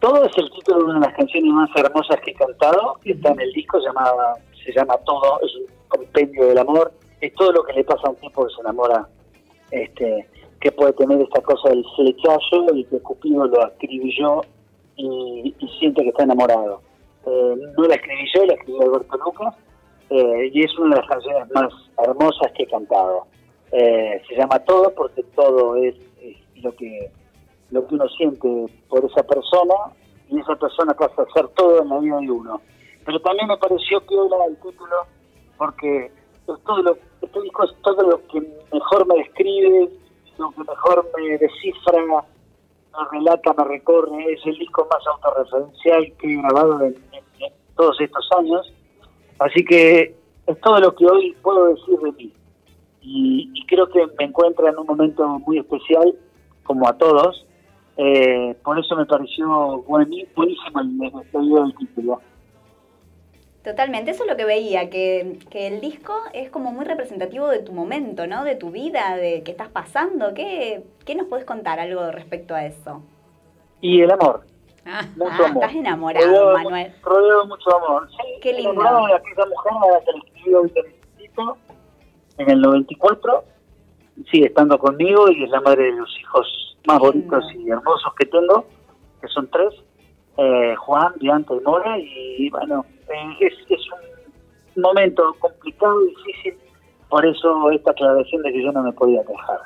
Todo 0.00 0.24
es 0.24 0.36
el 0.36 0.50
título 0.50 0.78
de 0.78 0.84
una 0.84 0.94
de 0.94 1.06
las 1.06 1.16
canciones 1.16 1.52
más 1.52 1.70
hermosas 1.76 2.20
que 2.20 2.32
he 2.32 2.34
cantado, 2.34 2.98
que 3.02 3.12
está 3.12 3.30
en 3.30 3.40
el 3.40 3.52
disco, 3.52 3.78
llamada, 3.78 4.34
se 4.64 4.72
llama 4.72 4.96
Todo, 5.04 5.40
es 5.42 5.54
un 5.54 5.66
compendio 5.88 6.46
del 6.46 6.58
amor, 6.58 6.92
es 7.20 7.32
todo 7.34 7.52
lo 7.52 7.62
que 7.62 7.72
le 7.72 7.84
pasa 7.84 8.08
a 8.08 8.10
un 8.10 8.16
tipo 8.16 8.44
que 8.44 8.52
se 8.52 8.60
enamora, 8.60 9.08
este, 9.70 10.28
que 10.60 10.72
puede 10.72 10.92
tener 10.94 11.20
esta 11.20 11.40
cosa 11.42 11.68
del 11.68 11.84
flechazo 11.96 12.66
y 12.74 12.84
que 12.84 12.98
Cupido 13.00 13.46
lo 13.46 13.66
escribió 13.68 14.42
y, 14.96 15.54
y 15.58 15.68
siente 15.78 16.02
que 16.02 16.08
está 16.08 16.24
enamorado. 16.24 16.82
Eh, 17.26 17.56
no 17.76 17.84
la 17.84 17.94
escribí 17.94 18.24
yo, 18.34 18.44
la 18.44 18.54
escribió 18.54 18.82
Alberto 18.82 19.16
Lucas, 19.18 19.54
eh, 20.12 20.50
y 20.52 20.62
es 20.62 20.78
una 20.78 20.96
de 20.96 21.00
las 21.00 21.08
canciones 21.08 21.50
más 21.54 21.72
hermosas 22.06 22.52
que 22.54 22.64
he 22.64 22.66
cantado. 22.66 23.26
Eh, 23.72 24.20
se 24.28 24.36
llama 24.36 24.58
Todo 24.60 24.94
porque 24.94 25.22
todo 25.34 25.76
es, 25.76 25.94
es 26.20 26.36
lo 26.62 26.74
que 26.76 27.10
lo 27.70 27.86
que 27.86 27.94
uno 27.94 28.06
siente 28.10 28.66
por 28.88 29.04
esa 29.04 29.22
persona 29.22 29.74
y 30.28 30.38
esa 30.38 30.54
persona 30.56 30.92
pasa 30.94 31.22
a 31.22 31.32
ser 31.32 31.48
todo 31.48 31.82
en 31.82 31.88
la 31.88 31.98
vida 31.98 32.18
de 32.18 32.30
uno. 32.30 32.60
Pero 33.04 33.20
también 33.20 33.48
me 33.48 33.56
pareció 33.56 34.04
que 34.06 34.14
era 34.14 34.44
el 34.46 34.56
título 34.56 34.96
porque 35.56 36.12
todo 36.46 36.82
lo, 36.82 36.98
este 37.22 37.40
disco 37.40 37.64
es 37.64 37.74
todo 37.82 38.02
lo 38.02 38.26
que 38.26 38.40
mejor 38.72 39.06
me 39.06 39.16
describe, 39.16 39.88
lo 40.38 40.50
que 40.50 40.60
mejor 40.60 41.10
me 41.16 41.38
descifra, 41.38 42.04
me 42.04 43.10
relata, 43.10 43.54
me 43.56 43.64
recorre, 43.64 44.32
es 44.32 44.44
el 44.44 44.58
disco 44.58 44.86
más 44.90 45.06
autorreferencial 45.06 46.12
que 46.18 46.32
he 46.32 46.42
grabado 46.42 46.82
en 46.82 46.96
todos 47.74 47.98
estos 48.00 48.28
años. 48.38 48.72
Así 49.44 49.64
que 49.64 50.14
es 50.46 50.60
todo 50.60 50.78
lo 50.80 50.94
que 50.94 51.06
hoy 51.06 51.36
puedo 51.42 51.66
decir 51.74 51.98
de 51.98 52.12
mí. 52.12 52.32
Y, 53.00 53.50
y 53.54 53.66
creo 53.66 53.88
que 53.88 54.06
me 54.18 54.24
encuentra 54.26 54.70
en 54.70 54.78
un 54.78 54.86
momento 54.86 55.26
muy 55.40 55.58
especial, 55.58 56.14
como 56.62 56.88
a 56.88 56.96
todos. 56.96 57.46
Eh, 57.96 58.54
por 58.64 58.78
eso 58.78 58.96
me 58.96 59.04
pareció 59.06 59.46
buení- 59.84 60.26
buenísimo 60.34 60.80
el, 60.80 61.26
pedido 61.30 61.62
del 61.64 61.76
título. 61.76 62.20
Totalmente, 63.64 64.10
eso 64.10 64.24
es 64.24 64.30
lo 64.30 64.36
que 64.36 64.44
veía, 64.44 64.90
que, 64.90 65.38
que 65.48 65.68
el 65.68 65.80
disco 65.80 66.12
es 66.32 66.50
como 66.50 66.72
muy 66.72 66.84
representativo 66.84 67.46
de 67.48 67.60
tu 67.60 67.72
momento, 67.72 68.26
¿no? 68.26 68.42
De 68.44 68.56
tu 68.56 68.70
vida, 68.70 69.16
de 69.16 69.42
qué 69.44 69.52
estás 69.52 69.68
pasando. 69.68 70.34
¿Qué, 70.34 70.82
qué 71.04 71.14
nos 71.14 71.28
puedes 71.28 71.44
contar 71.44 71.78
algo 71.78 72.10
respecto 72.10 72.54
a 72.54 72.66
eso? 72.66 73.02
Y 73.80 74.00
el 74.00 74.10
amor. 74.10 74.46
Ah, 74.84 75.02
Mucho 75.16 75.44
amor. 75.44 75.62
estás 75.64 75.74
enamorado, 75.74 76.26
Rodeado- 76.26 76.52
Manuel. 76.54 76.92
Rodeado 77.02 77.42
de 77.42 77.48
mucho 77.48 77.76
amor. 77.76 78.08
Sí, 78.10 78.16
Qué 78.42 78.52
lindo. 78.52 78.70
enamorado 78.72 79.06
de 79.06 79.14
aquella 79.14 79.46
mujer 79.46 79.72
a 79.72 79.92
la 79.92 80.00
que 80.00 80.04
te 80.06 80.82
necesito, 81.18 81.56
en 82.38 82.50
el 82.50 82.60
94. 82.60 83.44
Sigue 84.30 84.46
estando 84.46 84.78
conmigo 84.78 85.28
y 85.30 85.44
es 85.44 85.50
la 85.50 85.60
madre 85.60 85.84
de 85.84 85.92
los 85.92 86.18
hijos 86.20 86.76
más 86.86 86.98
bonitos 86.98 87.44
y 87.54 87.70
hermosos 87.70 88.12
que 88.18 88.26
tengo, 88.26 88.66
que 89.20 89.28
son 89.28 89.48
tres. 89.50 89.72
eh, 90.38 90.74
Juan, 90.78 91.12
Bianca 91.20 91.54
y 91.54 91.60
Mora. 91.60 91.98
Y 91.98 92.48
bueno, 92.50 92.84
eh, 93.08 93.36
es, 93.40 93.52
es 93.68 93.80
un 94.76 94.82
momento 94.82 95.34
complicado, 95.38 95.98
difícil. 96.00 96.58
Por 97.10 97.24
eso 97.26 97.70
esta 97.70 97.90
aclaración 97.90 98.42
de 98.42 98.52
que 98.52 98.62
yo 98.64 98.72
no 98.72 98.82
me 98.82 98.92
podía 98.92 99.22
quejar. 99.24 99.60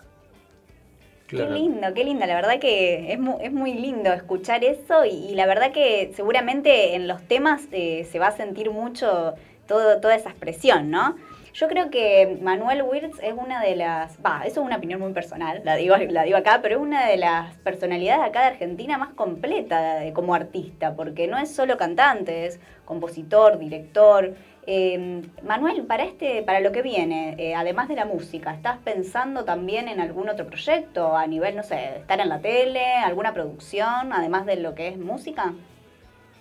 Qué 1.28 1.36
lindo, 1.54 1.88
qué 1.94 2.04
lindo. 2.04 2.24
La 2.26 2.34
verdad 2.36 2.58
que 2.60 3.12
es 3.12 3.18
muy, 3.18 3.34
es 3.42 3.52
muy 3.52 3.74
lindo 3.74 4.12
escuchar 4.12 4.62
eso 4.64 5.04
y, 5.04 5.10
y 5.10 5.34
la 5.34 5.46
verdad 5.46 5.72
que 5.72 6.12
seguramente 6.14 6.94
en 6.94 7.08
los 7.08 7.22
temas 7.26 7.62
eh, 7.72 8.06
se 8.10 8.18
va 8.18 8.28
a 8.28 8.32
sentir 8.32 8.70
mucho 8.70 9.34
todo, 9.66 10.00
toda 10.00 10.14
esa 10.14 10.30
expresión, 10.30 10.90
¿no? 10.90 11.16
Yo 11.52 11.68
creo 11.68 11.88
que 11.90 12.38
Manuel 12.42 12.82
Wirtz 12.82 13.18
es 13.22 13.32
una 13.32 13.62
de 13.62 13.76
las, 13.76 14.18
va, 14.18 14.42
eso 14.44 14.60
es 14.60 14.66
una 14.66 14.76
opinión 14.76 15.00
muy 15.00 15.12
personal, 15.14 15.62
la 15.64 15.74
digo, 15.76 15.96
la 15.96 16.22
digo 16.24 16.36
acá, 16.36 16.60
pero 16.62 16.76
es 16.76 16.82
una 16.82 17.06
de 17.08 17.16
las 17.16 17.56
personalidades 17.56 18.22
acá 18.22 18.42
de 18.42 18.46
Argentina 18.48 18.98
más 18.98 19.14
completa 19.14 19.94
de- 20.00 20.12
como 20.12 20.34
artista, 20.34 20.94
porque 20.94 21.26
no 21.28 21.38
es 21.38 21.50
solo 21.50 21.78
cantante, 21.78 22.44
es 22.44 22.60
compositor, 22.84 23.58
director. 23.58 24.34
Eh, 24.68 25.22
Manuel, 25.44 25.86
para 25.86 26.02
este, 26.04 26.42
para 26.42 26.58
lo 26.60 26.72
que 26.72 26.82
viene, 26.82 27.36
eh, 27.38 27.54
además 27.54 27.88
de 27.88 27.94
la 27.94 28.04
música, 28.04 28.52
¿estás 28.52 28.78
pensando 28.78 29.44
también 29.44 29.86
en 29.86 30.00
algún 30.00 30.28
otro 30.28 30.46
proyecto 30.46 31.16
a 31.16 31.26
nivel, 31.26 31.54
no 31.54 31.62
sé, 31.62 31.98
estar 31.98 32.18
en 32.18 32.28
la 32.28 32.40
tele, 32.40 32.84
alguna 32.96 33.32
producción, 33.32 34.12
además 34.12 34.44
de 34.44 34.56
lo 34.56 34.74
que 34.74 34.88
es 34.88 34.98
música? 34.98 35.52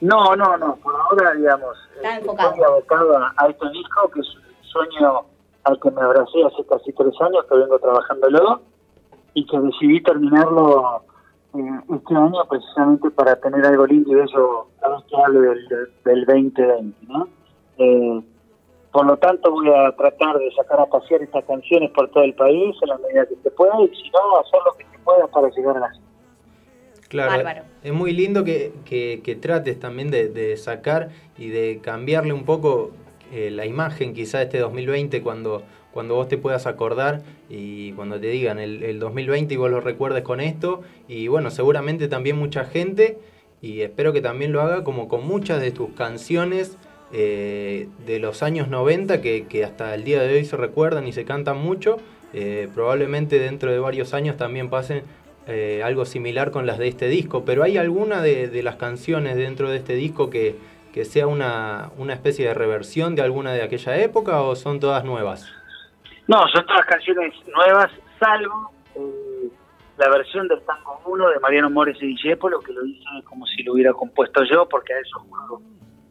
No, 0.02 0.36
no, 0.36 0.58
no, 0.58 0.76
por 0.78 0.96
ahora, 0.96 1.34
digamos, 1.36 1.78
Está 1.96 2.18
enfocado. 2.18 2.50
estoy 2.50 2.64
abocado 2.66 3.18
a, 3.18 3.34
a 3.38 3.48
este 3.48 3.70
disco, 3.70 4.10
que 4.10 4.20
es 4.22 4.28
un 4.36 4.64
sueño 4.64 5.22
al 5.64 5.80
que 5.80 5.92
me 5.92 6.02
abracé 6.02 6.44
hace 6.46 6.66
casi 6.68 6.92
tres 6.94 7.14
años, 7.22 7.46
que 7.48 7.58
vengo 7.58 7.78
trabajándolo, 7.78 8.62
y 9.36 9.46
que 9.46 9.60
decidí 9.60 10.02
terminarlo 10.02 11.04
eh, 11.54 11.80
este 11.96 12.16
año 12.16 12.44
precisamente 12.50 13.12
para 13.12 13.36
tener 13.36 13.66
algo 13.66 13.86
lindo 13.86 14.12
y 14.12 14.28
que 14.28 15.18
hable 15.24 15.40
del, 15.40 15.68
del 16.04 16.26
2020, 16.26 16.94
¿no? 17.08 17.28
Eh, 17.78 18.22
por 18.92 19.06
lo 19.06 19.18
tanto, 19.18 19.52
voy 19.52 19.68
a 19.70 19.92
tratar 19.96 20.38
de 20.40 20.50
sacar 20.54 20.80
a 20.80 20.86
pasear 20.86 21.22
estas 21.22 21.44
canciones 21.46 21.92
por 21.92 22.10
todo 22.12 22.24
el 22.24 22.34
país 22.34 22.76
en 22.82 22.90
la 22.90 22.98
medida 22.98 23.26
que 23.26 23.36
se 23.44 23.52
pueda, 23.52 23.74
y 23.82 23.88
si 23.96 24.10
no, 24.10 24.38
hacer 24.40 24.60
lo 24.66 24.74
que 24.78 24.86
se 24.86 25.00
pueda 25.04 25.28
para 25.28 25.50
llegar 25.50 25.78
a 25.78 25.80
la 25.82 25.90
gente. 25.92 26.06
Claro, 27.10 27.32
Bárbaro. 27.32 27.62
es 27.84 27.94
muy 27.94 28.14
lindo 28.14 28.44
que, 28.44 28.72
que- 28.86 29.22
que 29.24 29.36
trates 29.36 29.80
también 29.80 30.10
de, 30.12 30.30
de 30.30 30.58
sacar 30.58 31.10
y 31.38 31.50
de 31.50 31.80
cambiarle 31.82 32.34
un 32.34 32.46
poco 32.46 32.92
eh, 33.32 33.52
la 33.52 33.66
imagen 33.66 34.14
quizá 34.14 34.40
de 34.40 34.46
este 34.46 34.60
2020 34.60 35.22
cuando, 35.22 35.62
cuando 35.94 36.16
vos 36.16 36.28
te 36.28 36.38
puedas 36.38 36.66
acordar 36.66 37.22
y 37.50 37.92
cuando 37.94 38.20
te 38.20 38.28
digan 38.28 38.60
el, 38.60 38.82
el 38.84 39.00
2020 39.00 39.54
y 39.54 39.58
vos 39.58 39.70
lo 39.70 39.82
recuerdes 39.82 40.24
con 40.24 40.40
esto 40.42 40.82
y 41.08 41.28
bueno, 41.28 41.52
seguramente 41.52 42.08
también 42.08 42.38
mucha 42.38 42.66
gente 42.66 43.20
y 43.62 43.82
espero 43.82 44.12
que 44.12 44.22
también 44.22 44.52
lo 44.52 44.62
haga 44.62 44.84
como 44.84 45.08
con 45.08 45.26
muchas 45.28 45.62
de 45.62 45.72
tus 45.72 45.90
canciones 45.92 46.78
eh, 47.18 47.88
de 48.05 48.20
los 48.20 48.43
años 48.43 48.68
90 48.68 49.22
que, 49.22 49.47
que 49.47 49.63
hasta 49.63 49.95
el 49.95 50.03
día 50.03 50.22
de 50.22 50.34
hoy 50.34 50.43
se 50.43 50.57
recuerdan 50.57 51.07
y 51.07 51.13
se 51.13 51.24
cantan 51.24 51.57
mucho. 51.57 51.97
Eh, 52.34 52.68
probablemente 52.74 53.39
dentro 53.39 53.72
de 53.72 53.80
varios 53.80 54.13
años 54.13 54.36
también 54.36 54.70
pasen 54.70 55.03
eh, 55.47 55.82
algo 55.86 56.03
similar 56.03 56.51
con 56.51 56.66
las 56.66 56.78
de 56.78 56.89
este 56.89 57.07
disco, 57.07 57.45
pero 57.45 57.63
¿hay 57.63 57.78
alguna 57.78 58.22
de, 58.22 58.61
las 58.61 58.76
canciones 58.76 59.38
dentro 59.38 59.70
de 59.70 59.78
este 59.78 59.93
disco 59.93 60.30
que, 60.30 60.57
que 60.93 61.05
sea 61.05 61.28
una, 61.28 61.91
una 61.97 62.13
especie 62.13 62.45
de 62.45 62.53
reversión 62.53 63.16
de 63.16 63.22
alguna 63.22 63.53
de 63.53 63.61
aquella 63.61 63.95
época 63.95 64.41
o 64.41 64.57
son 64.57 64.82
todas 64.82 65.05
nuevas? 65.05 65.49
No, 66.28 66.45
son 66.53 66.66
todas 66.66 66.86
canciones 66.86 67.34
nuevas, 67.47 67.89
salvo 68.20 68.72
eh, 68.95 69.49
la 69.97 70.09
versión 70.09 70.49
del 70.49 70.61
Tango 70.63 70.99
1 71.05 71.30
de 71.30 71.39
Mariano 71.39 71.70
Mores 71.70 71.95
y 72.01 72.07
Discépolo, 72.07 72.59
que 72.59 72.74
lo 72.74 72.86
hice 72.86 73.05
como 73.24 73.45
si 73.45 73.63
lo 73.63 73.72
hubiera 73.74 73.93
compuesto 73.93 74.43
yo, 74.43 74.68
porque 74.68 74.93
a 74.93 74.99
eso. 74.99 75.26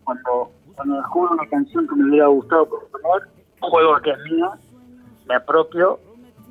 Cuando, 0.04 0.50
cuando 0.76 0.96
descubro 0.96 1.32
una 1.32 1.48
canción 1.48 1.86
que 1.86 1.94
me 1.94 2.08
hubiera 2.08 2.26
gustado 2.26 2.68
componer, 2.68 3.28
juego 3.60 3.94
a 3.94 4.02
que 4.02 4.10
es 4.10 4.18
mía, 4.30 4.50
me 5.26 5.34
apropio 5.34 5.98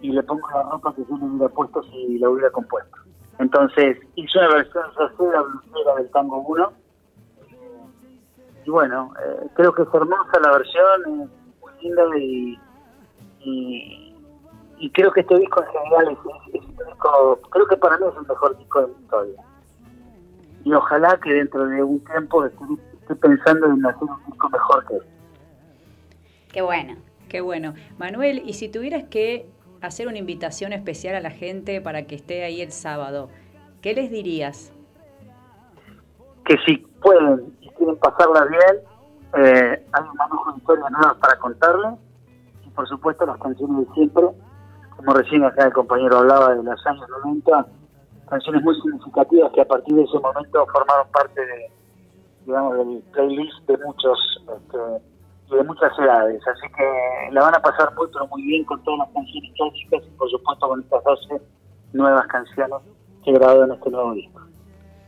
y 0.01 0.11
le 0.11 0.23
pongo 0.23 0.47
la 0.53 0.63
ropa 0.63 0.93
que 0.95 1.05
yo 1.09 1.17
me 1.17 1.25
hubiera 1.25 1.53
puesto 1.53 1.83
si 1.83 2.17
la 2.19 2.29
hubiera 2.29 2.49
compuesto. 2.51 2.97
Entonces, 3.39 3.97
hice 4.15 4.39
una 4.39 4.47
versión 4.49 4.83
yacera, 4.99 5.41
blusera 5.41 5.95
del 5.97 6.09
Tango 6.11 6.37
1. 6.39 6.73
Y 8.65 8.69
bueno, 8.69 9.13
eh, 9.19 9.47
creo 9.55 9.73
que 9.73 9.83
es 9.83 9.87
hermosa 9.93 10.39
la 10.41 10.51
versión, 10.51 11.01
es 11.01 11.61
muy 11.61 11.71
linda 11.81 12.03
y, 12.17 12.59
y, 13.41 14.15
y 14.77 14.89
creo 14.91 15.11
que 15.11 15.21
este 15.21 15.37
disco 15.39 15.61
en 15.61 15.67
general 15.67 16.11
es, 16.13 16.53
es 16.53 16.65
un 16.65 16.75
disco, 16.75 17.39
creo 17.49 17.67
que 17.67 17.77
para 17.77 17.97
mí 17.97 18.05
es 18.09 18.15
el 18.15 18.27
mejor 18.27 18.57
disco 18.57 18.81
de 18.81 18.87
mi 18.87 18.93
historia. 19.01 19.43
Y 20.63 20.73
ojalá 20.73 21.19
que 21.21 21.33
dentro 21.33 21.67
de 21.67 21.83
un 21.83 21.99
tiempo 22.05 22.45
esté, 22.45 22.63
pensando 23.15 23.67
en 23.67 23.85
hacer 23.85 24.03
un 24.03 24.25
disco 24.27 24.49
mejor 24.49 24.85
que 24.85 24.95
este. 24.95 25.07
Qué 26.51 26.61
bueno. 26.61 26.95
Qué 27.29 27.41
bueno. 27.41 27.73
Manuel, 27.97 28.43
y 28.45 28.53
si 28.53 28.69
tuvieras 28.69 29.05
que 29.05 29.47
hacer 29.81 30.07
una 30.07 30.19
invitación 30.19 30.71
especial 30.71 31.15
a 31.15 31.19
la 31.19 31.31
gente 31.31 31.81
para 31.81 32.03
que 32.03 32.15
esté 32.15 32.43
ahí 32.43 32.61
el 32.61 32.71
sábado, 32.71 33.29
¿qué 33.81 33.93
les 33.95 34.11
dirías? 34.11 34.71
que 36.45 36.57
si 36.65 36.77
pueden 37.01 37.55
y 37.61 37.69
quieren 37.69 37.97
pasarla 37.97 38.45
bien, 38.45 38.81
eh, 39.35 39.85
hay 39.91 40.03
un 40.03 40.15
manejo 40.15 40.51
de 40.51 40.57
historias 40.57 40.91
nuevas 40.91 41.15
para 41.15 41.37
contarles. 41.37 41.99
Y 42.65 42.69
por 42.69 42.87
supuesto 42.87 43.25
las 43.25 43.37
canciones 43.37 43.87
de 43.87 43.93
siempre, 43.93 44.23
como 44.95 45.13
recién 45.13 45.43
acá 45.43 45.65
el 45.65 45.73
compañero 45.73 46.19
hablaba 46.19 46.55
de 46.55 46.63
los 46.63 46.85
años 46.87 47.07
90, 47.23 47.67
canciones 48.29 48.63
muy 48.63 48.75
significativas 48.81 49.51
que 49.53 49.61
a 49.61 49.65
partir 49.65 49.95
de 49.95 50.03
ese 50.03 50.19
momento 50.19 50.65
formaron 50.71 51.07
parte 51.11 51.45
de, 51.45 51.71
digamos, 52.45 52.77
del 52.77 53.03
playlist 53.11 53.67
de 53.67 53.77
muchos 53.85 54.19
este, 54.41 54.77
y 55.51 55.55
de 55.55 55.63
muchas 55.63 55.91
edades. 55.99 56.41
Así 56.47 56.73
que 56.75 57.31
la 57.31 57.41
van 57.41 57.55
a 57.55 57.61
pasar 57.61 57.93
muy, 57.95 58.07
pero 58.11 58.27
muy 58.27 58.41
bien 58.43 58.63
con 58.65 58.83
todas 58.83 58.99
las 58.99 59.09
canciones 59.09 59.51
clásicas 59.55 60.03
y 60.05 60.17
por 60.17 60.29
supuesto 60.29 60.67
con 60.67 60.81
estas 60.81 61.03
12 61.03 61.41
nuevas 61.93 62.27
canciones 62.27 62.79
que 63.23 63.31
he 63.31 63.33
grabado 63.33 63.63
en 63.65 63.71
este 63.71 63.89
nuevo 63.89 64.13
disco. 64.13 64.41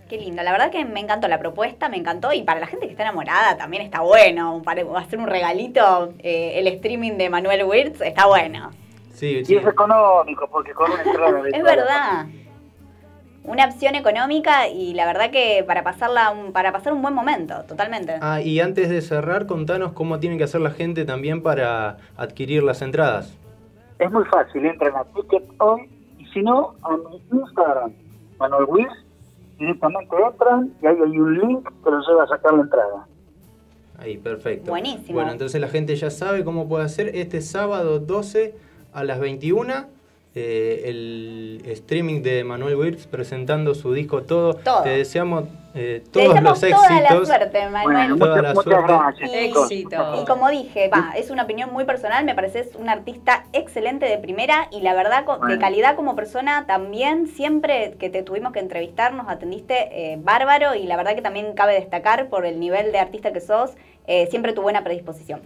Qué 0.10 0.18
lindo, 0.18 0.44
la 0.44 0.52
verdad 0.52 0.70
que 0.70 0.86
me 0.86 1.00
encantó 1.00 1.28
la 1.28 1.40
propuesta, 1.40 1.90
me 1.90 1.98
encantó 1.98 2.32
y 2.32 2.44
para 2.44 2.60
la 2.60 2.68
gente 2.68 2.86
que 2.86 2.92
está 2.92 3.04
enamorada 3.04 3.58
también 3.58 3.82
está 3.82 4.02
bueno, 4.02 4.62
para 4.64 4.84
hacer 5.00 5.18
un 5.18 5.26
regalito, 5.26 6.14
eh, 6.20 6.60
el 6.60 6.68
streaming 6.68 7.14
de 7.14 7.32
Manuel 7.32 7.64
Wirtz 7.64 8.02
está 8.02 8.28
bueno. 8.28 8.70
Sí, 9.14 9.42
Y 9.48 9.56
es 9.56 9.66
económico, 9.66 10.48
porque 10.52 10.74
con 10.74 10.92
una 10.92 11.02
entrada 11.02 11.42
de 11.42 11.50
Es 11.50 11.64
verdad. 11.64 12.26
Una 13.48 13.66
opción 13.66 13.96
económica 13.96 14.68
y 14.68 14.94
la 14.94 15.06
verdad 15.06 15.30
que 15.32 15.64
para 15.68 15.84
pasarla 15.84 16.32
un, 16.32 16.52
para 16.52 16.72
pasar 16.72 16.94
un 16.94 17.02
buen 17.02 17.14
momento, 17.14 17.64
totalmente. 17.68 18.16
Ah, 18.22 18.42
y 18.42 18.60
antes 18.60 18.90
de 18.90 19.02
cerrar, 19.02 19.46
contanos 19.46 19.94
cómo 19.94 20.20
tiene 20.20 20.38
que 20.38 20.44
hacer 20.46 20.62
la 20.62 20.72
gente 20.72 21.06
también 21.06 21.44
para 21.44 21.98
adquirir 22.18 22.64
las 22.64 22.82
entradas. 22.82 23.38
Es 24.00 24.12
muy 24.12 24.26
fácil, 24.26 24.66
entran 24.66 24.96
a 24.96 25.04
Ticket 25.06 25.44
hoy 25.60 25.90
y 26.18 26.26
si 26.28 26.42
no, 26.42 26.76
a 26.82 26.98
mi 26.98 27.22
Instagram, 27.32 27.94
Manuel 28.40 28.66
Wiz, 28.68 28.88
directamente 29.58 30.16
entran 30.28 30.74
y 30.82 30.88
ahí 30.88 30.96
hay 30.96 31.20
un 31.20 31.40
link 31.40 31.70
que 31.84 31.92
los 31.92 32.08
lleva 32.08 32.24
a 32.24 32.28
sacar 32.28 32.54
la 32.54 32.62
entrada. 32.62 33.08
Ahí, 33.98 34.18
perfecto. 34.18 34.72
Buenísimo. 34.72 35.14
Bueno, 35.14 35.32
entonces 35.32 35.62
la 35.62 35.70
gente 35.70 35.96
ya 35.96 36.10
sabe 36.10 36.44
cómo 36.44 36.68
puede 36.68 36.84
hacer 36.84 37.16
este 37.16 37.42
sábado 37.42 38.00
12 38.00 38.56
a 38.92 39.04
las 39.04 39.20
21 39.20 39.95
eh, 40.36 40.84
el 40.86 41.62
streaming 41.66 42.22
de 42.22 42.44
Manuel 42.44 42.76
Wirtz 42.76 43.08
presentando 43.08 43.74
su 43.74 43.94
disco 43.94 44.24
Todo. 44.24 44.54
Todo. 44.56 44.84
Te 44.84 44.90
deseamos 44.90 45.46
eh, 45.74 46.04
todos 46.12 46.42
los 46.42 46.60
toda 46.60 46.72
la 46.90 47.00
éxitos. 47.00 47.28
suerte, 47.28 47.70
Manuel. 47.70 48.20
Toda 48.20 48.42
la 48.42 48.56
suerte. 48.56 48.94
Y, 49.70 49.82
y 50.22 50.26
como 50.26 50.50
dije, 50.50 50.90
va, 50.90 51.14
es 51.18 51.30
una 51.32 51.44
opinión 51.44 51.72
muy 51.74 51.86
personal, 51.86 52.24
me 52.26 52.36
parece 52.36 52.60
es 52.60 52.76
un 52.76 52.90
artista 52.90 53.46
excelente 53.54 54.06
de 54.06 54.18
primera 54.18 54.68
y 54.72 54.82
la 54.82 54.94
verdad 54.94 55.26
co- 55.26 55.34
de 55.34 55.40
Bueno. 55.40 55.60
calidad 55.60 55.96
como 55.96 56.16
persona 56.16 56.66
también, 56.68 57.28
siempre 57.28 57.96
que 58.00 58.10
te 58.10 58.22
tuvimos 58.24 58.52
que 58.54 58.60
entrevistar 58.60 59.14
nos 59.14 59.28
atendiste 59.30 60.14
eh, 60.14 60.18
bárbaro 60.22 60.76
y 60.76 60.84
la 60.84 60.96
verdad 60.98 61.16
que 61.16 61.22
también 61.22 61.54
cabe 61.56 61.74
destacar 61.76 62.28
por 62.30 62.46
el 62.46 62.60
nivel 62.60 62.92
de 62.92 63.00
artista 63.00 63.32
que 63.34 63.40
sos, 63.42 63.72
eh, 64.08 64.28
siempre 64.28 64.54
tu 64.54 64.62
buena 64.62 64.84
predisposición. 64.84 65.42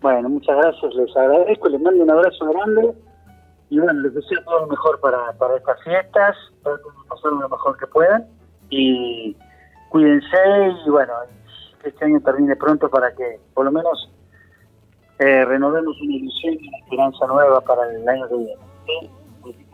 Bueno, 0.00 0.28
muchas 0.28 0.56
gracias, 0.56 0.94
les 0.94 1.16
agradezco, 1.16 1.68
les 1.68 1.80
mando 1.80 2.02
un 2.04 2.10
abrazo 2.10 2.46
grande 2.46 2.92
y 3.70 3.78
bueno, 3.78 4.00
les 4.00 4.14
deseo 4.14 4.42
todo 4.44 4.60
lo 4.60 4.66
mejor 4.68 4.98
para, 5.00 5.32
para 5.34 5.56
estas 5.56 5.82
fiestas, 5.82 6.36
traten 6.62 6.82
de 6.84 7.08
pasar 7.08 7.32
lo 7.32 7.48
mejor 7.48 7.78
que 7.78 7.86
puedan 7.86 8.26
y 8.70 9.36
cuídense 9.90 10.36
y 10.86 10.90
bueno, 10.90 11.12
que 11.82 11.88
este 11.90 12.04
año 12.04 12.20
termine 12.20 12.56
pronto 12.56 12.88
para 12.88 13.14
que 13.14 13.40
por 13.54 13.66
lo 13.66 13.72
menos 13.72 14.10
eh, 15.18 15.44
renovemos 15.44 16.00
una 16.00 16.14
ilusión 16.14 16.54
y 16.54 16.68
una 16.68 16.78
esperanza 16.78 17.26
nueva 17.26 17.60
para 17.60 17.90
el 17.90 18.08
año 18.08 18.28
que 18.28 18.36
viene. 18.36 18.62
¿sí? 18.86 19.10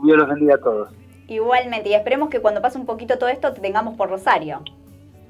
Dios 0.03 0.19
los 0.19 0.29
bendiga 0.29 0.55
a 0.57 0.59
todos. 0.59 0.89
Igualmente, 1.29 1.89
y 1.89 1.95
esperemos 1.95 2.29
que 2.29 2.41
cuando 2.41 2.61
pase 2.61 2.79
un 2.79 2.87
poquito 2.87 3.19
todo 3.19 3.29
esto 3.29 3.53
te 3.53 3.61
tengamos 3.61 3.97
por 3.97 4.11
Rosario. 4.11 4.61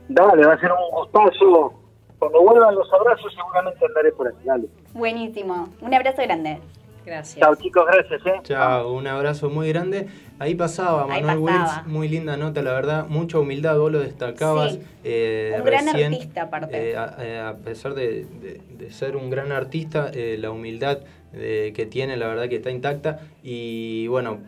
Dale, 0.08 0.46
va 0.46 0.54
a 0.54 0.58
ser 0.58 0.72
un 0.72 0.90
gustazo. 0.90 1.74
Cuando 2.18 2.40
vuelvan 2.42 2.74
los 2.74 2.90
abrazos 2.92 3.32
seguramente 3.34 3.84
andaré 3.84 4.12
por 4.12 4.28
aquí. 4.28 4.44
Dale. 4.44 4.68
Buenísimo, 4.94 5.68
un 5.80 5.94
abrazo 5.94 6.22
grande. 6.22 6.60
Gracias. 7.04 7.38
Chao 7.40 7.54
chicos, 7.54 7.84
gracias. 7.86 8.20
¿eh? 8.26 8.40
Chao, 8.44 8.92
un 8.92 9.06
abrazo 9.06 9.50
muy 9.50 9.68
grande. 9.68 10.06
Ahí 10.38 10.54
pasaba 10.54 11.02
Ahí 11.12 11.22
Manuel 11.22 11.44
pasaba. 11.54 11.74
Wirtz, 11.76 11.86
muy 11.92 12.08
linda 12.08 12.36
nota, 12.36 12.62
la 12.62 12.72
verdad, 12.72 13.06
mucha 13.08 13.38
humildad, 13.38 13.78
vos 13.78 13.92
lo 13.92 14.00
destacabas. 14.00 14.72
Sí. 14.74 14.80
eh, 15.04 15.54
Un 15.58 15.64
gran 15.64 15.86
recién, 15.86 16.12
artista, 16.14 16.42
aparte. 16.42 16.90
eh, 16.90 16.96
a, 16.96 17.48
a 17.50 17.56
pesar 17.56 17.94
de, 17.94 18.24
de- 18.40 18.60
de 18.78 18.90
ser 18.90 19.16
un 19.16 19.28
gran 19.30 19.52
artista, 19.52 20.10
eh, 20.12 20.36
la 20.38 20.50
humildad 20.50 21.00
eh, 21.34 21.72
que 21.76 21.84
tiene, 21.86 22.16
la 22.16 22.26
verdad 22.28 22.48
que 22.48 22.56
está 22.56 22.70
intacta. 22.70 23.20
Y 23.42 24.06
bueno, 24.08 24.38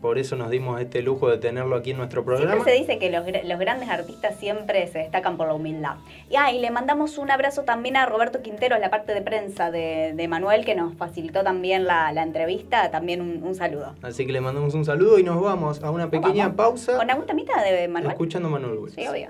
por 0.00 0.18
eso 0.18 0.36
nos 0.36 0.50
dimos 0.50 0.80
este 0.80 1.02
lujo 1.02 1.28
de 1.28 1.38
tenerlo 1.38 1.76
aquí 1.76 1.90
en 1.92 1.96
nuestro 1.98 2.22
Siempre 2.22 2.36
programa. 2.44 2.64
se 2.64 2.72
dice 2.72 2.98
que 2.98 3.10
los, 3.10 3.24
gra- 3.26 3.42
los 3.44 3.58
grandes 3.58 3.88
artistas 3.88 4.36
siempre 4.36 4.86
se 4.88 4.98
destacan 5.00 5.36
por 5.36 5.46
la 5.48 5.54
humildad. 5.54 5.96
Y, 6.30 6.36
ah, 6.36 6.52
y 6.52 6.58
le 6.60 6.70
mandamos 6.70 7.18
un 7.18 7.30
abrazo 7.30 7.62
también 7.64 7.96
a 7.96 8.06
Roberto 8.06 8.42
Quintero, 8.42 8.78
la 8.78 8.90
parte 8.90 9.14
de 9.14 9.22
prensa 9.22 9.70
de, 9.70 10.12
de 10.14 10.28
Manuel, 10.28 10.64
que 10.64 10.74
nos 10.74 10.94
facilitó 10.96 11.42
también 11.42 11.84
la, 11.86 12.12
la 12.12 12.22
entrevista. 12.22 12.90
También 12.90 13.20
un, 13.20 13.42
un 13.42 13.54
saludo. 13.54 13.94
Así 14.02 14.26
que 14.26 14.32
le 14.32 14.40
mandamos 14.40 14.74
un 14.74 14.84
saludo 14.84 15.18
y 15.18 15.22
nos 15.22 15.40
vamos 15.40 15.82
a 15.82 15.90
una 15.90 16.10
pequeña 16.10 16.44
Vamos. 16.48 16.56
pausa 16.56 16.96
¿Con 16.96 17.10
algún 17.10 17.26
temita 17.26 17.62
de 17.62 17.88
Manuel? 17.88 18.12
escuchando 18.12 18.48
Manuel 18.48 18.78
Wills. 18.78 18.94
Sí, 18.94 19.06
obvio. 19.06 19.28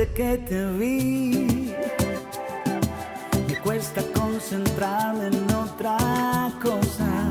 Desde 0.00 0.14
que 0.14 0.38
te 0.48 0.66
vi, 0.78 1.74
me 3.46 3.56
cuesta 3.58 4.00
concentrarme 4.14 5.26
en 5.26 5.54
otra 5.54 5.98
cosa. 6.62 7.28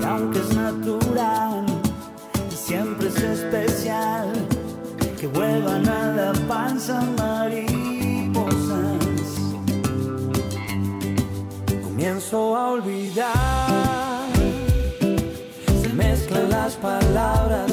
Y 0.00 0.04
aunque 0.04 0.38
es 0.38 0.54
natural, 0.54 1.66
siempre 2.50 3.08
es 3.08 3.16
especial 3.20 4.32
que 5.18 5.26
vuelvan 5.26 5.88
a 5.88 6.12
la 6.12 6.32
panza 6.46 7.00
mariposas. 7.18 8.54
Comienzo 11.82 12.56
a 12.56 12.70
olvidar, 12.74 14.28
se 15.82 15.88
mezclan 15.94 16.48
las 16.48 16.76
palabras 16.76 17.71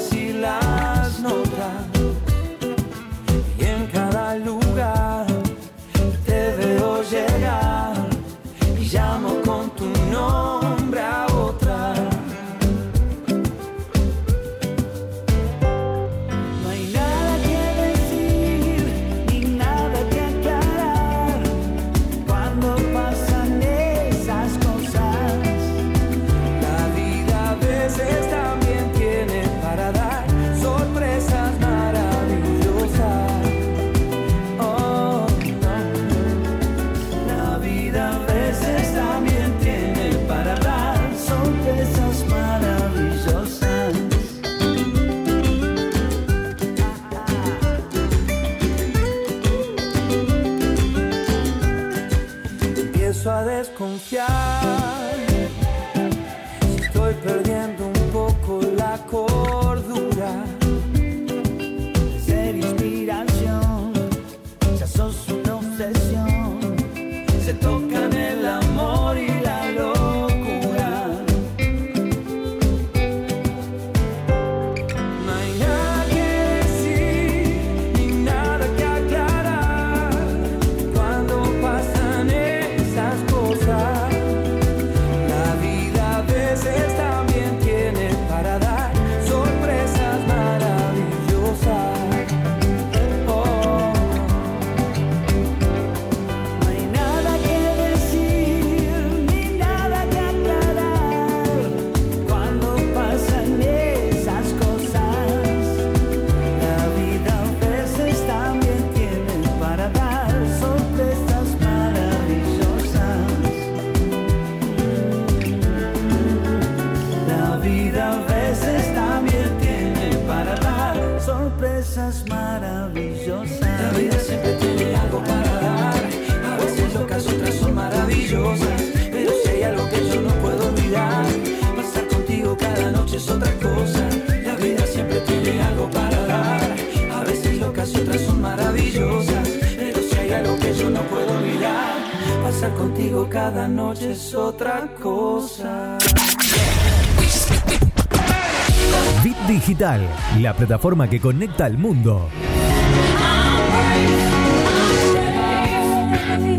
la 150.40 150.54
plataforma 150.54 151.10
que 151.10 151.20
conecta 151.20 151.66
al 151.66 151.78
mundo. 151.78 152.30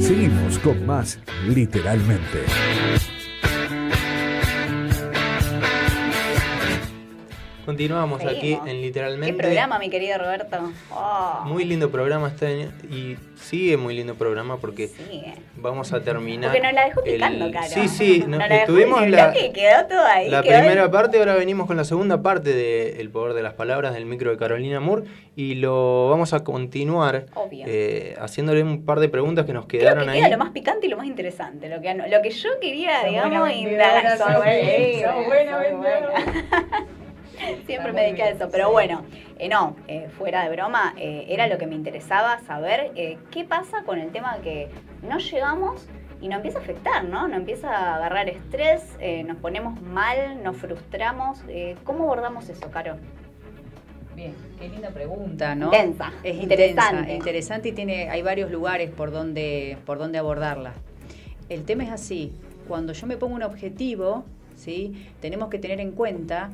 Seguimos 0.01 0.59
con 0.59 0.87
más, 0.87 1.19
literalmente. 1.49 2.45
Continuamos 7.71 8.25
aquí 8.27 8.55
en 8.55 8.65
¿Qué 8.65 8.73
Literalmente. 8.75 9.33
programa, 9.45 9.79
mi 9.79 9.89
querido 9.91 10.19
Roberto? 10.19 10.59
Oh, 10.93 11.43
Muy 11.47 11.65
lindo 11.65 11.89
programa 11.89 12.27
este 12.27 12.49
año 12.49 12.73
y 12.91 13.17
sigue 13.37 13.77
muy 13.77 13.95
lindo 13.95 14.17
programa 14.17 14.57
porque 14.57 14.91
vamos 15.55 15.93
a 15.93 16.03
terminar. 16.03 16.51
Porque 16.51 16.65
nos 16.67 16.73
la 16.73 16.87
dejó 16.87 17.05
el- 17.05 17.13
picando, 17.15 17.51
Caro. 17.53 17.67
Sí, 17.69 17.87
sí, 17.87 18.25
Nos 18.27 18.41
nos- 18.41 18.51
estuvimos 18.51 19.03
el 19.05 19.13
la, 19.13 19.27
bloque 19.29 19.47
y 19.47 19.53
quedó 19.53 19.87
todo 19.87 20.05
ahí. 20.05 20.29
la 20.29 20.43
quedó 20.43 20.57
ahí. 20.57 20.63
primera 20.63 20.91
parte, 20.91 21.19
ahora 21.21 21.37
venimos 21.37 21.69
con 21.69 21.77
la 21.77 21.85
segunda 21.85 22.21
parte 22.23 22.53
de 22.53 23.01
El 23.01 23.11
poder 23.11 23.35
de 23.35 23.43
las 23.45 23.55
palabras 23.55 23.95
del 23.95 24.05
micro 24.05 24.33
de 24.33 24.37
Carolina 24.37 24.81
Moore 24.81 25.05
y 25.37 25.55
lo 25.55 26.09
vamos 26.11 26.33
a 26.33 26.43
continuar 26.43 27.27
Obvio. 27.35 27.67
eh, 27.69 28.17
haciéndole 28.19 28.65
un 28.65 28.85
par 28.85 28.99
de 28.99 29.09
preguntas 29.09 29.47
que 29.47 29.53
nos 29.53 29.67
Creo 29.67 29.83
quedaron 29.83 30.05
que 30.07 30.11
ahí. 30.11 30.19
queda 30.19 30.31
lo 30.31 30.39
más 30.39 30.51
picante 30.51 30.87
y 30.89 30.91
lo 30.91 30.97
más 30.97 31.07
interesante. 31.07 31.69
Lo 31.69 31.81
que, 31.81 31.95
lo 31.95 32.21
que 32.21 32.31
yo 32.31 32.51
quería, 32.61 33.05
digamos, 33.05 33.49
indagar. 33.53 34.19
Siempre 37.67 37.93
me 37.93 38.03
dediqué 38.03 38.23
a 38.23 38.31
eso, 38.31 38.49
pero 38.51 38.71
bueno, 38.71 39.05
eh, 39.39 39.49
no, 39.49 39.77
eh, 39.89 40.09
fuera 40.17 40.45
de 40.45 40.51
broma, 40.55 40.95
eh, 40.97 41.27
era 41.29 41.47
lo 41.47 41.59
que 41.59 41.67
me 41.67 41.75
interesaba 41.75 42.41
saber 42.41 42.93
qué 43.31 43.45
pasa 43.45 43.83
con 43.85 43.99
el 43.99 44.11
tema 44.11 44.39
que 44.43 44.69
no 45.03 45.19
llegamos 45.19 45.87
y 46.21 46.29
nos 46.29 46.37
empieza 46.37 46.59
a 46.59 46.63
afectar, 46.63 47.05
¿no? 47.05 47.29
Nos 47.29 47.39
empieza 47.39 47.71
a 47.71 47.97
agarrar 47.97 48.29
estrés, 48.29 48.83
nos 49.25 49.39
ponemos 49.39 49.81
mal, 49.81 50.43
nos 50.43 50.57
frustramos. 50.57 51.43
¿Cómo 51.85 52.05
abordamos 52.05 52.49
eso, 52.51 52.71
Caro? 52.71 52.97
Bien, 54.15 54.35
qué 54.59 54.69
linda 54.69 54.91
pregunta, 54.91 55.55
¿no? 55.55 55.67
Intensa, 55.67 56.13
Es 56.23 56.37
interesante. 56.37 56.51
interesante, 56.51 57.15
interesante 57.15 57.69
y 57.71 57.73
tiene, 57.73 58.11
hay 58.11 58.21
varios 58.21 58.51
lugares 58.51 58.91
por 58.91 59.13
donde, 59.13 59.79
por 59.87 59.99
donde 59.99 60.19
abordarla. 60.19 60.75
El 61.49 61.65
tema 61.65 61.85
es 61.85 61.91
así, 61.91 62.35
cuando 62.69 62.93
yo 62.93 63.07
me 63.07 63.17
pongo 63.17 63.35
un 63.35 63.43
objetivo, 63.43 64.25
¿sí? 64.57 65.11
tenemos 65.21 65.49
que 65.49 65.59
tener 65.59 65.81
en 65.81 65.93
cuenta 65.93 66.51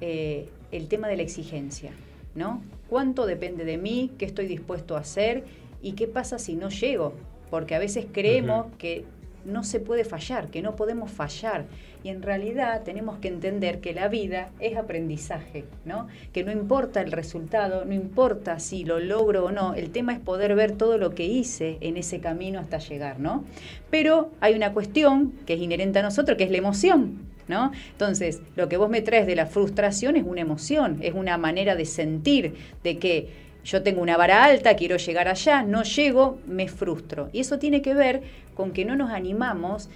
eh, 0.00 0.48
el 0.72 0.88
tema 0.88 1.08
de 1.08 1.16
la 1.16 1.22
exigencia, 1.22 1.92
¿no? 2.34 2.62
¿Cuánto 2.88 3.26
depende 3.26 3.64
de 3.64 3.78
mí? 3.78 4.10
¿Qué 4.18 4.24
estoy 4.24 4.46
dispuesto 4.46 4.96
a 4.96 5.00
hacer? 5.00 5.44
¿Y 5.82 5.92
qué 5.92 6.06
pasa 6.06 6.38
si 6.38 6.54
no 6.54 6.68
llego? 6.68 7.14
Porque 7.50 7.74
a 7.74 7.78
veces 7.78 8.06
creemos 8.12 8.66
que 8.78 9.04
no 9.46 9.64
se 9.64 9.80
puede 9.80 10.04
fallar, 10.04 10.48
que 10.48 10.60
no 10.60 10.76
podemos 10.76 11.10
fallar. 11.10 11.66
Y 12.02 12.08
en 12.08 12.22
realidad 12.22 12.82
tenemos 12.82 13.18
que 13.18 13.28
entender 13.28 13.80
que 13.80 13.94
la 13.94 14.08
vida 14.08 14.50
es 14.60 14.76
aprendizaje, 14.76 15.64
¿no? 15.84 16.08
Que 16.32 16.44
no 16.44 16.52
importa 16.52 17.00
el 17.00 17.12
resultado, 17.12 17.84
no 17.84 17.94
importa 17.94 18.58
si 18.58 18.84
lo 18.84 19.00
logro 19.00 19.46
o 19.46 19.52
no, 19.52 19.74
el 19.74 19.90
tema 19.90 20.12
es 20.12 20.20
poder 20.20 20.54
ver 20.54 20.72
todo 20.72 20.98
lo 20.98 21.14
que 21.14 21.24
hice 21.24 21.78
en 21.80 21.96
ese 21.96 22.20
camino 22.20 22.60
hasta 22.60 22.78
llegar, 22.78 23.18
¿no? 23.18 23.44
Pero 23.90 24.30
hay 24.40 24.54
una 24.54 24.72
cuestión 24.72 25.32
que 25.46 25.54
es 25.54 25.60
inherente 25.60 25.98
a 26.00 26.02
nosotros, 26.02 26.36
que 26.36 26.44
es 26.44 26.50
la 26.50 26.58
emoción, 26.58 27.18
¿no? 27.48 27.72
Entonces, 27.92 28.40
lo 28.56 28.68
que 28.68 28.76
vos 28.76 28.90
me 28.90 29.02
traes 29.02 29.26
de 29.26 29.36
la 29.36 29.46
frustración 29.46 30.16
es 30.16 30.24
una 30.24 30.40
emoción, 30.40 30.98
es 31.02 31.14
una 31.14 31.38
manera 31.38 31.76
de 31.76 31.84
sentir, 31.84 32.54
de 32.82 32.98
que 32.98 33.28
yo 33.64 33.82
tengo 33.82 34.00
una 34.00 34.16
vara 34.16 34.44
alta, 34.44 34.76
quiero 34.76 34.96
llegar 34.96 35.28
allá, 35.28 35.62
no 35.62 35.82
llego, 35.82 36.38
me 36.46 36.68
frustro. 36.68 37.28
Y 37.32 37.40
eso 37.40 37.58
tiene 37.58 37.82
que 37.82 37.94
ver 37.94 38.22
con 38.54 38.72
que 38.72 38.84
no 38.84 38.94
nos 38.94 39.10
animamos 39.10 39.88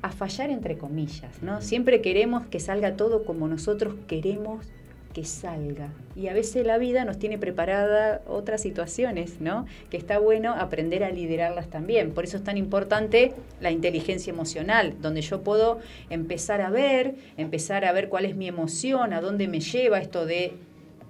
a 0.00 0.10
fallar 0.10 0.50
entre 0.50 0.76
comillas, 0.76 1.42
¿no? 1.42 1.62
Siempre 1.62 2.00
queremos 2.00 2.46
que 2.46 2.60
salga 2.60 2.96
todo 2.96 3.24
como 3.24 3.48
nosotros 3.48 3.94
queremos 4.06 4.66
que 5.14 5.24
salga. 5.24 5.90
Y 6.16 6.26
a 6.26 6.34
veces 6.34 6.66
la 6.66 6.76
vida 6.76 7.04
nos 7.04 7.18
tiene 7.18 7.38
preparada 7.38 8.20
otras 8.26 8.60
situaciones, 8.60 9.40
¿no? 9.40 9.64
Que 9.88 9.96
está 9.96 10.18
bueno 10.18 10.52
aprender 10.52 11.04
a 11.04 11.10
liderarlas 11.10 11.70
también. 11.70 12.12
Por 12.12 12.24
eso 12.24 12.36
es 12.36 12.44
tan 12.44 12.58
importante 12.58 13.32
la 13.60 13.70
inteligencia 13.70 14.32
emocional, 14.32 14.96
donde 15.00 15.22
yo 15.22 15.42
puedo 15.42 15.78
empezar 16.10 16.60
a 16.60 16.68
ver, 16.68 17.14
empezar 17.36 17.84
a 17.84 17.92
ver 17.92 18.08
cuál 18.08 18.24
es 18.24 18.34
mi 18.34 18.48
emoción, 18.48 19.12
a 19.12 19.20
dónde 19.20 19.46
me 19.46 19.60
lleva 19.60 20.00
esto 20.00 20.26
de 20.26 20.52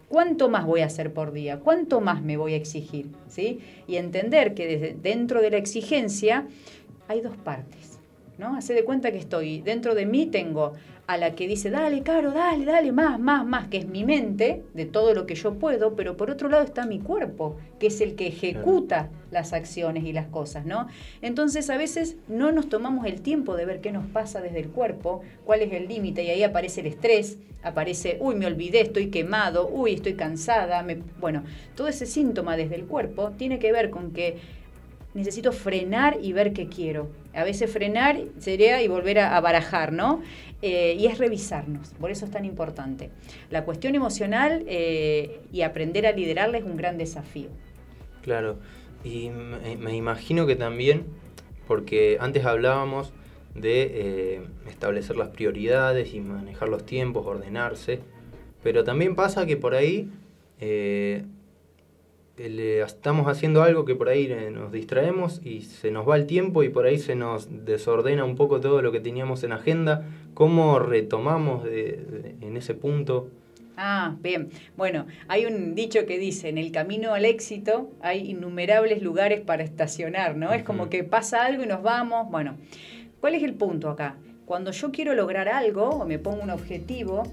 cuánto 0.09 0.51
más 0.51 0.67
voy 0.67 0.83
a 0.83 0.87
hacer 0.87 1.13
por 1.13 1.33
día, 1.33 1.59
cuánto 1.59 2.03
más 2.03 2.23
me 2.23 2.37
voy 2.37 2.53
a 2.53 2.57
exigir, 2.57 3.07
¿sí? 3.29 3.61
Y 3.89 3.97
entender 3.97 4.55
que 4.55 4.97
dentro 5.03 5.41
de 5.41 5.51
la 5.51 5.57
exigencia 5.57 6.47
hay 7.09 7.23
dos 7.23 7.37
partes. 7.39 7.99
¿no? 8.39 8.57
Hace 8.57 8.75
de 8.75 8.85
cuenta 8.85 9.13
que 9.13 9.19
estoy, 9.19 9.61
dentro 9.61 9.95
de 9.95 10.07
mí 10.07 10.27
tengo 10.27 10.73
a 11.07 11.19
la 11.19 11.35
que 11.35 11.47
dice, 11.47 11.71
dale, 11.71 12.03
Caro, 12.03 12.33
dale, 12.33 12.65
dale, 12.65 12.91
más, 12.93 13.21
más, 13.21 13.45
más, 13.45 13.69
que 13.69 13.77
es 13.79 13.87
mi 13.87 14.05
mente, 14.05 14.63
de 14.73 14.87
todo 14.87 15.13
lo 15.13 15.27
que 15.27 15.35
yo 15.35 15.55
puedo, 15.55 15.95
pero 15.97 16.17
por 16.17 16.31
otro 16.31 16.49
lado 16.49 16.65
está 16.65 16.87
mi 16.87 16.99
cuerpo, 16.99 17.57
que 17.79 17.89
es 17.89 18.01
el 18.01 18.15
que 18.15 18.29
ejecuta 18.29 19.11
las 19.31 19.53
acciones 19.53 20.05
y 20.05 20.13
las 20.13 20.27
cosas, 20.29 20.65
¿no? 20.65 20.89
Entonces 21.21 21.69
a 21.69 21.77
veces 21.77 22.17
no 22.29 22.53
nos 22.53 22.69
tomamos 22.69 23.07
el 23.07 23.21
tiempo 23.21 23.55
de 23.55 23.67
ver 23.67 23.81
qué 23.81 23.93
nos 23.93 24.07
pasa 24.07 24.41
desde 24.41 24.61
el 24.61 24.69
cuerpo, 24.69 25.21
cuál 25.45 25.61
es 25.61 25.73
el 25.73 25.89
límite, 25.89 26.25
y 26.25 26.31
ahí 26.31 26.43
aparece 26.43 26.81
el 26.81 26.87
estrés, 26.87 27.39
aparece, 27.63 28.17
uy, 28.21 28.35
me 28.35 28.47
olvidé, 28.47 28.81
estoy 28.81 29.11
quemado, 29.11 29.69
uy, 29.69 29.95
estoy 29.95 30.15
cansada, 30.15 30.83
me... 30.83 31.03
bueno, 31.21 31.45
todo 31.75 31.89
ese 31.89 32.07
síntoma 32.07 32.57
desde 32.57 32.77
el 32.77 32.85
cuerpo 32.85 33.33
tiene 33.37 33.59
que 33.59 33.73
ver 33.73 33.91
con 33.91 34.13
que 34.13 34.39
necesito 35.15 35.53
frenar 35.53 36.19
y 36.21 36.33
ver 36.33 36.53
qué 36.53 36.69
quiero. 36.69 37.09
A 37.35 37.45
veces 37.45 37.71
frenar 37.73 38.19
sería 38.39 38.83
y 38.83 38.89
volver 38.89 39.21
a, 39.21 39.37
a 39.37 39.41
barajar, 39.41 39.93
¿no? 39.93 40.23
Eh, 40.67 40.97
y 40.99 41.09
es 41.09 41.19
revisarnos, 41.19 41.91
por 42.01 42.11
eso 42.11 42.25
es 42.25 42.31
tan 42.31 42.47
importante. 42.47 43.11
La 43.51 43.67
cuestión 43.67 43.95
emocional 43.95 44.65
eh, 44.67 45.43
y 45.53 45.61
aprender 45.61 46.07
a 46.07 46.13
liderarla 46.13 46.57
es 46.57 46.65
un 46.65 46.79
gran 46.79 46.97
desafío. 46.97 47.51
Claro, 48.23 48.57
y 49.05 49.29
me, 49.29 49.95
imagino 49.95 50.47
que 50.47 50.57
también, 50.57 51.05
porque 51.69 52.17
antes 52.19 52.47
hablábamos 52.47 53.13
de 53.55 53.83
eh, 53.83 54.41
establecer 54.67 55.17
las 55.17 55.29
prioridades 55.29 56.15
y 56.15 56.21
manejar 56.21 56.71
los 56.71 56.87
tiempos, 56.87 57.27
ordenarse, 57.27 58.01
pero 58.63 58.85
también 58.85 59.15
pasa 59.17 59.45
que 59.45 59.59
por 59.59 59.75
ahí 59.75 60.09
le- 62.37 62.83
estamos 62.83 63.29
haciendo 63.29 63.63
algo 63.63 63.85
que 63.85 63.95
por 63.95 64.09
ahí 64.09 64.29
nos 64.53 64.73
distraemos 64.73 65.41
y 65.45 65.61
se 65.63 65.91
nos 65.91 66.09
va 66.09 66.17
el 66.17 66.27
tiempo 66.27 66.63
y 66.63 66.69
por 66.69 66.87
ahí 66.87 66.99
se 66.99 67.15
nos 67.15 67.49
desordena 67.65 68.25
un 68.25 68.35
poco 68.37 68.61
todo 68.61 68.83
lo 68.83 68.91
que 68.93 69.01
teníamos 69.01 69.45
en 69.45 69.53
agenda. 69.53 70.05
¿Cómo 70.35 70.79
retomamos 70.81 71.65
de- 71.65 72.01
de- 72.03 72.35
en 72.47 72.57
ese 72.57 72.75
punto? 72.75 73.29
Ah, 73.77 74.15
bien. 74.21 74.51
Bueno, 74.77 75.07
hay 75.27 75.47
un 75.47 75.75
dicho 75.75 76.07
que 76.07 76.19
dice, 76.19 76.49
en 76.49 76.59
el 76.59 76.71
camino 76.71 77.13
al 77.13 77.25
éxito 77.25 77.91
hay 78.01 78.31
innumerables 78.31 79.03
lugares 79.03 79.41
para 79.41 79.65
estacionar, 79.65 80.37
¿no? 80.37 80.53
Es 80.53 80.63
como 80.63 80.89
que 80.89 81.03
pasa 81.05 81.45
algo 81.45 81.65
y 81.65 81.67
nos 81.67 81.83
vamos. 81.83 82.31
Bueno, 82.31 82.57
¿cuál 83.21 83.35
es 83.35 83.43
el 83.43 83.55
punto 83.55 83.89
acá? 83.91 84.17
Cuando 84.45 84.71
yo 84.71 84.93
quiero 84.93 85.15
lograr 85.15 85.49
algo 85.49 85.89
o 85.89 86.07
me 86.07 86.19
pongo 86.21 86.43
un 86.43 86.51
objetivo, 86.51 87.25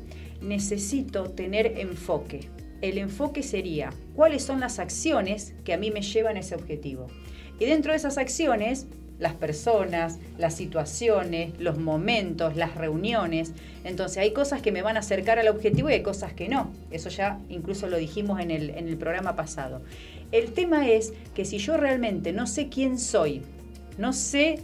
necesito 0.42 1.26
tener 1.30 1.78
enfoque. 1.78 2.42
El 2.82 2.98
enfoque 2.98 3.44
sería, 3.44 3.92
¿cuáles 4.16 4.44
son 4.44 4.60
las 4.60 4.80
acciones 4.80 5.54
que 5.64 5.74
a 5.74 5.78
mí 5.78 5.92
me 5.92 6.02
llevan 6.02 6.36
a 6.36 6.40
ese 6.40 6.56
objetivo? 6.56 7.08
Y 7.60 7.66
dentro 7.66 7.92
de 7.92 7.98
esas 7.98 8.18
acciones, 8.18 8.88
las 9.22 9.36
personas, 9.36 10.18
las 10.40 10.56
situaciones, 10.56 11.54
los 11.60 11.78
momentos, 11.78 12.56
las 12.56 12.74
reuniones. 12.74 13.54
Entonces 13.84 14.18
hay 14.18 14.34
cosas 14.34 14.64
que 14.64 14.72
me 14.72 14.82
van 14.82 14.98
a 14.98 15.02
acercar 15.02 15.38
al 15.38 15.48
objetivo 15.48 15.92
y 15.92 15.94
hay 15.94 16.02
cosas 16.02 16.34
que 16.34 16.50
no. 16.50 16.72
Eso 16.90 17.10
ya 17.10 17.40
incluso 17.48 17.88
lo 17.88 17.98
dijimos 17.98 18.40
en 18.40 18.50
el, 18.50 18.72
en 18.72 18.88
el 18.88 18.98
programa 18.98 19.36
pasado. 19.36 19.84
El 20.32 20.54
tema 20.54 20.90
es 20.90 21.14
que 21.36 21.46
si 21.46 21.60
yo 21.60 21.78
realmente 21.78 22.34
no 22.34 22.48
sé 22.48 22.68
quién 22.68 22.98
soy, 22.98 23.44
no 24.00 24.12
sé 24.12 24.60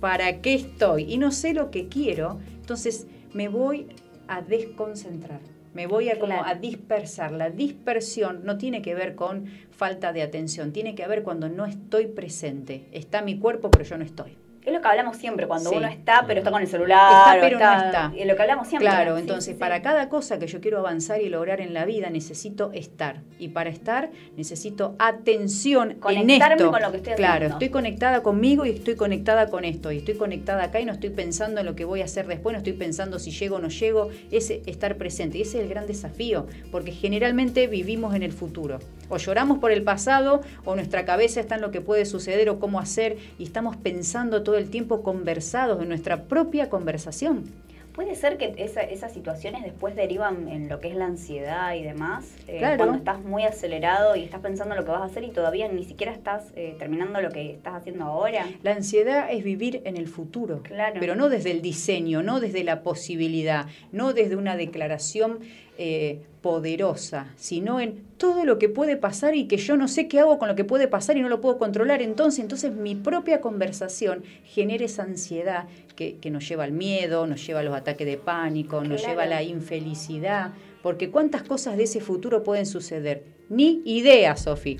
para 0.00 0.40
qué 0.40 0.54
estoy 0.54 1.04
y 1.04 1.16
no 1.16 1.30
sé 1.30 1.54
lo 1.54 1.70
que 1.70 1.86
quiero, 1.86 2.40
entonces 2.60 3.06
me 3.32 3.48
voy 3.48 3.86
a 4.26 4.42
desconcentrar. 4.42 5.40
Me 5.72 5.86
voy 5.86 6.08
a 6.08 6.18
como 6.18 6.44
a 6.44 6.54
dispersar. 6.54 7.32
La 7.32 7.50
dispersión 7.50 8.44
no 8.44 8.58
tiene 8.58 8.82
que 8.82 8.94
ver 8.94 9.14
con 9.14 9.46
falta 9.70 10.12
de 10.12 10.22
atención, 10.22 10.72
tiene 10.72 10.94
que 10.94 11.06
ver 11.06 11.22
cuando 11.22 11.48
no 11.48 11.64
estoy 11.64 12.06
presente. 12.06 12.88
Está 12.92 13.22
mi 13.22 13.38
cuerpo, 13.38 13.70
pero 13.70 13.84
yo 13.84 13.96
no 13.96 14.04
estoy. 14.04 14.36
Es 14.64 14.72
lo 14.74 14.80
que 14.82 14.88
hablamos 14.88 15.16
siempre, 15.16 15.46
cuando 15.46 15.70
Sí. 15.70 15.76
uno 15.76 15.88
está, 15.88 16.24
pero 16.26 16.40
está 16.40 16.50
con 16.50 16.60
el 16.60 16.68
celular. 16.68 16.98
Está, 17.30 17.40
pero 17.40 17.58
no 17.58 17.72
está. 17.86 18.12
Es 18.14 18.26
lo 18.26 18.36
que 18.36 18.42
hablamos 18.42 18.68
siempre. 18.68 18.88
Claro, 18.90 19.14
Sí, 19.16 19.20
entonces 19.22 19.54
sí, 19.54 19.58
para 19.58 19.80
cada 19.80 20.10
cosa 20.10 20.38
que 20.38 20.46
yo 20.46 20.60
quiero 20.60 20.78
avanzar 20.80 21.22
y 21.22 21.30
lograr 21.30 21.62
en 21.62 21.72
la 21.72 21.86
vida 21.86 22.10
necesito 22.10 22.70
estar. 22.72 23.22
Y 23.38 23.48
para 23.48 23.70
estar 23.70 24.10
necesito 24.36 24.96
atención 24.98 25.92
en 25.92 25.98
Conectarme 25.98 26.56
esto. 26.56 26.70
con 26.70 26.82
lo 26.82 26.90
que 26.90 26.98
estoy 26.98 27.14
claro, 27.14 27.32
haciendo. 27.36 27.54
estoy 27.56 27.68
conectada 27.70 28.22
conmigo 28.22 28.66
y 28.66 28.70
estoy 28.70 28.96
conectada 28.96 29.48
con 29.48 29.64
esto. 29.64 29.92
Y 29.92 29.98
estoy 29.98 30.14
conectada 30.16 30.64
acá 30.64 30.78
y 30.78 30.84
no 30.84 30.92
estoy 30.92 31.10
pensando 31.10 31.60
en 31.60 31.66
lo 31.66 31.74
que 31.74 31.84
voy 31.86 32.02
a 32.02 32.04
hacer 32.04 32.26
después, 32.26 32.52
no 32.52 32.58
estoy 32.58 32.74
pensando 32.74 33.18
si 33.18 33.30
llego 33.30 33.56
o 33.56 33.60
no 33.60 33.68
llego. 33.68 34.10
Es 34.30 34.50
estar 34.50 34.96
presente. 34.96 35.38
Y 35.38 35.42
ese 35.42 35.56
es 35.58 35.64
el 35.64 35.70
gran 35.70 35.86
desafío, 35.86 36.46
porque 36.70 36.92
generalmente 36.92 37.66
vivimos 37.66 38.14
en 38.14 38.22
el 38.22 38.32
futuro. 38.32 38.78
O 39.10 39.18
lloramos 39.18 39.58
por 39.58 39.72
el 39.72 39.82
pasado, 39.82 40.40
o 40.64 40.74
nuestra 40.76 41.04
cabeza 41.04 41.40
está 41.40 41.56
en 41.56 41.60
lo 41.60 41.70
que 41.70 41.80
puede 41.82 42.06
suceder 42.06 42.48
o 42.48 42.58
cómo 42.58 42.80
hacer, 42.80 43.18
y 43.38 43.42
estamos 43.44 43.76
pensando 43.76 44.42
todo 44.42 44.56
el 44.56 44.70
tiempo 44.70 45.02
conversados 45.02 45.82
en 45.82 45.88
nuestra 45.88 46.22
propia 46.24 46.70
conversación. 46.70 47.44
Puede 47.92 48.14
ser 48.14 48.38
que 48.38 48.54
esa- 48.58 48.82
esas 48.82 49.12
situaciones 49.12 49.64
después 49.64 49.96
derivan 49.96 50.46
en 50.48 50.68
lo 50.68 50.78
que 50.78 50.88
es 50.88 50.94
la 50.94 51.06
ansiedad 51.06 51.74
y 51.74 51.82
demás. 51.82 52.24
eh, 52.46 52.58
Claro. 52.58 52.76
Cuando 52.78 52.96
estás 52.98 53.20
muy 53.24 53.42
acelerado 53.42 54.14
y 54.14 54.22
estás 54.22 54.40
pensando 54.40 54.74
en 54.74 54.80
lo 54.80 54.86
que 54.86 54.92
vas 54.92 55.02
a 55.02 55.06
hacer 55.06 55.24
y 55.24 55.30
todavía 55.30 55.66
ni 55.68 55.84
siquiera 55.84 56.12
estás 56.12 56.52
eh, 56.54 56.76
terminando 56.78 57.20
lo 57.20 57.30
que 57.30 57.50
estás 57.50 57.74
haciendo 57.74 58.04
ahora. 58.04 58.46
La 58.62 58.72
ansiedad 58.72 59.26
es 59.30 59.42
vivir 59.42 59.82
en 59.84 59.96
el 59.96 60.06
futuro, 60.06 60.62
Claro. 60.62 60.96
pero 61.00 61.16
no 61.16 61.28
desde 61.28 61.50
el 61.50 61.62
diseño, 61.62 62.22
no 62.22 62.38
desde 62.38 62.62
la 62.62 62.82
posibilidad, 62.82 63.66
no 63.90 64.12
desde 64.12 64.36
una 64.36 64.56
declaración 64.56 65.40
eh, 65.82 66.20
poderosa, 66.42 67.32
sino 67.36 67.80
en 67.80 68.04
todo 68.18 68.44
lo 68.44 68.58
que 68.58 68.68
puede 68.68 68.98
pasar 68.98 69.34
y 69.34 69.48
que 69.48 69.56
yo 69.56 69.78
no 69.78 69.88
sé 69.88 70.08
qué 70.08 70.20
hago 70.20 70.38
con 70.38 70.46
lo 70.46 70.54
que 70.54 70.62
puede 70.62 70.88
pasar 70.88 71.16
y 71.16 71.22
no 71.22 71.30
lo 71.30 71.40
puedo 71.40 71.56
controlar. 71.56 72.02
Entonces, 72.02 72.40
entonces 72.40 72.72
mi 72.74 72.94
propia 72.94 73.40
conversación 73.40 74.22
genera 74.44 74.84
esa 74.84 75.04
ansiedad 75.04 75.68
que, 75.96 76.18
que 76.18 76.30
nos 76.30 76.46
lleva 76.46 76.64
al 76.64 76.72
miedo, 76.72 77.26
nos 77.26 77.46
lleva 77.46 77.60
a 77.60 77.62
los 77.62 77.74
ataques 77.74 78.06
de 78.06 78.18
pánico, 78.18 78.84
nos 78.84 79.06
lleva 79.06 79.22
a 79.22 79.26
la 79.26 79.42
infelicidad, 79.42 80.52
porque 80.82 81.10
cuántas 81.10 81.44
cosas 81.44 81.78
de 81.78 81.84
ese 81.84 82.02
futuro 82.02 82.42
pueden 82.42 82.66
suceder. 82.66 83.24
Ni 83.48 83.80
idea, 83.86 84.36
Sofi. 84.36 84.76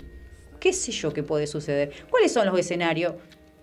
¿Qué 0.60 0.74
sé 0.74 0.92
yo 0.92 1.14
qué 1.14 1.22
puede 1.22 1.46
suceder? 1.46 1.92
¿Cuáles 2.10 2.30
son 2.30 2.44
los 2.44 2.58
escenarios? 2.58 3.14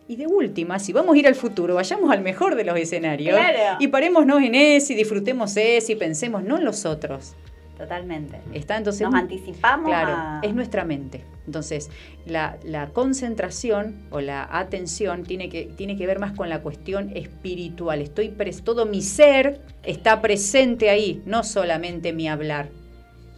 Y 0.10 0.16
de 0.16 0.26
última, 0.28 0.80
si 0.80 0.94
vamos 0.94 1.16
a 1.16 1.20
ir 1.20 1.28
al 1.28 1.36
futuro, 1.36 1.76
vayamos 1.76 2.10
al 2.12 2.22
mejor 2.22 2.56
de 2.56 2.64
los 2.64 2.78
escenarios. 2.78 3.38
Claro. 3.38 3.78
Y 3.80 3.88
parémonos 3.90 4.42
en 4.42 4.56
ese, 4.56 4.94
y 4.94 4.96
disfrutemos 4.96 5.58
ese, 5.58 5.92
y 5.92 5.96
pensemos 5.96 6.44
no 6.44 6.58
en 6.58 6.64
los 6.64 6.86
otros. 6.86 7.34
Totalmente. 7.78 8.40
Está 8.54 8.78
entonces. 8.78 9.02
Nos 9.02 9.14
anticipamos 9.14 9.88
Claro, 9.90 10.14
a- 10.16 10.40
es 10.42 10.56
nuestra 10.56 10.84
mente. 10.86 11.24
Entonces, 11.46 11.90
la, 12.26 12.58
la 12.64 12.88
concentración 12.88 13.96
o 14.10 14.20
la 14.22 14.48
atención 14.50 15.24
tiene 15.24 15.50
que, 15.50 15.66
tiene 15.76 15.96
que 15.98 16.08
ver 16.08 16.20
más 16.20 16.32
con 16.34 16.50
la 16.50 16.62
cuestión 16.62 17.12
espiritual. 17.16 18.02
Estoy 18.02 18.30
pres- 18.30 18.64
todo 18.64 18.86
mi 18.86 19.02
ser 19.02 19.62
está 19.84 20.22
presente 20.22 20.90
ahí, 20.90 21.22
no 21.26 21.44
solamente 21.44 22.14
mi 22.14 22.28
hablar 22.28 22.70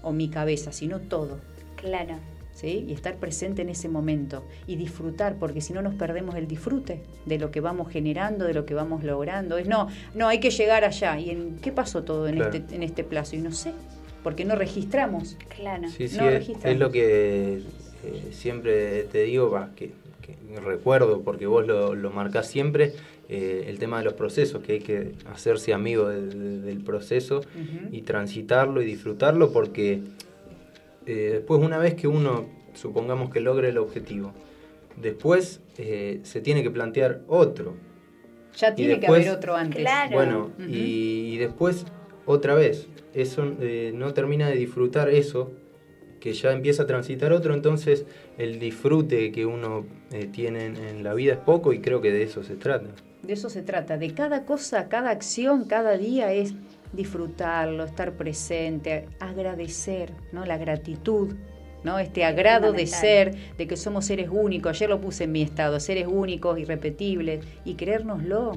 o 0.03 0.11
mi 0.13 0.29
cabeza, 0.29 0.71
sino 0.71 0.99
todo. 0.99 1.39
Claro. 1.75 2.15
¿Sí? 2.59 2.85
Y 2.89 2.93
estar 2.93 3.15
presente 3.17 3.61
en 3.61 3.69
ese 3.69 3.87
momento 3.87 4.43
y 4.67 4.75
disfrutar, 4.75 5.35
porque 5.39 5.61
si 5.61 5.71
no 5.73 5.81
nos 5.81 5.95
perdemos 5.95 6.35
el 6.35 6.47
disfrute 6.47 7.01
de 7.25 7.37
lo 7.39 7.51
que 7.51 7.61
vamos 7.61 7.89
generando, 7.89 8.45
de 8.45 8.53
lo 8.53 8.65
que 8.65 8.73
vamos 8.73 9.03
logrando. 9.03 9.57
Es 9.57 9.67
no, 9.67 9.87
no, 10.15 10.27
hay 10.27 10.39
que 10.39 10.49
llegar 10.51 10.83
allá. 10.83 11.17
¿Y 11.19 11.29
en 11.29 11.57
qué 11.61 11.71
pasó 11.71 12.03
todo 12.03 12.27
en, 12.27 12.35
Claro. 12.35 12.53
este, 12.53 12.75
en 12.75 12.83
este 12.83 13.03
plazo? 13.03 13.35
Y 13.35 13.39
no 13.39 13.51
sé, 13.51 13.71
porque 14.23 14.43
no 14.45 14.55
registramos. 14.55 15.37
Claro. 15.55 15.87
Sí, 15.89 16.07
sí, 16.09 16.17
No 16.17 16.25
es, 16.27 16.33
registramos. 16.33 16.73
es 16.73 16.79
lo 16.79 16.91
que 16.91 17.53
eh, 18.03 18.27
siempre 18.31 19.03
te 19.03 19.23
digo, 19.23 19.49
va, 19.49 19.71
que, 19.75 19.91
que 20.21 20.35
recuerdo, 20.59 21.21
porque 21.21 21.47
vos 21.47 21.65
lo, 21.65 21.95
lo 21.95 22.11
marcás 22.11 22.47
siempre, 22.47 22.93
eh, 23.29 23.65
el 23.67 23.77
tema 23.79 23.99
de 23.99 24.05
los 24.05 24.13
procesos, 24.15 24.61
que 24.63 24.73
hay 24.73 24.79
que 24.79 25.13
hacerse 25.31 25.73
amigo 25.73 26.09
de- 26.09 26.27
de- 26.27 26.59
del 26.61 26.83
proceso 26.83 27.41
y 27.91 28.01
transitarlo 28.01 28.81
y 28.81 28.85
disfrutarlo, 28.85 29.51
porque 29.51 30.01
eh, 31.09 31.29
después 31.33 31.61
una 31.61 31.77
vez 31.77 31.95
que 31.95 32.07
uno, 32.07 32.45
supongamos 32.73 33.29
que 33.31 33.39
logre 33.39 33.69
el 33.69 33.77
objetivo, 33.77 34.31
después 35.01 35.61
eh, 35.77 36.19
se 36.23 36.41
tiene 36.41 36.63
que 36.63 36.71
plantear 36.71 37.21
otro. 37.27 37.75
Ya 38.57 38.75
tiene 38.75 38.95
después- 38.97 39.23
que 39.23 39.29
haber 39.29 39.37
otro 39.37 39.55
antes. 39.55 39.87
Bueno, 40.11 40.51
Ujú. 40.57 40.69
y, 40.69 41.33
y 41.33 41.37
después 41.37 41.85
otra 42.25 42.53
vez, 42.55 42.87
eso 43.13 43.43
eh, 43.59 43.91
no 43.95 44.13
termina 44.13 44.47
de 44.49 44.55
disfrutar 44.55 45.09
eso, 45.09 45.51
que 46.19 46.33
ya 46.33 46.51
empieza 46.51 46.83
a 46.83 46.85
transitar 46.87 47.31
otro, 47.31 47.53
entonces 47.53 48.05
el 48.37 48.59
disfrute 48.59 49.31
que 49.31 49.45
uno 49.45 49.85
eh, 50.11 50.25
tiene 50.31 50.65
en, 50.65 50.75
en 50.75 51.03
la 51.03 51.13
vida 51.13 51.33
es 51.33 51.39
poco 51.39 51.71
y 51.71 51.79
creo 51.79 52.01
que 52.01 52.11
de 52.11 52.23
eso 52.23 52.43
se 52.43 52.55
trata. 52.55 52.89
De 53.23 53.33
eso 53.33 53.49
se 53.49 53.61
trata, 53.61 53.97
de 53.97 54.13
cada 54.13 54.45
cosa, 54.45 54.89
cada 54.89 55.11
acción, 55.11 55.63
cada 55.65 55.97
día 55.97 56.33
es 56.33 56.53
disfrutarlo, 56.93 57.83
estar 57.83 58.13
presente, 58.13 59.07
agradecer, 59.19 60.13
¿no? 60.31 60.45
La 60.45 60.57
gratitud, 60.57 61.35
¿no? 61.83 61.99
Este 61.99 62.25
agrado 62.25 62.73
de 62.73 62.87
ser, 62.87 63.35
de 63.57 63.67
que 63.67 63.77
somos 63.77 64.05
seres 64.05 64.29
únicos. 64.31 64.71
Ayer 64.71 64.89
lo 64.89 65.01
puse 65.01 65.25
en 65.25 65.31
mi 65.31 65.41
estado, 65.41 65.79
seres 65.79 66.07
únicos, 66.07 66.59
irrepetibles, 66.59 67.45
y 67.65 67.75
creérnoslo. 67.75 68.53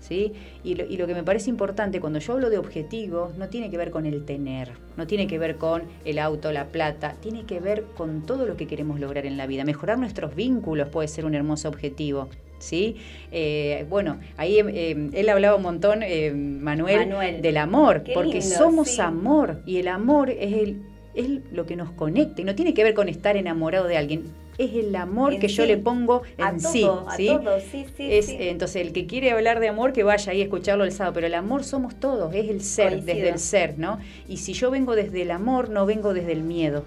¿Sí? 0.00 0.34
Y, 0.62 0.74
lo, 0.74 0.84
y 0.84 0.98
lo 0.98 1.06
que 1.06 1.14
me 1.14 1.22
parece 1.22 1.48
importante 1.48 1.98
cuando 1.98 2.18
yo 2.18 2.34
hablo 2.34 2.50
de 2.50 2.58
objetivos 2.58 3.38
no 3.38 3.48
tiene 3.48 3.70
que 3.70 3.78
ver 3.78 3.90
con 3.90 4.04
el 4.04 4.26
tener, 4.26 4.72
no 4.98 5.06
tiene 5.06 5.26
que 5.26 5.38
ver 5.38 5.56
con 5.56 5.84
el 6.04 6.18
auto, 6.18 6.52
la 6.52 6.66
plata, 6.66 7.16
tiene 7.22 7.46
que 7.46 7.58
ver 7.58 7.84
con 7.96 8.26
todo 8.26 8.44
lo 8.44 8.54
que 8.54 8.66
queremos 8.66 9.00
lograr 9.00 9.24
en 9.24 9.38
la 9.38 9.46
vida. 9.46 9.64
Mejorar 9.64 9.98
nuestros 9.98 10.34
vínculos 10.34 10.90
puede 10.90 11.08
ser 11.08 11.24
un 11.24 11.34
hermoso 11.34 11.70
objetivo. 11.70 12.28
¿Sí? 12.64 12.96
Eh, 13.30 13.84
bueno, 13.90 14.18
ahí 14.38 14.58
eh, 14.58 15.10
él 15.12 15.28
hablaba 15.28 15.56
un 15.56 15.62
montón, 15.62 16.02
eh, 16.02 16.32
Manuel, 16.32 17.00
Manuel. 17.08 17.42
del 17.42 17.56
amor, 17.58 18.02
Qué 18.04 18.14
porque 18.14 18.38
lindo, 18.40 18.56
somos 18.56 18.88
sí. 18.88 19.00
amor 19.02 19.60
y 19.66 19.76
el 19.76 19.88
amor 19.88 20.30
es, 20.30 20.52
el, 20.54 20.80
es 21.14 21.28
lo 21.52 21.66
que 21.66 21.76
nos 21.76 21.90
conecta 21.90 22.40
y 22.40 22.44
no 22.44 22.54
tiene 22.54 22.72
que 22.72 22.82
ver 22.82 22.94
con 22.94 23.10
estar 23.10 23.36
enamorado 23.36 23.86
de 23.86 23.98
alguien, 23.98 24.22
es 24.56 24.72
el 24.72 24.94
amor 24.96 25.34
En 25.34 25.40
que 25.40 25.48
yo 25.48 25.64
sí. 25.64 25.68
le 25.68 25.76
pongo 25.76 26.22
en 26.38 26.44
A 26.44 26.58
sí. 26.58 26.80
todo, 26.82 27.06
a 27.08 27.16
¿sí? 27.16 27.26
todo, 27.26 27.60
sí, 27.60 27.84
sí, 27.96 28.08
Es, 28.10 28.26
sí. 28.26 28.36
entonces, 28.40 28.76
el 28.86 28.92
que 28.94 29.06
quiere 29.06 29.32
hablar 29.32 29.60
de 29.60 29.68
amor, 29.68 29.92
que 29.92 30.02
vaya 30.04 30.32
ahí 30.32 30.40
a 30.40 30.44
escucharlo 30.44 30.84
el 30.84 30.92
sábado, 30.92 31.12
pero 31.14 31.26
el 31.26 31.34
amor 31.34 31.64
somos 31.64 31.96
todos, 31.96 32.32
es 32.34 32.48
el 32.48 32.62
ser, 32.62 32.90
Coincido. 32.92 33.14
desde 33.14 33.28
el 33.28 33.38
ser, 33.40 33.78
¿no? 33.78 33.98
Y 34.26 34.38
si 34.38 34.54
yo 34.54 34.70
vengo 34.70 34.94
desde 34.96 35.20
el 35.22 35.32
amor, 35.32 35.68
no 35.68 35.84
vengo 35.84 36.14
desde 36.14 36.32
el 36.32 36.42
miedo. 36.44 36.86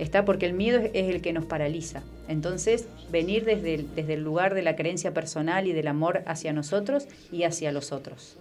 Está 0.00 0.24
porque 0.24 0.46
el 0.46 0.54
miedo 0.54 0.78
es, 0.78 0.90
es 0.94 1.14
el 1.14 1.20
que 1.20 1.32
nos 1.32 1.44
paraliza. 1.44 2.02
Entonces, 2.26 2.88
venir 3.10 3.44
desde 3.44 3.74
el, 3.74 3.94
desde 3.94 4.14
el 4.14 4.24
lugar 4.24 4.54
de 4.54 4.62
la 4.62 4.74
creencia 4.74 5.12
personal 5.12 5.66
y 5.66 5.72
del 5.72 5.88
amor 5.88 6.22
hacia 6.26 6.52
nosotros 6.52 7.06
y 7.30 7.44
hacia 7.44 7.70
los 7.70 7.92
otros. 7.92 8.38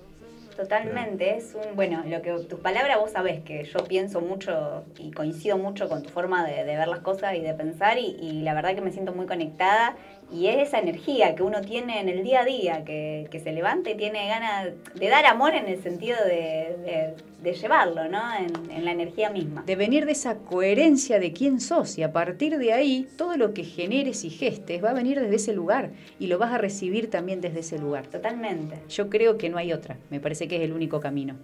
Totalmente, 0.55 1.37
es 1.37 1.55
un, 1.55 1.75
bueno, 1.75 2.03
lo 2.05 2.21
que 2.21 2.31
tus 2.49 2.59
palabras 2.59 2.97
vos 2.99 3.11
sabés 3.11 3.41
que 3.41 3.63
yo 3.63 3.83
pienso 3.85 4.19
mucho 4.19 4.83
y 4.97 5.11
coincido 5.11 5.57
mucho 5.57 5.87
con 5.87 6.03
tu 6.03 6.09
forma 6.09 6.45
de, 6.45 6.65
de 6.65 6.75
ver 6.75 6.87
las 6.87 6.99
cosas 6.99 7.35
y 7.35 7.39
de 7.39 7.53
pensar 7.53 7.97
y, 7.97 8.17
y 8.21 8.41
la 8.41 8.53
verdad 8.53 8.75
que 8.75 8.81
me 8.81 8.91
siento 8.91 9.13
muy 9.13 9.25
conectada 9.25 9.95
y 10.31 10.47
es 10.47 10.67
esa 10.67 10.79
energía 10.79 11.35
que 11.35 11.43
uno 11.43 11.61
tiene 11.61 11.99
en 11.99 12.09
el 12.09 12.23
día 12.23 12.41
a 12.41 12.45
día, 12.45 12.83
que, 12.85 13.27
que 13.31 13.39
se 13.39 13.51
levanta 13.51 13.89
y 13.89 13.95
tiene 13.97 14.27
ganas 14.27 14.69
de 14.95 15.07
dar 15.09 15.25
amor 15.25 15.55
en 15.55 15.67
el 15.67 15.81
sentido 15.81 16.17
de, 16.25 16.75
de- 16.85 17.29
de 17.39 17.53
llevarlo, 17.53 18.09
¿no? 18.09 18.19
En, 18.37 18.69
en 18.69 18.83
la 18.83 18.91
energía 18.91 19.29
misma. 19.29 19.63
De 19.65 19.77
venir 19.77 20.05
de 20.05 20.11
esa 20.11 20.39
coherencia 20.39 21.19
de 21.19 21.31
quién 21.31 21.61
sos 21.61 21.97
y 21.97 22.03
a 22.03 22.11
partir 22.11 22.57
de 22.57 22.73
ahí, 22.73 23.07
todo 23.17 23.37
lo 23.37 23.53
que 23.53 23.63
generes 23.63 24.25
y 24.25 24.29
gestes 24.29 24.83
va 24.83 24.89
a 24.89 24.93
venir 24.93 25.21
desde 25.21 25.37
ese 25.37 25.53
lugar 25.53 25.91
y 26.19 26.27
lo 26.27 26.37
vas 26.37 26.51
a 26.51 26.57
recibir 26.57 27.09
también 27.09 27.39
desde 27.39 27.61
ese 27.61 27.79
lugar. 27.79 28.07
Totalmente. 28.07 28.75
Yo 28.89 29.09
creo 29.09 29.37
que 29.37 29.47
no 29.47 29.57
hay 29.57 29.71
otra, 29.71 29.95
me 30.09 30.19
parece 30.19 30.49
que 30.49 30.57
es 30.57 30.63
el 30.63 30.73
único 30.73 30.99
camino. 30.99 31.37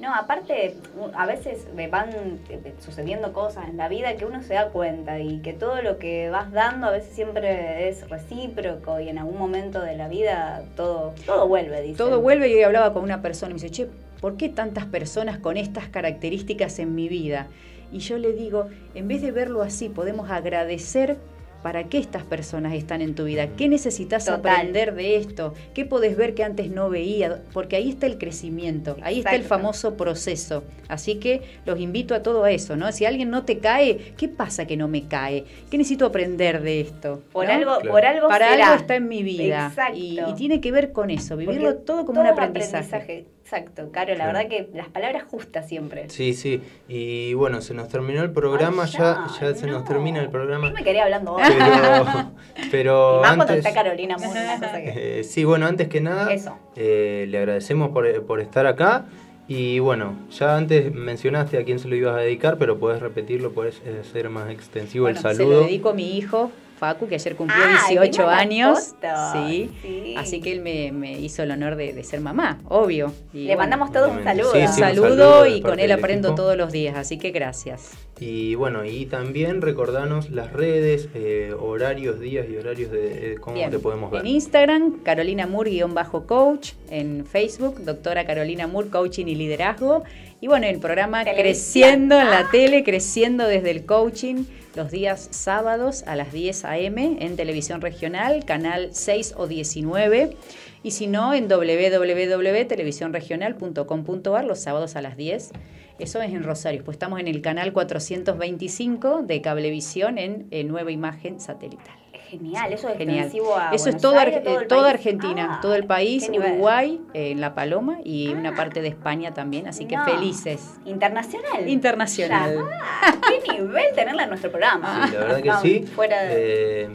No, 0.00 0.14
aparte, 0.14 0.76
a 1.14 1.26
veces 1.26 1.68
me 1.74 1.86
van 1.86 2.40
eh, 2.48 2.72
sucediendo 2.78 3.34
cosas 3.34 3.68
en 3.68 3.76
la 3.76 3.86
vida 3.90 4.16
que 4.16 4.24
uno 4.24 4.42
se 4.42 4.54
da 4.54 4.70
cuenta 4.70 5.20
y 5.20 5.40
que 5.40 5.52
todo 5.52 5.82
lo 5.82 5.98
que 5.98 6.30
vas 6.30 6.50
dando 6.52 6.86
a 6.86 6.90
veces 6.90 7.14
siempre 7.14 7.90
es 7.90 8.08
recíproco 8.08 8.98
y 8.98 9.10
en 9.10 9.18
algún 9.18 9.38
momento 9.38 9.82
de 9.82 9.96
la 9.96 10.08
vida 10.08 10.64
todo, 10.74 11.12
todo 11.26 11.46
vuelve, 11.46 11.82
dice. 11.82 11.98
Todo 11.98 12.22
vuelve 12.22 12.48
y 12.48 12.54
hoy 12.54 12.62
hablaba 12.62 12.94
con 12.94 13.02
una 13.02 13.20
persona 13.20 13.50
y 13.50 13.54
me 13.54 13.60
dice, 13.60 13.70
che, 13.70 13.88
¿por 14.22 14.38
qué 14.38 14.48
tantas 14.48 14.86
personas 14.86 15.38
con 15.38 15.58
estas 15.58 15.88
características 15.88 16.78
en 16.78 16.94
mi 16.94 17.10
vida? 17.10 17.48
Y 17.92 17.98
yo 17.98 18.16
le 18.16 18.32
digo, 18.32 18.68
en 18.94 19.06
vez 19.06 19.20
de 19.20 19.32
verlo 19.32 19.60
así, 19.60 19.90
podemos 19.90 20.30
agradecer 20.30 21.18
para 21.62 21.84
qué 21.84 21.98
estas 21.98 22.24
personas 22.24 22.74
están 22.74 23.02
en 23.02 23.14
tu 23.14 23.24
vida, 23.24 23.48
qué 23.56 23.68
necesitas 23.68 24.24
Total. 24.24 24.38
aprender 24.54 24.94
de 24.94 25.16
esto, 25.16 25.54
qué 25.74 25.84
podés 25.84 26.16
ver 26.16 26.34
que 26.34 26.42
antes 26.44 26.70
no 26.70 26.88
veía, 26.90 27.42
porque 27.52 27.76
ahí 27.76 27.90
está 27.90 28.06
el 28.06 28.18
crecimiento, 28.18 28.96
ahí 29.02 29.18
está 29.18 29.34
el 29.34 29.42
famoso 29.44 29.96
proceso. 29.96 30.64
Así 30.88 31.16
que 31.16 31.42
los 31.66 31.78
invito 31.78 32.14
a 32.14 32.22
todo 32.22 32.46
eso, 32.46 32.76
¿no? 32.76 32.90
Si 32.92 33.04
alguien 33.04 33.30
no 33.30 33.44
te 33.44 33.58
cae, 33.58 34.14
¿qué 34.16 34.28
pasa 34.28 34.66
que 34.66 34.76
no 34.76 34.88
me 34.88 35.06
cae? 35.06 35.44
¿Qué 35.70 35.78
necesito 35.78 36.06
aprender 36.06 36.62
de 36.62 36.80
esto? 36.80 37.22
Por 37.32 37.46
¿no? 37.46 37.52
algo, 37.52 37.78
por 37.88 38.04
algo 38.04 38.28
Para 38.28 38.50
será. 38.50 38.64
algo 38.70 38.80
está 38.80 38.96
en 38.96 39.08
mi 39.08 39.22
vida. 39.22 39.68
Exacto. 39.68 39.98
Y, 39.98 40.18
y 40.20 40.34
tiene 40.36 40.60
que 40.60 40.72
ver 40.72 40.92
con 40.92 41.10
eso, 41.10 41.36
vivirlo 41.36 41.68
Porque 41.70 41.84
todo 41.84 42.06
como 42.06 42.20
un 42.20 42.26
todo 42.26 42.32
aprendizaje. 42.34 43.26
Exacto, 43.42 43.90
Caro, 43.90 44.10
la 44.10 44.16
Claro. 44.16 44.32
verdad 44.32 44.48
que 44.48 44.68
las 44.74 44.88
palabras 44.88 45.24
justas 45.24 45.66
siempre. 45.68 46.08
Sí, 46.08 46.34
sí. 46.34 46.60
Y 46.88 47.34
bueno, 47.34 47.60
se 47.62 47.74
nos 47.74 47.88
terminó 47.88 48.22
el 48.22 48.30
programa, 48.30 48.84
Ay, 48.84 48.90
ya, 48.92 49.26
ya, 49.40 49.48
ya 49.50 49.54
se 49.56 49.66
nos 49.66 49.84
termina 49.84 50.20
el 50.20 50.30
programa. 50.30 50.68
Yo 50.68 50.74
me 50.74 50.84
quería 50.84 51.02
hablando 51.02 51.32
vos. 51.32 51.42
Pero, 51.58 52.30
pero 52.70 53.18
y 53.18 53.20
más 53.22 53.36
cuando 53.36 53.42
antes, 53.54 53.66
está 53.66 53.72
Carolina 53.82 54.16
Moore, 54.18 54.40
una 54.42 54.54
cosa 54.58 54.80
que... 54.80 55.20
eh, 55.20 55.24
sí, 55.24 55.44
bueno, 55.44 55.66
antes 55.66 55.88
que 55.88 56.00
nada, 56.00 56.32
Eso. 56.32 56.56
eh, 56.76 57.26
le 57.28 57.38
agradecemos 57.38 57.90
por, 57.90 58.24
por 58.24 58.40
estar 58.40 58.66
acá. 58.66 59.04
Y 59.48 59.80
bueno, 59.80 60.14
ya 60.30 60.56
antes 60.56 60.94
mencionaste 60.94 61.58
a 61.58 61.64
quién 61.64 61.80
se 61.80 61.88
lo 61.88 61.96
ibas 61.96 62.14
a 62.14 62.18
dedicar, 62.20 62.56
pero 62.56 62.78
puedes 62.78 63.00
repetirlo, 63.00 63.50
puedes 63.50 63.82
eh, 63.84 64.02
ser 64.12 64.30
más 64.30 64.48
extensivo 64.50 65.04
Bueno, 65.06 65.18
el 65.18 65.22
Se 65.22 65.28
lo 65.28 65.34
saludo. 65.34 65.60
dedico 65.64 65.88
a 65.88 65.94
mi 65.94 66.16
hijo, 66.16 66.52
Facu, 66.80 67.06
que 67.06 67.16
ayer 67.16 67.36
cumplió 67.36 67.62
Ay, 67.62 67.98
18 67.98 68.10
vimos 68.10 68.32
las 68.32 68.40
años. 68.40 68.94
Sí. 69.34 69.70
sí. 69.82 70.14
Así 70.16 70.40
que 70.40 70.50
él 70.52 70.62
me, 70.62 70.90
me 70.92 71.12
hizo 71.12 71.42
el 71.42 71.50
honor 71.50 71.76
de, 71.76 71.92
de 71.92 72.02
ser 72.02 72.20
mamá, 72.20 72.58
obvio. 72.68 73.12
Y 73.34 73.44
Le 73.44 73.56
mandamos 73.56 73.92
todos 73.92 74.10
un 74.10 74.24
saludo. 74.24 74.52
Sí, 74.52 74.58
un 74.60 74.68
sí, 74.68 74.80
un 74.82 74.88
saludo 74.88 75.46
y 75.46 75.60
con 75.60 75.78
él 75.78 75.92
aprendo 75.92 76.28
equipo. 76.28 76.42
todos 76.42 76.56
los 76.56 76.72
días, 76.72 76.96
así 76.96 77.18
que 77.18 77.32
gracias. 77.32 77.90
Y 78.18 78.54
bueno, 78.54 78.84
y 78.84 79.06
también 79.06 79.60
recordanos 79.60 80.30
las 80.30 80.52
redes, 80.52 81.08
eh, 81.14 81.54
horarios, 81.58 82.18
días 82.18 82.46
y 82.50 82.56
horarios 82.56 82.90
de 82.90 83.32
eh, 83.32 83.34
cómo 83.38 83.56
Bien. 83.56 83.70
te 83.70 83.78
podemos 83.78 84.10
ver. 84.10 84.22
En 84.22 84.26
Instagram, 84.26 85.02
Carolina 85.02 85.46
Moore-coach. 85.46 86.72
En 86.90 87.26
Facebook, 87.26 87.80
doctora 87.84 88.24
Carolina 88.26 88.66
Moore, 88.66 88.88
coaching 88.88 89.26
y 89.26 89.34
liderazgo. 89.34 90.02
Y 90.40 90.46
bueno, 90.46 90.66
el 90.66 90.78
programa 90.78 91.24
Televisión. 91.24 91.44
Creciendo 91.44 92.18
en 92.18 92.30
la 92.30 92.48
tele, 92.50 92.82
creciendo 92.84 93.46
desde 93.46 93.70
el 93.70 93.84
coaching, 93.84 94.44
los 94.74 94.90
días 94.90 95.28
sábados 95.30 96.02
a 96.06 96.16
las 96.16 96.32
10 96.32 96.64
a.m. 96.64 97.18
en 97.20 97.36
televisión 97.36 97.80
regional, 97.80 98.44
canal 98.44 98.90
6 98.92 99.34
o 99.36 99.46
19. 99.46 100.36
Y 100.82 100.90
si 100.92 101.06
no, 101.06 101.34
en 101.34 101.46
www.televisionregional.com.ar 101.48 104.44
los 104.44 104.60
sábados 104.60 104.96
a 104.96 105.02
las 105.02 105.16
10. 105.16 105.50
Eso 105.98 106.22
es 106.22 106.32
en 106.32 106.42
Rosario. 106.42 106.82
Pues 106.84 106.94
estamos 106.94 107.20
en 107.20 107.28
el 107.28 107.42
canal 107.42 107.74
425 107.74 109.22
de 109.22 109.42
Cablevisión 109.42 110.16
en, 110.18 110.48
eh, 110.50 110.64
Nueva 110.64 110.90
Imagen 110.90 111.38
Satelital. 111.40 111.99
Genial, 112.30 112.72
eso 112.72 112.88
es 112.88 112.96
Genial. 112.96 113.24
extensivo 113.24 113.56
a 113.56 113.70
Eso 113.74 113.88
es 113.88 113.96
todo, 114.00 114.18
Aires, 114.18 114.36
Ar- 114.36 114.42
todo 114.44 114.58
eh, 114.58 114.62
el 114.62 114.68
toda 114.68 114.82
país. 114.82 114.94
Argentina, 114.94 115.48
Ah, 115.54 115.58
todo 115.60 115.74
el 115.74 115.84
país. 115.84 116.30
Uruguay, 116.32 117.00
eh, 117.12 117.30
en 117.32 117.40
La 117.40 117.54
Paloma 117.54 117.98
y 118.04 118.28
una 118.28 118.54
parte 118.54 118.82
de 118.82 118.88
España 118.88 119.34
también, 119.34 119.66
así 119.66 119.86
que 119.86 119.96
No. 119.96 120.04
felices. 120.04 120.76
Internacional. 120.84 121.68
Internacional. 121.68 122.58
Ah, 123.02 123.14
qué 123.44 123.52
nivel 123.52 123.84
tenerla 123.94 124.22
en 124.24 124.28
nuestro 124.28 124.50
programa. 124.50 125.06
Sí, 125.08 125.12
la 125.14 125.20
verdad 125.20 125.42
que 125.42 125.48
Vamos, 125.48 125.62
sí. 125.62 125.82
Fuera 125.94 126.22
de... 126.22 126.82
Eh, 126.84 126.88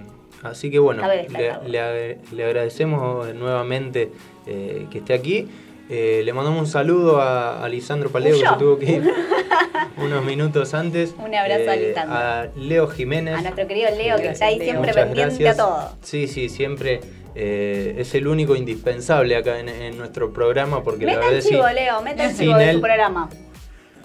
así 0.44 0.72
que 0.72 0.80
bueno, 0.80 1.06
le, 1.08 1.28
le 1.68 1.82
ag- 1.82 2.32
le 2.32 2.46
agradecemos 2.46 3.34
nuevamente 3.36 4.12
eh, 4.46 4.88
que 4.90 5.00
esté 5.00 5.14
aquí. 5.14 5.48
Eh, 5.90 6.22
le 6.26 6.34
mandamos 6.34 6.60
un 6.62 6.68
saludo 6.68 7.22
a, 7.22 7.64
a 7.64 7.70
Lisandro 7.70 8.10
Paleo, 8.10 8.40
que 8.40 8.48
se 8.48 8.56
tuvo 8.58 8.80
que 8.80 8.86
ir 8.86 9.14
unos 9.98 10.24
minutos 10.26 10.74
antes. 10.74 11.12
Eh, 11.12 11.16
Un 11.24 11.36
abrazo 11.36 11.70
a 11.72 11.76
Lisandro. 11.76 12.16
A 12.18 12.48
Leo 12.56 12.88
Jiménez. 12.88 13.36
A 13.38 13.42
nuestro 13.42 13.68
querido 13.68 13.90
Leo, 13.96 14.18
que 14.18 14.30
está 14.30 14.48
ahí 14.48 14.58
Leo. 14.58 14.66
siempre 14.72 14.92
Muchas 14.92 15.06
pendiente 15.06 15.44
gracias. 15.44 15.60
a 15.60 15.64
todo. 15.64 15.98
Sí, 16.02 16.28
sí, 16.28 16.50
siempre 16.50 17.02
eh, 17.36 17.96
es 18.00 18.16
el 18.16 18.28
único 18.28 18.56
indispensable 18.56 19.36
acá 19.36 19.60
en, 19.60 19.70
en 19.70 19.98
nuestro 19.98 20.34
programa 20.34 20.84
porque 20.84 21.06
la 21.06 21.12
Meta 21.14 21.20
verdad 21.22 21.36
el 21.38 21.44
sí, 21.44 21.50
chivo, 21.50 21.68
Leo, 21.70 22.02
meta 22.02 22.26
el 22.30 22.36
chivo 22.36 22.58
de 22.58 22.74
su 22.74 22.82
programa. 22.82 23.30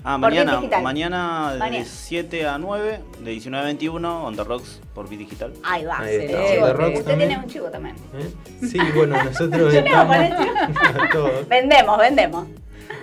Ah, 0.02 0.18
Por 0.18 0.30
Bit 0.30 0.38
mañana, 0.40 0.56
Digital. 0.58 0.82
mañana 0.82 1.52
de 1.54 1.58
Mañana. 1.58 1.84
7 1.84 2.46
a 2.46 2.58
9, 2.58 3.00
de 3.22 3.30
19 3.30 3.62
a 3.62 3.66
21, 3.66 4.24
On 4.24 4.34
The 4.36 4.44
Rocks 4.44 4.80
por 4.94 5.08
Bit 5.08 5.18
Digital. 5.20 5.52
Ahí 5.62 5.84
va. 5.84 5.98
Ahí 5.98 6.16
está, 6.16 6.46
Chivo. 6.48 6.62
On 6.64 6.66
The 6.68 6.72
Rocks 6.72 6.98
Usted 6.98 7.04
también. 7.10 7.28
tiene 7.30 7.44
un 7.44 7.50
chivo 7.50 7.66
también. 7.70 7.96
¿eh? 8.14 8.66
Sí, 8.66 8.78
bueno, 8.94 9.22
nosotros 9.24 9.74
estamos. 9.74 10.16
Vendemos, 11.48 11.98
vendemos. 11.98 12.46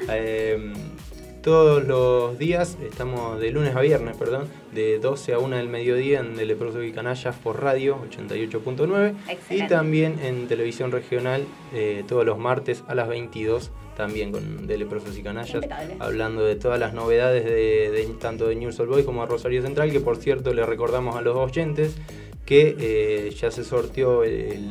Eh, 0.09 0.73
todos 1.51 1.85
los 1.87 2.37
días, 2.37 2.77
estamos 2.85 3.39
de 3.39 3.51
lunes 3.51 3.73
a 3.73 3.79
viernes, 3.79 4.17
perdón, 4.17 4.49
de 4.73 4.99
12 4.99 5.33
a 5.33 5.39
1 5.39 5.55
del 5.55 5.69
mediodía 5.69 6.19
en 6.19 6.35
De 6.35 6.43
Leprosos 6.45 6.83
y 6.83 6.91
Canallas 6.91 7.37
por 7.37 7.63
radio 7.63 7.97
88.9 8.11 9.13
y 9.51 9.65
también 9.67 10.19
en 10.21 10.49
televisión 10.49 10.91
regional 10.91 11.45
eh, 11.73 12.03
todos 12.05 12.25
los 12.25 12.37
martes 12.37 12.83
a 12.89 12.95
las 12.95 13.07
22 13.07 13.71
también 13.95 14.33
con 14.33 14.67
De 14.67 14.77
Leprosos 14.77 15.17
y 15.17 15.23
Canallas, 15.23 15.55
Impecable. 15.55 15.95
hablando 15.99 16.43
de 16.43 16.57
todas 16.57 16.81
las 16.81 16.93
novedades 16.93 17.45
de, 17.45 17.91
de- 17.91 18.13
tanto 18.19 18.49
de 18.49 18.55
News 18.57 18.77
All 18.81 18.87
Boys 18.87 19.05
como 19.05 19.21
de 19.21 19.29
Rosario 19.29 19.61
Central, 19.61 19.89
que 19.93 20.01
por 20.01 20.17
cierto 20.17 20.53
le 20.53 20.65
recordamos 20.65 21.15
a 21.15 21.21
los 21.21 21.37
oyentes 21.37 21.95
que 22.45 22.75
eh, 22.77 23.29
ya 23.39 23.51
se 23.51 23.63
sorteó 23.63 24.25
el, 24.25 24.69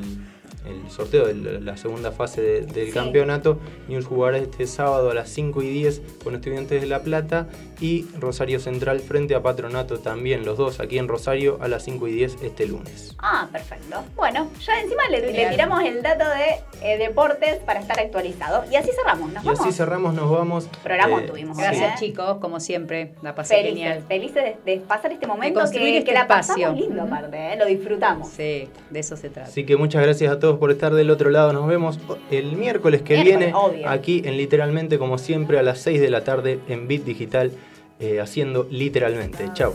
el 0.67 0.91
sorteo 0.91 1.27
de 1.27 1.61
la 1.61 1.77
segunda 1.77 2.11
fase 2.13 2.41
de- 2.41 2.61
del 2.63 2.87
Sí. 2.89 2.93
campeonato. 2.93 3.59
News 3.89 4.07
jugará 4.07 4.39
este 4.39 4.67
sábado 4.67 5.11
a 5.11 5.15
las 5.15 5.29
5 5.29 5.63
y 5.63 5.69
10 5.69 6.01
con 6.25 6.35
Estudiantes 6.35 6.81
de 6.81 6.87
La 6.87 7.01
Plata 7.03 7.49
y 7.81 8.07
Rosario 8.19 8.59
Central 8.61 9.01
frente 9.01 9.35
a 9.35 9.43
Patronato 9.43 9.99
también, 9.99 10.45
los 10.45 10.57
dos 10.59 10.81
aquí 10.81 10.99
en 10.99 11.09
Rosario 11.09 11.59
a 11.61 11.69
las 11.69 11.85
5 11.85 12.09
y 12.09 12.13
10 12.13 12.37
este 12.43 12.67
lunes. 12.67 13.15
Ah, 13.19 13.49
perfecto. 13.53 14.03
Bueno, 14.17 14.49
ya 14.65 14.81
encima 14.81 15.03
le, 15.11 15.21
tiramos 15.51 15.83
el 15.85 16.03
dato 16.03 16.25
de 16.29 16.57
eh, 16.83 16.99
deportes 16.99 17.57
para 17.65 17.81
estar 17.81 17.99
actualizado. 17.99 18.65
Y 18.71 18.77
así 18.77 18.91
cerramos, 18.95 19.33
¿nos 19.33 19.43
Y 19.45 19.47
vamos? 19.47 19.61
así 19.61 19.73
cerramos, 19.73 20.15
nos 20.15 20.31
vamos. 20.31 20.69
Programón 20.83 21.25
eh, 21.25 21.27
tuvimos. 21.29 21.57
Gracias, 21.57 21.95
¿eh? 21.95 22.07
chicos, 22.07 22.39
como 22.39 22.61
siempre. 22.61 23.15
La 23.23 23.35
pasé 23.35 23.57
Felices, 23.57 23.75
genial. 23.79 24.05
felices 24.09 24.35
de, 24.65 24.73
de 24.75 24.81
pasar 24.81 25.13
este 25.13 25.27
momento 25.27 25.61
que, 25.71 25.99
este 25.99 26.05
que 26.05 26.13
la 26.13 26.23
espacio. 26.23 26.55
pasamos 26.55 26.81
lindo 26.81 27.03
aparte, 27.03 27.53
¿eh? 27.53 27.57
lo 27.57 27.67
disfrutamos. 27.67 28.29
Sí, 28.29 28.69
de 28.91 28.99
eso 29.01 29.17
se 29.17 29.31
trata. 29.31 29.49
Así 29.49 29.65
que 29.65 29.77
muchas 29.77 30.03
gracias 30.03 30.33
a 30.33 30.39
todos 30.39 30.56
por 30.59 30.71
estar 30.71 30.95
del 30.95 31.11
otro 31.11 31.31
lado. 31.31 31.53
Nos 31.53 31.67
vemos 31.67 31.99
el 32.31 32.57
miércoles 32.57 33.03
que 33.03 33.15
Miércoles, 33.15 33.39
viene 33.39 33.55
obvio. 33.55 33.89
aquí 33.89 34.23
en 34.25 34.37
Literalmente, 34.37 34.99
como 34.99 35.19
siempre, 35.19 35.59
a 35.59 35.63
las 35.63 35.81
6 35.81 36.01
de 36.01 36.11
la 36.11 36.25
tarde 36.25 36.61
en 36.69 36.89
Bit 36.89 37.05
Digital, 37.05 37.53
eh, 37.99 38.21
haciendo 38.21 38.67
Literalmente. 38.71 39.51
Chao. 39.55 39.75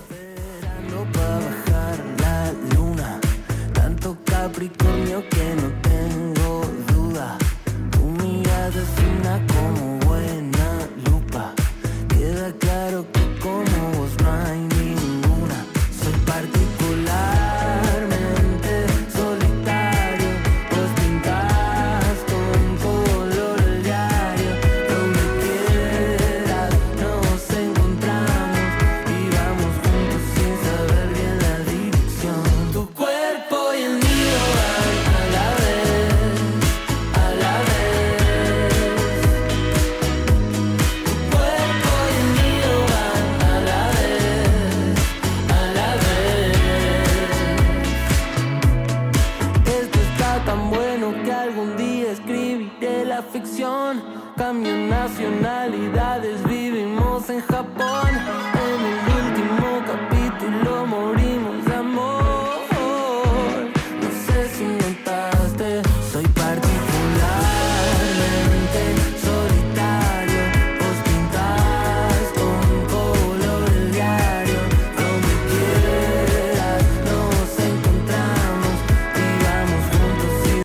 Capricornio 4.26 4.91
Cambio 54.52 54.76
nacionalidades, 54.76 56.44
vivimos 56.44 57.30
en 57.30 57.40
Japón, 57.40 58.21